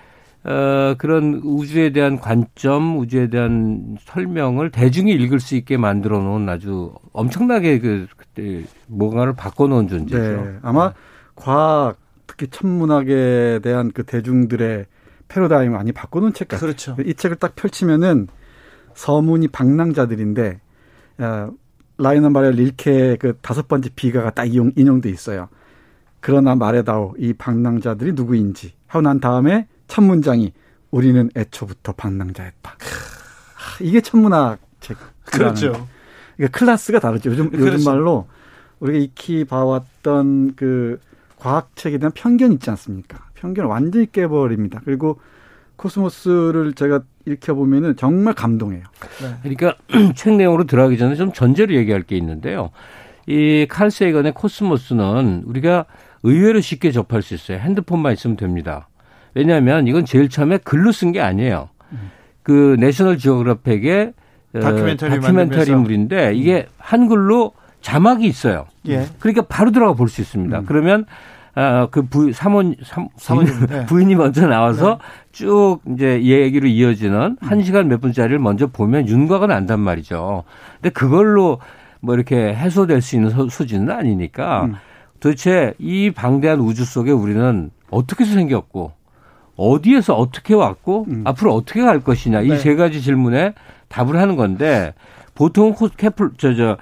어, 0.44 0.94
그런 0.96 1.40
우주에 1.42 1.90
대한 1.90 2.18
관점, 2.18 2.98
우주에 2.98 3.28
대한 3.30 3.96
설명을 4.00 4.70
대중이 4.70 5.12
읽을 5.12 5.40
수 5.40 5.56
있게 5.56 5.76
만들어 5.76 6.20
놓은 6.20 6.48
아주 6.48 6.94
엄청나게 7.12 7.80
그, 7.80 8.06
그때 8.16 8.62
뭔가를 8.86 9.34
바꿔 9.34 9.66
놓은 9.66 9.88
존재죠. 9.88 10.18
네. 10.18 10.58
아마 10.62 10.92
과학, 11.34 11.96
특히 12.28 12.46
천문학에 12.48 13.58
대한 13.62 13.90
그 13.92 14.04
대중들의 14.04 14.86
패러다임을 15.28 15.76
많이 15.76 15.92
바꿔놓은 15.92 16.32
책 16.32 16.48
같아요. 16.48 16.68
그렇죠. 16.68 16.96
이 17.04 17.14
책을 17.14 17.36
딱 17.36 17.54
펼치면은 17.56 18.28
서문이 18.94 19.48
방랑자들인데 19.48 20.60
어, 21.18 21.50
라이너 21.98 22.30
마리아 22.30 22.50
릴케의 22.50 23.18
그 23.18 23.36
다섯 23.40 23.68
번째 23.68 23.90
비가가 23.94 24.30
딱 24.30 24.44
인용, 24.44 24.72
인용돼 24.76 25.10
있어요. 25.10 25.48
그러나 26.20 26.54
말해다오 26.54 27.14
이 27.18 27.32
방랑자들이 27.32 28.12
누구인지 28.12 28.74
하고 28.86 29.02
난 29.02 29.20
다음에 29.20 29.68
첫 29.86 30.02
문장이 30.02 30.52
우리는 30.90 31.30
애초부터 31.36 31.92
방랑자였다. 31.92 32.76
이게 33.80 34.00
천문학 34.00 34.58
책. 34.80 34.96
그렇죠. 35.24 35.86
그러니까 36.36 36.58
클래스가 36.58 37.00
다르죠. 37.00 37.30
요즘 37.30 37.50
그렇죠. 37.50 37.74
요즘 37.74 37.84
말로 37.90 38.26
우리가 38.80 38.98
익히 38.98 39.44
봐왔던 39.44 40.54
그 40.56 41.00
과학 41.38 41.74
책에 41.76 41.98
대한 41.98 42.12
편견이 42.12 42.54
있지 42.54 42.70
않습니까? 42.70 43.25
편견을 43.36 43.68
완전히 43.68 44.10
깨버립니다. 44.10 44.80
그리고 44.84 45.18
코스모스를 45.76 46.72
제가 46.74 47.00
읽혀보면은 47.26 47.96
정말 47.96 48.34
감동해요. 48.34 48.82
네. 49.20 49.34
그러니까 49.56 49.76
책 50.14 50.34
내용으로 50.34 50.64
들어가기 50.64 50.96
전에 50.98 51.14
좀 51.16 51.32
전제로 51.32 51.74
얘기할 51.74 52.02
게 52.02 52.16
있는데요. 52.16 52.70
이 53.26 53.66
칼 53.68 53.90
세이건의 53.90 54.32
코스모스는 54.34 55.42
우리가 55.46 55.84
의외로 56.22 56.60
쉽게 56.60 56.92
접할 56.92 57.22
수 57.22 57.34
있어요. 57.34 57.58
핸드폰만 57.58 58.12
있으면 58.14 58.36
됩니다. 58.36 58.88
왜냐하면 59.34 59.86
이건 59.86 60.04
제일 60.06 60.28
처음에 60.28 60.58
글로 60.58 60.92
쓴 60.92 61.12
게 61.12 61.20
아니에요. 61.20 61.68
그 62.42 62.76
내셔널 62.78 63.18
지오그래픽의 63.18 64.12
어, 64.54 64.60
다큐멘터리, 64.60 65.20
다큐멘터리물인데 65.20 66.34
이게 66.34 66.68
한글로 66.78 67.52
자막이 67.82 68.26
있어요. 68.26 68.66
예. 68.88 69.06
그러니까 69.18 69.42
바로 69.42 69.72
들어가 69.72 69.92
볼 69.94 70.08
수 70.08 70.20
있습니다. 70.22 70.60
음. 70.60 70.64
그러면 70.66 71.04
아, 71.58 71.88
그 71.90 72.02
부, 72.02 72.32
사모님, 72.32 72.76
삼, 72.84 73.08
사모님, 73.16 73.66
네. 73.66 73.86
부인이 73.86 74.14
먼저 74.14 74.46
나와서 74.46 74.98
네. 75.00 75.04
쭉 75.32 75.78
이제 75.94 76.22
얘기로 76.22 76.68
이어지는 76.68 77.38
한 77.40 77.62
시간 77.62 77.88
몇 77.88 77.98
분짜리를 78.02 78.38
먼저 78.38 78.66
보면 78.66 79.08
윤곽은 79.08 79.50
안단 79.50 79.80
말이죠. 79.80 80.44
근데 80.74 80.90
그걸로 80.90 81.58
뭐 82.00 82.14
이렇게 82.14 82.36
해소될 82.54 83.00
수 83.00 83.16
있는 83.16 83.48
수준은 83.48 83.90
아니니까 83.90 84.66
음. 84.66 84.74
도대체 85.18 85.72
이 85.78 86.10
방대한 86.10 86.60
우주 86.60 86.84
속에 86.84 87.10
우리는 87.10 87.70
어떻게 87.90 88.26
생겼고 88.26 88.92
어디에서 89.56 90.14
어떻게 90.14 90.52
왔고 90.52 91.06
음. 91.08 91.22
앞으로 91.24 91.54
어떻게 91.54 91.80
갈 91.80 92.00
것이냐 92.00 92.42
이세 92.42 92.70
네. 92.70 92.76
가지 92.76 93.00
질문에 93.00 93.54
답을 93.88 94.16
하는 94.16 94.36
건데 94.36 94.92
보통 95.34 95.74
캐플 95.96 96.32
저저 96.36 96.76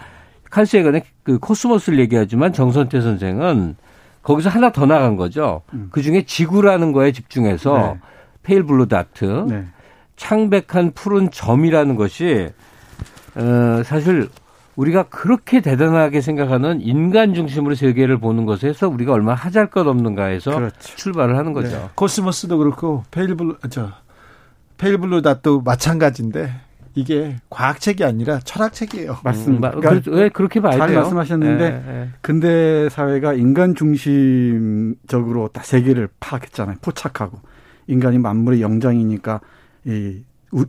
칼 0.50 0.63
세이건의 0.63 1.02
그 1.22 1.38
코스모스를 1.38 2.00
얘기하지만 2.00 2.52
정선태 2.52 3.00
선생은 3.00 3.76
거기서 4.24 4.48
하나 4.50 4.72
더 4.72 4.86
나간 4.86 5.16
거죠. 5.16 5.62
음. 5.74 5.88
그 5.92 6.02
중에 6.02 6.24
지구라는 6.24 6.92
거에 6.92 7.12
집중해서 7.12 7.78
네. 7.78 8.00
Pale 8.42 8.64
Blue 8.64 8.88
Dot, 8.88 9.24
네. 9.48 9.66
창백한 10.16 10.92
푸른 10.94 11.30
점이라는 11.30 11.94
것이 11.94 12.48
어, 13.36 13.82
사실 13.84 14.28
우리가 14.76 15.04
그렇게 15.04 15.60
대단하게 15.60 16.20
생각하는 16.20 16.80
인간 16.80 17.34
중심으로 17.34 17.74
세계를 17.74 18.18
보는 18.18 18.44
것에서 18.44 18.88
우리가 18.88 19.12
얼마나 19.12 19.36
하잘 19.36 19.68
것 19.68 19.86
없는가 19.86 20.24
해서 20.24 20.54
그렇죠. 20.54 20.96
출발을 20.96 21.36
하는 21.36 21.52
거죠. 21.52 21.76
네. 21.76 21.88
코스모스도 21.94 22.58
그렇고 22.58 23.04
Pale 23.10 23.36
Blue 23.36 23.58
저 23.70 23.90
Pale 24.78 24.98
Blue 24.98 25.22
Dot 25.22 25.60
마찬가지인데 25.64 26.52
이게 26.94 27.36
과학책이 27.50 28.04
아니라 28.04 28.38
철학책이에요. 28.40 29.18
맞습니다. 29.24 29.70
음, 29.70 29.80
그러니까 29.80 30.10
왜 30.10 30.28
그렇게 30.28 30.60
봐야 30.60 30.76
잘 30.76 30.88
돼요? 30.88 31.00
말씀하셨는데 31.00 31.70
네, 31.70 31.82
네. 31.86 32.08
근대 32.20 32.88
사회가 32.88 33.34
인간 33.34 33.74
중심적으로 33.74 35.48
다 35.48 35.62
세계를 35.62 36.08
파악했잖아요. 36.20 36.76
포착하고 36.80 37.38
인간이 37.86 38.18
만물의 38.18 38.62
영장이니까 38.62 39.40
이 39.86 40.22
우, 40.52 40.64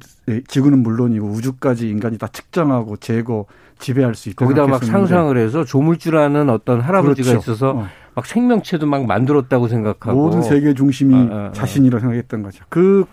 지구는 0.47 0.79
물론이고 0.79 1.27
우주까지 1.27 1.87
인간이 1.89 2.17
다 2.17 2.27
측정하고 2.27 2.97
재고 2.97 3.47
지배할 3.77 4.15
수 4.15 4.29
있다. 4.29 4.43
거기다 4.43 4.65
막 4.67 4.83
상상을 4.83 5.37
해서 5.37 5.63
조물주라는 5.63 6.49
어떤 6.49 6.81
할아버지가 6.81 7.29
그렇죠. 7.29 7.51
있어서 7.51 7.71
어. 7.71 7.87
막 8.15 8.25
생명체도 8.25 8.87
막 8.87 9.05
만들었다고 9.05 9.67
생각하고 9.67 10.23
모든 10.23 10.41
세계 10.41 10.73
중심이 10.73 11.13
아, 11.13 11.17
아, 11.17 11.45
아. 11.47 11.51
자신이라고 11.51 11.99
생각했던 11.99 12.41
거죠. 12.43 12.63
그 12.69 13.05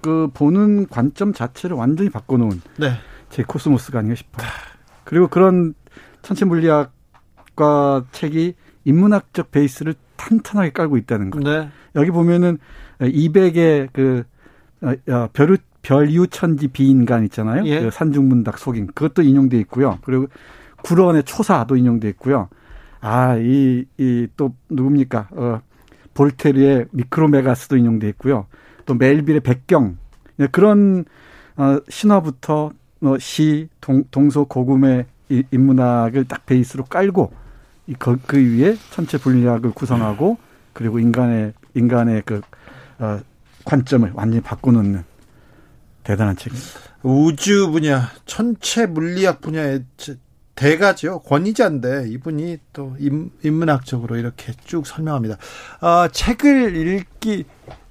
그 0.00 0.28
보는 0.32 0.86
관점 0.88 1.32
자체를 1.32 1.76
완전히 1.76 2.10
바꿔놓은 2.10 2.60
네. 2.78 2.92
제 3.30 3.42
코스모스가 3.42 3.98
아닌가 4.00 4.14
싶어요. 4.14 4.46
그리고 5.04 5.28
그런 5.28 5.74
천체 6.22 6.44
물리학과 6.44 8.04
책이 8.12 8.54
인문학적 8.84 9.50
베이스를 9.50 9.94
탄탄하게 10.16 10.70
깔고 10.70 10.96
있다는 10.96 11.30
거. 11.30 11.40
네. 11.40 11.68
여기 11.94 12.10
보면은 12.10 12.58
200의 13.00 13.88
그 13.92 14.24
어, 14.82 15.28
별, 15.32 15.58
별유 15.82 16.26
천지 16.28 16.68
비인간 16.68 17.24
있잖아요. 17.24 17.64
예. 17.66 17.80
그 17.80 17.90
산중문닭 17.90 18.58
속인 18.58 18.88
그것도 18.88 19.22
인용돼 19.22 19.58
있고요. 19.60 19.98
그리고 20.04 20.26
구런의 20.82 21.24
초사도 21.24 21.76
인용돼 21.76 22.08
있고요. 22.10 22.48
아, 23.00 23.36
이, 23.36 23.84
이, 23.98 24.26
또, 24.36 24.54
누굽니까? 24.68 25.28
어, 25.32 25.60
볼테르의 26.14 26.86
미크로메가스도 26.90 27.76
인용돼 27.76 28.08
있고요. 28.10 28.46
또 28.86 28.94
멜빌의 28.94 29.40
백경 29.40 29.98
네, 30.36 30.46
그런 30.50 31.04
어, 31.56 31.78
신화부터 31.88 32.70
어, 33.02 33.18
시, 33.18 33.68
동, 33.80 34.04
동서 34.10 34.44
고금의 34.44 35.06
인문학을 35.50 36.26
딱 36.26 36.46
베이스로 36.46 36.84
깔고 36.84 37.32
이, 37.88 37.94
그, 37.98 38.18
그 38.26 38.38
위에 38.38 38.76
천체 38.90 39.18
분리학을 39.18 39.72
구성하고 39.72 40.38
그리고 40.72 40.98
인간의 40.98 41.52
인간의 41.74 42.22
그 42.24 42.40
어, 42.98 43.20
관점을 43.64 44.10
완전히 44.14 44.42
바꿔놓는 44.42 45.04
대단한 46.04 46.36
책입니다. 46.36 46.68
우주 47.02 47.70
분야, 47.70 48.10
천체 48.24 48.86
물리학 48.86 49.40
분야의 49.40 49.84
대가죠. 50.54 51.20
권위자인데 51.20 52.08
이분이 52.08 52.58
또 52.72 52.94
인 52.98 53.30
문학적으로 53.42 54.16
이렇게 54.16 54.52
쭉 54.64 54.86
설명합니다. 54.86 55.36
어, 55.80 56.08
책을 56.08 56.76
읽기 56.76 57.44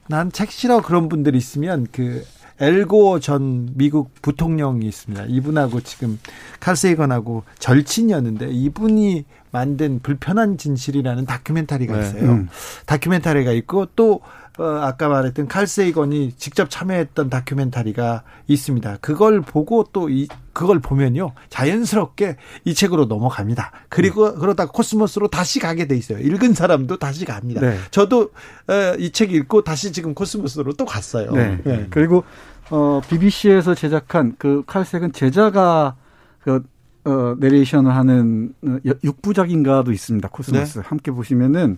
난 0.07 0.31
책 0.31 0.51
싫어 0.51 0.81
그런 0.81 1.09
분들이 1.09 1.37
있으면 1.37 1.87
그 1.91 2.23
엘고 2.59 3.19
전 3.19 3.69
미국 3.73 4.11
부통령이 4.21 4.85
있습니다. 4.85 5.25
이분하고 5.27 5.81
지금 5.81 6.19
칼세이건하고 6.59 7.43
절친이었는데 7.59 8.49
이분이 8.49 9.25
만든 9.51 9.99
불편한 10.01 10.57
진실이라는 10.57 11.25
다큐멘터리가 11.25 11.93
네. 11.97 11.99
있어요. 12.01 12.21
네. 12.21 12.27
음. 12.29 12.49
다큐멘터리가 12.85 13.51
있고 13.51 13.87
또 13.95 14.21
어, 14.57 14.63
아까 14.63 15.09
말했던 15.09 15.47
칼 15.47 15.71
세이건이 15.71 16.33
직접 16.37 16.69
참여했던 16.69 17.29
다큐멘터리가 17.29 18.23
있습니다. 18.47 18.97
그걸 19.01 19.41
보고 19.41 19.83
또 19.91 20.07
이 20.09 20.27
그걸 20.55 20.79
보면요 20.79 21.33
자연스럽게 21.49 22.37
이 22.63 22.73
책으로 22.73 23.05
넘어갑니다. 23.05 23.71
그리고 23.89 24.27
음. 24.27 24.39
그러다 24.39 24.67
코스모스로 24.67 25.27
다시 25.27 25.59
가게 25.59 25.85
돼 25.85 25.97
있어요. 25.97 26.19
읽은 26.19 26.53
사람도 26.53 26.97
다시 26.97 27.25
갑니다. 27.25 27.59
네. 27.59 27.77
저도 27.91 28.31
어, 28.67 28.95
이책 28.97 29.33
읽고 29.33 29.63
다시 29.63 29.91
지금 29.91 30.13
코스모스로 30.13 30.73
또 30.73 30.85
갔어요. 30.85 31.31
네. 31.31 31.59
네. 31.65 31.87
그리고 31.89 32.23
어, 32.69 33.01
BBC에서 33.09 33.75
제작한 33.75 34.35
그 34.37 34.63
칼 34.65 34.79
세이건 34.79 35.11
제자가 35.11 35.95
그 36.39 36.63
어, 37.03 37.35
내레이션을 37.37 37.93
하는 37.93 38.53
어, 38.65 38.77
육부작인가도 39.03 39.91
있습니다. 39.91 40.29
코스모스 40.29 40.79
네. 40.79 40.85
함께 40.87 41.11
보시면은 41.11 41.77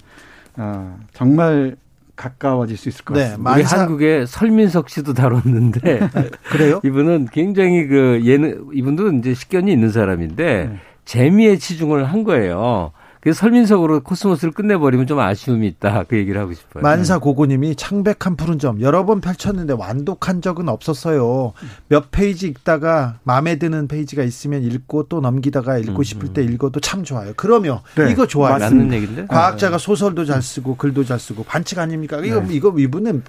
어, 0.56 1.00
정말 1.14 1.76
가까워질 2.18 2.76
수 2.76 2.90
있을 2.90 3.06
것 3.06 3.14
네, 3.14 3.22
같습니다. 3.30 3.54
우리 3.54 3.64
한국의 3.64 4.28
설민석 4.28 4.90
씨도 4.90 5.14
다뤘는데 5.14 6.10
그래요? 6.52 6.82
이분은 6.84 7.28
굉장히 7.32 7.88
그 7.88 8.22
예능 8.26 8.68
이분도 8.74 9.12
이제 9.14 9.34
식견이 9.34 9.72
있는 9.72 9.90
사람인데 9.92 10.70
네. 10.70 10.80
재미에 11.06 11.56
치중을 11.56 12.04
한 12.04 12.26
거예요. 12.26 12.92
그래서 13.22 13.40
설민석으로 13.40 14.02
코스모스를 14.02 14.54
끝내버리면 14.54 15.08
좀 15.08 15.20
아쉬움이 15.20 15.68
있다. 15.68 16.04
그 16.08 16.18
얘기를 16.18 16.40
하고 16.40 16.54
싶어요. 16.54 16.82
만사 16.82 17.20
고고님이 17.20 17.76
창백한 17.76 18.36
푸른 18.38 18.60
점 18.60 18.80
여러 18.82 19.06
번 19.06 19.22
펼쳤는데 19.22 19.74
완독한 19.74 20.42
적은 20.42 20.70
없었어요. 20.70 21.54
몇 21.88 22.12
페이지 22.12 22.48
읽다가 22.48 23.20
마음에 23.24 23.58
드는 23.58 23.88
페이지가 23.88 24.24
있으면 24.24 24.64
읽고 24.64 25.04
또 25.10 25.20
넘기다가 25.20 25.78
읽고 25.78 25.98
음, 25.98 26.04
싶을 26.04 26.34
때 26.34 26.42
음. 26.42 26.52
읽어도 26.54 26.80
참 26.80 27.04
좋아요. 27.04 27.34
그러면 27.36 27.80
네. 27.96 28.12
이거 28.12 28.28
좋아요. 28.28 28.58
맞는 28.60 28.94
얘기인데. 28.94 29.26
과학자가 29.28 29.78
소설도 29.78 30.26
잘 30.26 30.42
쓰고 30.42 30.76
글도 30.76 31.04
잘 31.04 31.20
쓰고 31.20 31.44
반칙 31.44 31.80
아닙니까? 31.80 32.20
이거 32.24 32.42
네. 32.42 32.54
이거 32.54 32.74
이분은 32.78 33.24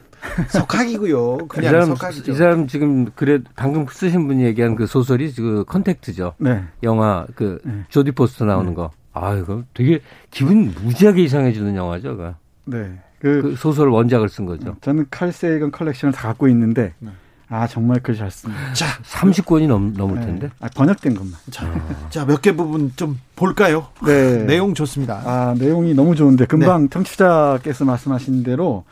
석학이고요. 0.48 1.48
그냥 1.48 1.70
이 1.70 1.72
사람, 1.72 1.88
석학이죠. 1.88 2.32
이 2.32 2.34
사람 2.34 2.66
지금 2.66 3.10
그래 3.14 3.40
방금 3.56 3.86
쓰신 3.90 4.26
분이 4.26 4.44
얘기한 4.44 4.76
그 4.76 4.86
소설이 4.86 5.32
그 5.34 5.64
컨택트죠. 5.66 6.34
네. 6.38 6.64
영화 6.82 7.26
그 7.34 7.60
네. 7.64 7.84
조디 7.88 8.12
포스터 8.12 8.44
나오는 8.44 8.70
네. 8.70 8.74
거. 8.74 8.90
아, 9.22 9.34
이거 9.34 9.62
되게 9.74 10.00
기분 10.30 10.72
무지하게 10.82 11.22
이상해지는 11.24 11.74
영화죠, 11.76 12.16
그. 12.16 12.32
네. 12.66 12.98
그, 13.20 13.42
그, 13.42 13.56
소설 13.56 13.88
원작을 13.88 14.28
쓴 14.28 14.46
거죠. 14.46 14.76
저는 14.80 15.06
칼 15.10 15.32
세이건 15.32 15.72
컬렉션을 15.72 16.12
다 16.12 16.28
갖고 16.28 16.46
있는데 16.48 16.94
네. 17.00 17.10
아 17.48 17.66
정말 17.66 17.98
글 18.00 18.14
잘 18.14 18.30
씁니다. 18.30 18.72
자, 18.74 18.86
30권이 19.02 19.66
넘, 19.66 19.92
넘을 19.94 20.20
네. 20.20 20.26
텐데. 20.26 20.50
아, 20.60 20.68
번역된 20.74 21.14
것만. 21.14 21.32
자, 21.50 21.66
아. 21.66 22.08
자, 22.10 22.24
몇 22.26 22.40
개 22.42 22.52
부분 22.52 22.92
좀 22.94 23.18
볼까요? 23.34 23.88
네. 24.06 24.44
내용 24.46 24.74
좋습니다. 24.74 25.22
아, 25.24 25.54
내용이 25.58 25.94
너무 25.94 26.14
좋은데 26.14 26.44
금방 26.46 26.82
네. 26.82 26.88
청취자께서 26.90 27.84
말씀하신 27.86 28.42
대로 28.44 28.84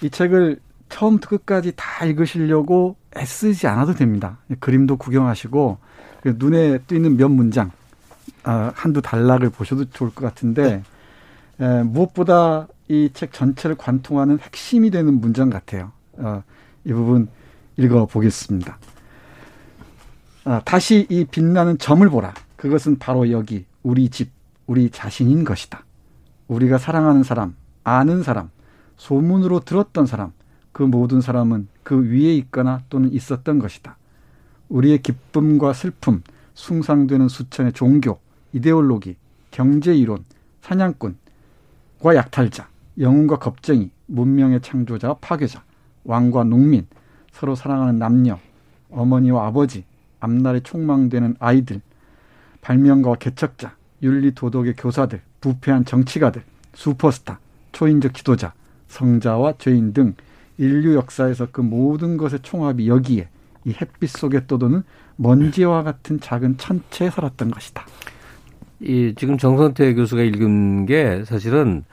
이 0.00 0.08
책을 0.08 0.60
처음부터 0.88 1.28
끝까지 1.28 1.72
다 1.76 2.06
읽으시려고 2.06 2.96
애쓰지 3.16 3.66
않아도 3.66 3.92
됩니다. 3.94 4.38
그림도 4.60 4.96
구경하시고 4.96 5.76
눈에 6.24 6.78
띄는 6.86 7.16
몇 7.18 7.28
문장 7.28 7.70
아, 8.50 8.72
한두 8.74 9.02
단락을 9.02 9.50
보셔도 9.50 9.84
좋을 9.90 10.10
것 10.14 10.24
같은데 10.24 10.82
네. 11.58 11.66
에, 11.66 11.82
무엇보다 11.82 12.66
이 12.88 13.10
책 13.12 13.34
전체를 13.34 13.76
관통하는 13.76 14.38
핵심이 14.38 14.90
되는 14.90 15.20
문장 15.20 15.50
같아요. 15.50 15.92
어, 16.14 16.42
이 16.84 16.92
부분 16.94 17.28
읽어 17.76 18.06
보겠습니다. 18.06 18.78
아, 20.44 20.62
다시 20.64 21.06
이 21.10 21.26
빛나는 21.26 21.76
점을 21.76 22.08
보라. 22.08 22.32
그것은 22.56 22.98
바로 22.98 23.30
여기 23.30 23.66
우리 23.82 24.08
집, 24.08 24.30
우리 24.66 24.88
자신인 24.88 25.44
것이다. 25.44 25.84
우리가 26.46 26.78
사랑하는 26.78 27.24
사람, 27.24 27.54
아는 27.84 28.22
사람, 28.22 28.48
소문으로 28.96 29.60
들었던 29.60 30.06
사람, 30.06 30.32
그 30.72 30.82
모든 30.82 31.20
사람은 31.20 31.68
그 31.82 32.02
위에 32.10 32.34
있거나 32.36 32.80
또는 32.88 33.12
있었던 33.12 33.58
것이다. 33.58 33.98
우리의 34.70 35.02
기쁨과 35.02 35.74
슬픔, 35.74 36.22
숭상되는 36.54 37.28
수천의 37.28 37.74
종교, 37.74 38.18
이데올로기, 38.52 39.16
경제 39.50 39.94
이론, 39.94 40.24
사냥꾼과 40.62 42.14
약탈자, 42.14 42.68
영웅과 42.98 43.38
겁쟁이, 43.38 43.90
문명의 44.06 44.60
창조자와 44.60 45.18
파괴자, 45.20 45.62
왕과 46.04 46.44
농민, 46.44 46.86
서로 47.32 47.54
사랑하는 47.54 47.98
남녀, 47.98 48.38
어머니와 48.90 49.46
아버지, 49.46 49.84
앞날에 50.20 50.60
촉망되는 50.60 51.36
아이들, 51.38 51.80
발명가와 52.60 53.16
개척자, 53.16 53.76
윤리 54.02 54.34
도덕의 54.34 54.74
교사들, 54.76 55.20
부패한 55.40 55.84
정치가들, 55.84 56.42
슈퍼스타, 56.74 57.38
초인적 57.72 58.14
지도자, 58.14 58.52
성자와 58.88 59.54
죄인 59.58 59.92
등 59.92 60.14
인류 60.56 60.94
역사에서 60.94 61.48
그 61.52 61.60
모든 61.60 62.16
것의 62.16 62.40
총합이 62.42 62.88
여기에 62.88 63.28
이 63.64 63.74
햇빛 63.80 64.10
속에 64.10 64.46
떠도는 64.46 64.82
먼지와 65.16 65.82
같은 65.82 66.20
작은 66.20 66.58
천체에 66.58 67.10
살았던 67.10 67.50
것이다. 67.50 67.84
이 68.80 69.14
지금 69.16 69.38
정선태 69.38 69.94
교수가 69.94 70.22
읽은 70.22 70.86
게 70.86 71.24
사실은 71.24 71.84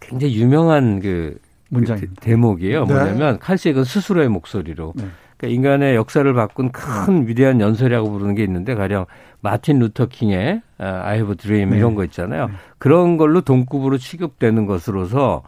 굉장히 0.00 0.36
유명한 0.36 1.00
그, 1.00 1.38
그 1.40 1.74
문장입니다. 1.74 2.12
그 2.14 2.20
대목이에요. 2.20 2.84
네. 2.84 2.94
뭐냐면 2.94 3.38
칼색은 3.38 3.84
스스로의 3.84 4.28
목소리로 4.28 4.92
네. 4.96 5.04
그러니까 5.36 5.54
인간의 5.54 5.96
역사를 5.96 6.32
바꾼 6.34 6.70
큰 6.70 7.26
위대한 7.26 7.60
연설이라고 7.60 8.10
부르는 8.10 8.34
게 8.34 8.44
있는데 8.44 8.74
가령 8.74 9.06
마틴 9.40 9.78
루터 9.78 10.06
킹의 10.06 10.60
아, 10.78 11.02
I 11.04 11.14
have 11.14 11.30
a 11.30 11.36
dream 11.36 11.70
네. 11.70 11.78
이런 11.78 11.94
거 11.94 12.04
있잖아요. 12.04 12.48
네. 12.48 12.52
그런 12.78 13.16
걸로 13.16 13.40
동급으로 13.40 13.96
취급되는 13.96 14.66
것으로서 14.66 15.42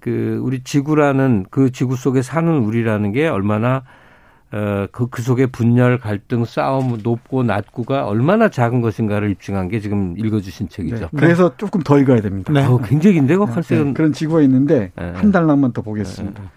그 0.00 0.40
우리 0.42 0.62
지구라는 0.62 1.46
그 1.50 1.70
지구 1.70 1.96
속에 1.96 2.22
사는 2.22 2.52
우리라는 2.52 3.12
게 3.12 3.28
얼마나 3.28 3.76
어, 3.76 3.82
그, 4.92 5.08
그 5.08 5.22
속에 5.22 5.46
분열, 5.46 5.98
갈등, 5.98 6.44
싸움, 6.44 6.98
높고 7.02 7.42
낮고가 7.42 8.06
얼마나 8.06 8.48
작은 8.48 8.80
것인가를 8.80 9.30
입증한 9.30 9.68
게 9.68 9.80
지금 9.80 10.14
읽어주신 10.16 10.68
책이죠. 10.68 10.96
네. 10.96 11.08
그래서 11.16 11.56
조금 11.56 11.82
더 11.82 11.98
읽어야 11.98 12.20
됩니다. 12.20 12.52
네. 12.52 12.64
어, 12.64 12.78
굉장히 12.78 13.14
긴데요, 13.14 13.46
컨셉은. 13.46 13.86
네. 13.88 13.92
그런 13.94 14.12
지구가 14.12 14.42
있는데 14.42 14.92
네. 14.96 15.10
한 15.10 15.32
달락만 15.32 15.72
더 15.72 15.82
보겠습니다. 15.82 16.42
네. 16.42 16.48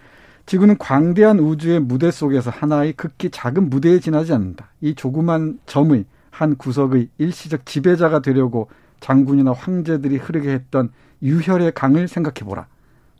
지구는 0.46 0.78
광대한 0.78 1.40
우주의 1.40 1.80
무대 1.80 2.10
속에서 2.10 2.50
하나의 2.50 2.92
극히 2.94 3.30
작은 3.30 3.68
무대에 3.68 3.98
지나지 4.00 4.32
않는다. 4.32 4.68
이 4.80 4.94
조그만 4.94 5.58
점의 5.66 6.04
한 6.30 6.56
구석의 6.56 7.08
일시적 7.18 7.66
지배자가 7.66 8.20
되려고 8.20 8.68
장군이나 9.00 9.52
황제들이 9.52 10.16
흐르게 10.16 10.50
했던 10.50 10.90
유혈의 11.22 11.72
강을 11.72 12.08
생각해보라. 12.08 12.66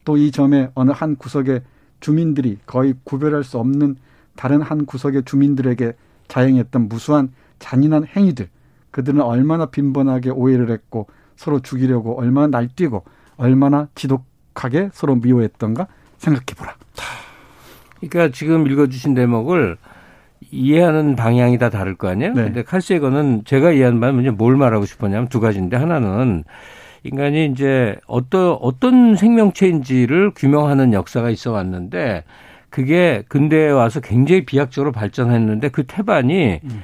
또 0.04 0.16
이 0.16 0.30
점의 0.30 0.70
어느 0.74 0.90
한 0.90 1.16
구석의 1.16 1.62
주민들이 2.00 2.56
거의 2.64 2.94
구별할 3.04 3.44
수 3.44 3.58
없는 3.58 3.96
다른 4.38 4.62
한 4.62 4.86
구석의 4.86 5.24
주민들에게 5.24 5.94
자행했던 6.28 6.88
무수한 6.88 7.32
잔인한 7.58 8.06
행위들. 8.06 8.48
그들은 8.92 9.20
얼마나 9.20 9.66
빈번하게 9.66 10.30
오해를 10.30 10.70
했고 10.70 11.08
서로 11.34 11.58
죽이려고 11.58 12.16
얼마나 12.16 12.46
날뛰고 12.46 13.02
얼마나 13.36 13.88
지독하게 13.96 14.90
서로 14.92 15.16
미워했던가 15.16 15.88
생각해보라. 16.18 16.76
그러니까 17.96 18.32
지금 18.32 18.68
읽어주신 18.68 19.14
대목을 19.14 19.76
이해하는 20.52 21.16
방향이 21.16 21.58
다 21.58 21.68
다를 21.68 21.96
거 21.96 22.06
아니에요? 22.06 22.32
네. 22.32 22.44
근데 22.44 22.62
칼세거는 22.62 23.42
제가 23.44 23.72
이해하는 23.72 23.98
바는 23.98 24.36
뭘 24.36 24.56
말하고 24.56 24.86
싶었냐면 24.86 25.28
두 25.28 25.40
가지인데 25.40 25.76
하나는 25.76 26.44
인간이 27.02 27.46
이제 27.46 27.96
어떤 28.06 28.56
어떤 28.60 29.16
생명체인지를 29.16 30.30
규명하는 30.36 30.92
역사가 30.92 31.30
있어 31.30 31.50
왔는데 31.50 32.22
그게 32.70 33.22
근대에 33.28 33.70
와서 33.70 34.00
굉장히 34.00 34.44
비약적으로 34.44 34.92
발전했는데 34.92 35.70
그 35.70 35.84
태반이 35.86 36.60
음. 36.62 36.82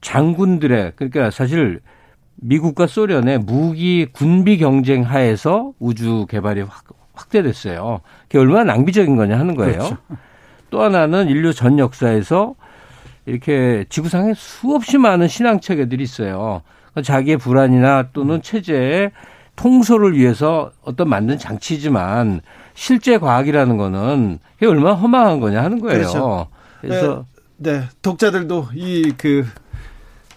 장군들의 0.00 0.92
그러니까 0.96 1.30
사실 1.30 1.80
미국과 2.36 2.86
소련의 2.86 3.38
무기 3.38 4.06
군비 4.12 4.58
경쟁 4.58 5.02
하에서 5.02 5.72
우주 5.78 6.26
개발이 6.28 6.62
확, 6.62 6.84
확대됐어요. 7.12 8.00
그게 8.22 8.38
얼마나 8.38 8.72
낭비적인 8.72 9.16
거냐 9.16 9.38
하는 9.38 9.54
거예요. 9.54 9.78
그렇죠. 9.78 9.96
또 10.70 10.82
하나는 10.82 11.28
인류 11.28 11.52
전 11.52 11.78
역사에서 11.78 12.54
이렇게 13.26 13.84
지구상에 13.88 14.32
수없이 14.34 14.96
많은 14.96 15.28
신앙 15.28 15.60
체계들이 15.60 16.02
있어요. 16.02 16.62
그러니까 16.92 17.02
자기의 17.02 17.36
불안이나 17.36 18.08
또는 18.12 18.36
음. 18.36 18.42
체제의 18.42 19.10
통솔을 19.56 20.16
위해서 20.16 20.72
어떤 20.82 21.08
만든 21.08 21.36
장치지만 21.36 22.40
실제 22.80 23.18
과학이라는 23.18 23.76
거는 23.76 24.38
이게 24.56 24.64
얼마나 24.66 24.94
허망한 24.94 25.38
거냐 25.38 25.62
하는 25.62 25.80
거예요. 25.80 25.98
그렇죠. 25.98 26.46
그래서 26.80 27.26
네, 27.58 27.80
네. 27.80 27.88
독자들도 28.00 28.68
이 28.74 29.12
그 29.18 29.44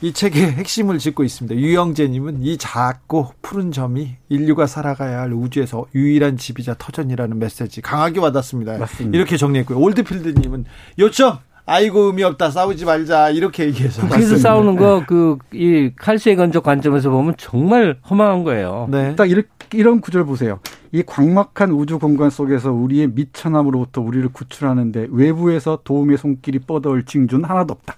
이 0.01 0.11
책의 0.11 0.51
핵심을 0.51 0.97
짚고 0.97 1.23
있습니다. 1.23 1.55
유영재님은 1.55 2.43
이 2.43 2.57
작고 2.57 3.35
푸른 3.41 3.71
점이 3.71 4.17
인류가 4.27 4.67
살아가야 4.67 5.21
할 5.21 5.31
우주에서 5.31 5.85
유일한 5.95 6.35
집이자 6.35 6.75
터전이라는 6.77 7.39
메시지 7.39 7.79
강하게 7.79 8.19
와닿습니다. 8.19 8.79
맞습니다. 8.79 9.17
이렇게 9.17 9.37
정리했고요. 9.37 9.79
올드필드님은 9.79 10.65
요점 10.99 11.37
아이고 11.65 12.01
의미 12.07 12.23
없다 12.23 12.49
싸우지 12.51 12.83
말자 12.85 13.29
이렇게 13.29 13.65
얘기해서 13.65 14.07
그래서 14.09 14.37
싸우는 14.37 14.75
거 14.75 15.03
그 15.07 15.37
이 15.53 15.91
칼슘의 15.95 16.35
건적 16.35 16.63
관점에서 16.63 17.09
보면 17.09 17.35
정말 17.37 17.97
허망한 18.09 18.43
거예요. 18.43 18.87
네. 18.91 19.15
딱 19.15 19.29
이렇게 19.29 19.47
이런 19.73 20.01
구절 20.01 20.25
보세요. 20.25 20.59
이 20.91 21.01
광막한 21.03 21.71
우주 21.71 21.99
공간 21.99 22.29
속에서 22.29 22.71
우리의 22.71 23.07
미천함으로부터 23.07 24.01
우리를 24.01 24.27
구출하는데 24.33 25.07
외부에서 25.09 25.79
도움의 25.83 26.17
손길이 26.17 26.59
뻗어올 26.59 27.05
징조는 27.05 27.45
하나도 27.49 27.73
없다. 27.73 27.95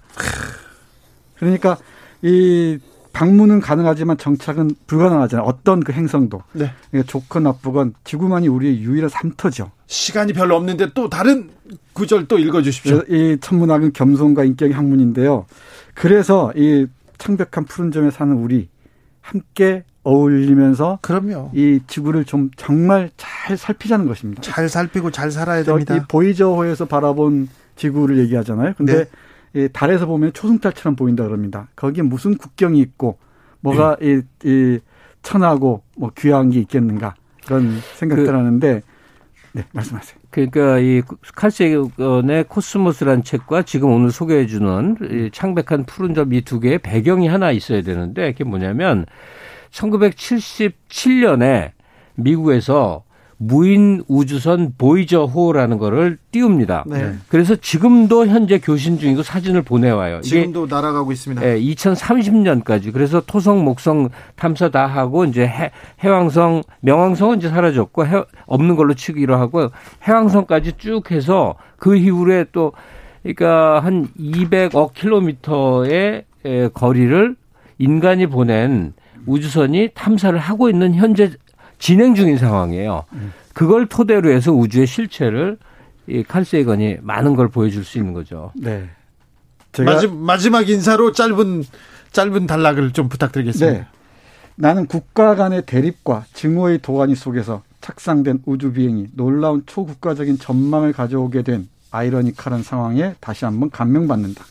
그러니까 1.38 1.76
이 2.22 2.78
방문은 3.12 3.60
가능하지만 3.60 4.16
정착은 4.18 4.70
불가능하잖아요. 4.86 5.46
어떤 5.46 5.80
그 5.80 5.92
행성도. 5.92 6.42
네. 6.52 6.70
그러니까 6.90 7.10
좋건 7.10 7.42
나쁘건 7.44 7.94
지구만이 8.04 8.48
우리의 8.48 8.80
유일한 8.80 9.08
삼터죠. 9.08 9.70
시간이 9.86 10.32
별로 10.32 10.56
없는데 10.56 10.90
또 10.94 11.08
다른 11.08 11.50
구절 11.92 12.26
또 12.26 12.38
읽어주십시오. 12.38 13.02
이 13.08 13.38
천문학은 13.40 13.92
겸손과 13.92 14.44
인격의 14.44 14.74
학문인데요. 14.74 15.46
그래서 15.94 16.52
이 16.56 16.86
창백한 17.18 17.64
푸른 17.66 17.90
점에 17.90 18.10
사는 18.10 18.34
우리 18.34 18.68
함께 19.20 19.84
어울리면서 20.02 21.00
그럼요. 21.02 21.50
이 21.54 21.80
지구를 21.86 22.24
좀 22.24 22.50
정말 22.56 23.10
잘 23.16 23.56
살피자는 23.56 24.06
것입니다. 24.06 24.42
잘 24.42 24.68
살피고 24.68 25.10
잘 25.10 25.30
살아야 25.30 25.64
됩니다. 25.64 25.96
이 25.96 26.00
보이저호에서 26.08 26.86
바라본 26.86 27.48
지구를 27.74 28.18
얘기하잖아요. 28.18 28.74
근데 28.76 29.08
네. 29.52 29.64
이 29.64 29.68
달에서 29.72 30.06
보면 30.06 30.32
초승달처럼 30.32 30.96
보인다 30.96 31.24
그럽니다. 31.24 31.68
거기에 31.74 32.02
무슨 32.02 32.36
국경이 32.36 32.80
있고 32.80 33.18
뭐가 33.60 33.96
네. 34.00 34.22
이, 34.44 34.48
이 34.48 34.78
천하고 35.22 35.82
뭐 35.96 36.12
귀한 36.16 36.50
게 36.50 36.60
있겠는가 36.60 37.14
그런 37.44 37.80
생각들 37.96 38.26
그, 38.26 38.30
하는데 38.30 38.82
네 39.56 39.64
말씀하세요. 39.72 40.18
그러니까 40.30 40.78
이 40.80 41.00
칼세건의 41.34 42.44
코스모스란 42.44 43.24
책과 43.24 43.62
지금 43.62 43.90
오늘 43.90 44.10
소개해주는 44.10 44.96
이 45.10 45.30
창백한 45.32 45.86
푸른 45.86 46.12
점 46.12 46.30
이 46.34 46.42
두 46.42 46.60
개의 46.60 46.78
배경이 46.78 47.26
하나 47.26 47.52
있어야 47.52 47.80
되는데 47.80 48.32
그게 48.32 48.44
뭐냐면 48.44 49.06
1977년에 49.70 51.70
미국에서 52.16 53.04
무인 53.38 54.02
우주선 54.08 54.72
보이저호라는 54.78 55.78
거를 55.78 56.16
띄웁니다. 56.30 56.84
네. 56.86 57.14
그래서 57.28 57.54
지금도 57.54 58.26
현재 58.26 58.58
교신 58.58 58.98
중이고 58.98 59.22
사진을 59.22 59.62
보내와요. 59.62 60.22
지금도 60.22 60.66
날아가고 60.66 61.12
있습니다. 61.12 61.46
예, 61.46 61.60
2030년까지. 61.60 62.92
그래서 62.92 63.20
토성, 63.20 63.64
목성 63.64 64.08
탐사 64.36 64.70
다 64.70 64.86
하고 64.86 65.24
이제 65.24 65.46
해, 65.46 65.70
해왕성, 66.02 66.62
명왕성은 66.80 67.38
이제 67.38 67.48
사라졌고 67.48 68.06
해, 68.06 68.22
없는 68.46 68.76
걸로 68.76 68.94
치기로 68.94 69.36
하고 69.36 69.68
해왕성까지 70.04 70.74
쭉 70.78 71.10
해서 71.10 71.56
그 71.76 71.96
이후에 71.96 72.46
또 72.52 72.72
그러니까 73.22 73.80
한 73.80 74.08
200억 74.18 74.94
킬로미터의 74.94 76.24
거리를 76.72 77.36
인간이 77.78 78.26
보낸 78.28 78.94
우주선이 79.26 79.90
탐사를 79.94 80.38
하고 80.38 80.70
있는 80.70 80.94
현재 80.94 81.32
진행 81.78 82.14
중인 82.14 82.38
상황이에요. 82.38 83.04
그걸 83.54 83.86
토대로 83.86 84.30
해서 84.30 84.52
우주의 84.52 84.86
실체를 84.86 85.58
이 86.06 86.22
칼세이건이 86.22 86.98
많은 87.02 87.36
걸 87.36 87.48
보여줄 87.48 87.84
수 87.84 87.98
있는 87.98 88.12
거죠. 88.12 88.52
네. 88.54 88.88
제가 89.72 89.92
마지막, 89.92 90.16
마지막 90.16 90.68
인사로 90.68 91.12
짧은 91.12 91.64
짧은 92.12 92.46
단락을 92.46 92.92
좀 92.92 93.08
부탁드리겠습니다. 93.08 93.78
네. 93.78 93.86
나는 94.54 94.86
국가 94.86 95.34
간의 95.34 95.66
대립과 95.66 96.24
증오의 96.32 96.78
도가니 96.78 97.14
속에서 97.14 97.62
착상된 97.82 98.42
우주 98.46 98.72
비행이 98.72 99.08
놀라운 99.12 99.62
초국가적인 99.66 100.38
전망을 100.38 100.92
가져오게 100.92 101.42
된 101.42 101.68
아이러니컬한 101.90 102.62
상황에 102.62 103.14
다시 103.20 103.44
한번 103.44 103.70
감명받는다. 103.70 104.44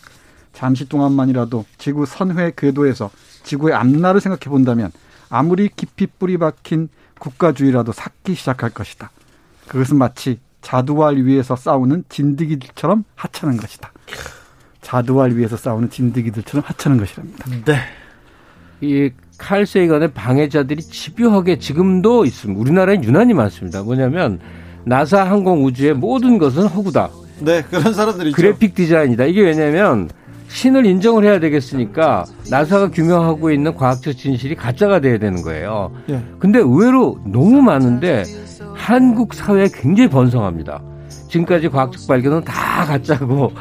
잠시 0.53 0.87
동안만이라도 0.87 1.65
지구 1.77 2.05
선회 2.05 2.51
궤도에서 2.55 3.09
지구의 3.43 3.73
앞날을 3.73 4.21
생각해 4.21 4.49
본다면 4.49 4.91
아무리 5.29 5.69
깊이 5.75 6.07
뿌리 6.07 6.37
박힌 6.37 6.87
국가주의라도 7.25 7.91
삭기 7.91 8.35
시작할 8.35 8.69
것이다. 8.69 9.09
그것은 9.67 9.97
마치 9.97 10.39
자두알 10.61 11.17
위에서 11.17 11.55
싸우는 11.55 12.05
진드기들처럼 12.09 13.03
하찮은 13.15 13.57
것이다. 13.57 13.91
자두알 14.81 15.31
위에서 15.31 15.57
싸우는 15.57 15.89
진드기들처럼 15.89 16.63
하찮은 16.67 16.97
것이랍니다. 16.97 17.45
네. 17.65 17.77
이 18.81 19.09
칼세이건의 19.37 20.11
방해자들이 20.13 20.83
집요하게 20.83 21.57
지금도 21.57 22.25
있습니다. 22.25 22.59
우리나라에 22.59 22.97
유난히 23.03 23.33
많습니다. 23.33 23.81
뭐냐면 23.81 24.39
나사 24.85 25.23
항공 25.23 25.65
우주의 25.65 25.93
모든 25.93 26.37
것은 26.37 26.67
허구다. 26.67 27.09
네, 27.39 27.63
그런 27.63 27.93
사람들이 27.93 28.31
그래픽 28.31 28.75
디자인이다. 28.75 29.25
이게 29.25 29.41
왜냐면 29.41 30.09
신을 30.47 30.85
인정을 30.85 31.23
해야 31.25 31.39
되겠으니까 31.39 32.25
나사가 32.49 32.89
규명하고 32.89 33.51
있는 33.51 33.75
과학적 33.75 34.15
진실이 34.15 34.55
가짜가 34.55 34.99
돼야 34.99 35.17
되는 35.17 35.41
거예요. 35.41 35.91
예. 36.09 36.21
근데 36.39 36.59
의외로 36.59 37.19
너무 37.25 37.61
많은데 37.61 38.23
한국 38.73 39.33
사회에 39.33 39.67
굉장히 39.73 40.09
번성합니다. 40.09 40.81
지금까지 41.29 41.69
과학적 41.69 42.07
발견은 42.07 42.43
다 42.45 42.85
가짜고 42.85 43.51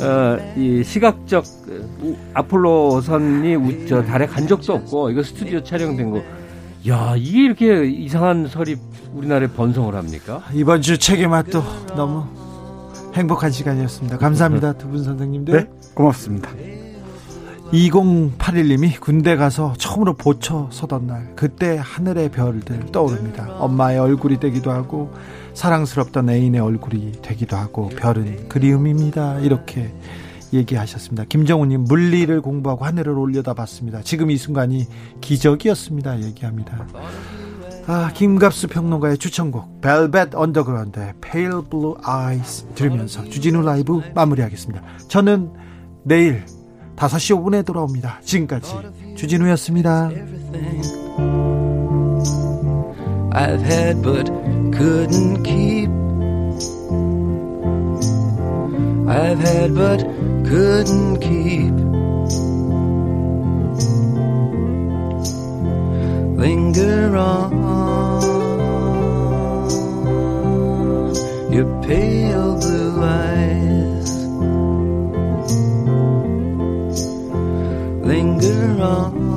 어, 0.00 0.38
이 0.56 0.82
시각적 0.84 1.44
아폴로선이 2.34 3.54
우, 3.54 3.86
저 3.86 4.02
달에 4.02 4.26
간 4.26 4.46
적도 4.46 4.74
없고 4.74 5.10
이거 5.10 5.22
스튜디오 5.22 5.62
촬영된 5.62 6.10
거. 6.10 6.22
야 6.88 7.14
이게 7.16 7.44
이렇게 7.44 7.86
이상한 7.86 8.48
설이 8.48 8.76
우리나라에 9.14 9.48
번성을 9.48 9.94
합니까? 9.94 10.42
이번 10.52 10.82
주 10.82 10.98
책의 10.98 11.28
맛도 11.28 11.62
너무 11.94 12.24
행복한 13.14 13.50
시간이었습니다. 13.50 14.18
감사합니다 14.18 14.72
두 14.74 14.88
분 14.88 15.04
선생님들. 15.04 15.54
네, 15.54 15.70
고맙습니다. 15.94 16.50
2081님이 17.72 19.00
군대 19.00 19.34
가서 19.36 19.72
처음으로 19.78 20.12
보초 20.14 20.68
서던 20.70 21.06
날 21.06 21.32
그때 21.36 21.78
하늘의 21.80 22.30
별들 22.30 22.86
떠오릅니다. 22.92 23.48
엄마의 23.58 23.98
얼굴이 23.98 24.40
되기도 24.40 24.70
하고 24.70 25.10
사랑스럽던 25.54 26.28
애인의 26.28 26.60
얼굴이 26.60 27.12
되기도 27.22 27.56
하고 27.56 27.88
별은 27.88 28.48
그리움입니다. 28.48 29.38
이렇게 29.40 29.92
얘기하셨습니다. 30.52 31.24
김정우님 31.30 31.84
물리를 31.84 32.42
공부하고 32.42 32.84
하늘을 32.84 33.16
올려다 33.16 33.54
봤습니다. 33.54 34.02
지금 34.02 34.30
이 34.30 34.36
순간이 34.36 34.86
기적이었습니다. 35.22 36.20
얘기합니다. 36.24 36.86
아 37.86 38.12
김갑수 38.14 38.68
평론가의 38.68 39.18
추천곡 39.18 39.80
벨벳 39.80 40.34
언더그라운드의 40.34 41.14
Pale 41.20 41.62
Blue 41.68 41.94
Eyes 42.06 42.66
들으면서 42.74 43.24
주진우 43.24 43.62
라이브 43.62 44.00
마무리하겠습니다. 44.14 44.82
저는 45.08 45.50
내일 46.04 46.44
5시 46.96 47.36
5분에 47.42 47.66
돌아옵니다. 47.66 48.20
지금까지 48.22 48.72
주진우였습니다. 49.16 50.10
I've 53.34 53.62
had 53.62 54.02
but 54.02 54.30
couldn't 54.72 55.42
keep. 55.42 55.90
I've 59.08 59.40
had 59.40 59.74
but 59.74 60.04
couldn't 60.44 61.20
keep. 61.20 61.91
Linger 66.42 67.16
on 67.16 67.52
your 71.52 71.68
pale 71.84 72.58
blue 72.58 73.00
eyes. 73.00 74.10
Linger 78.04 78.82
on. 78.82 79.31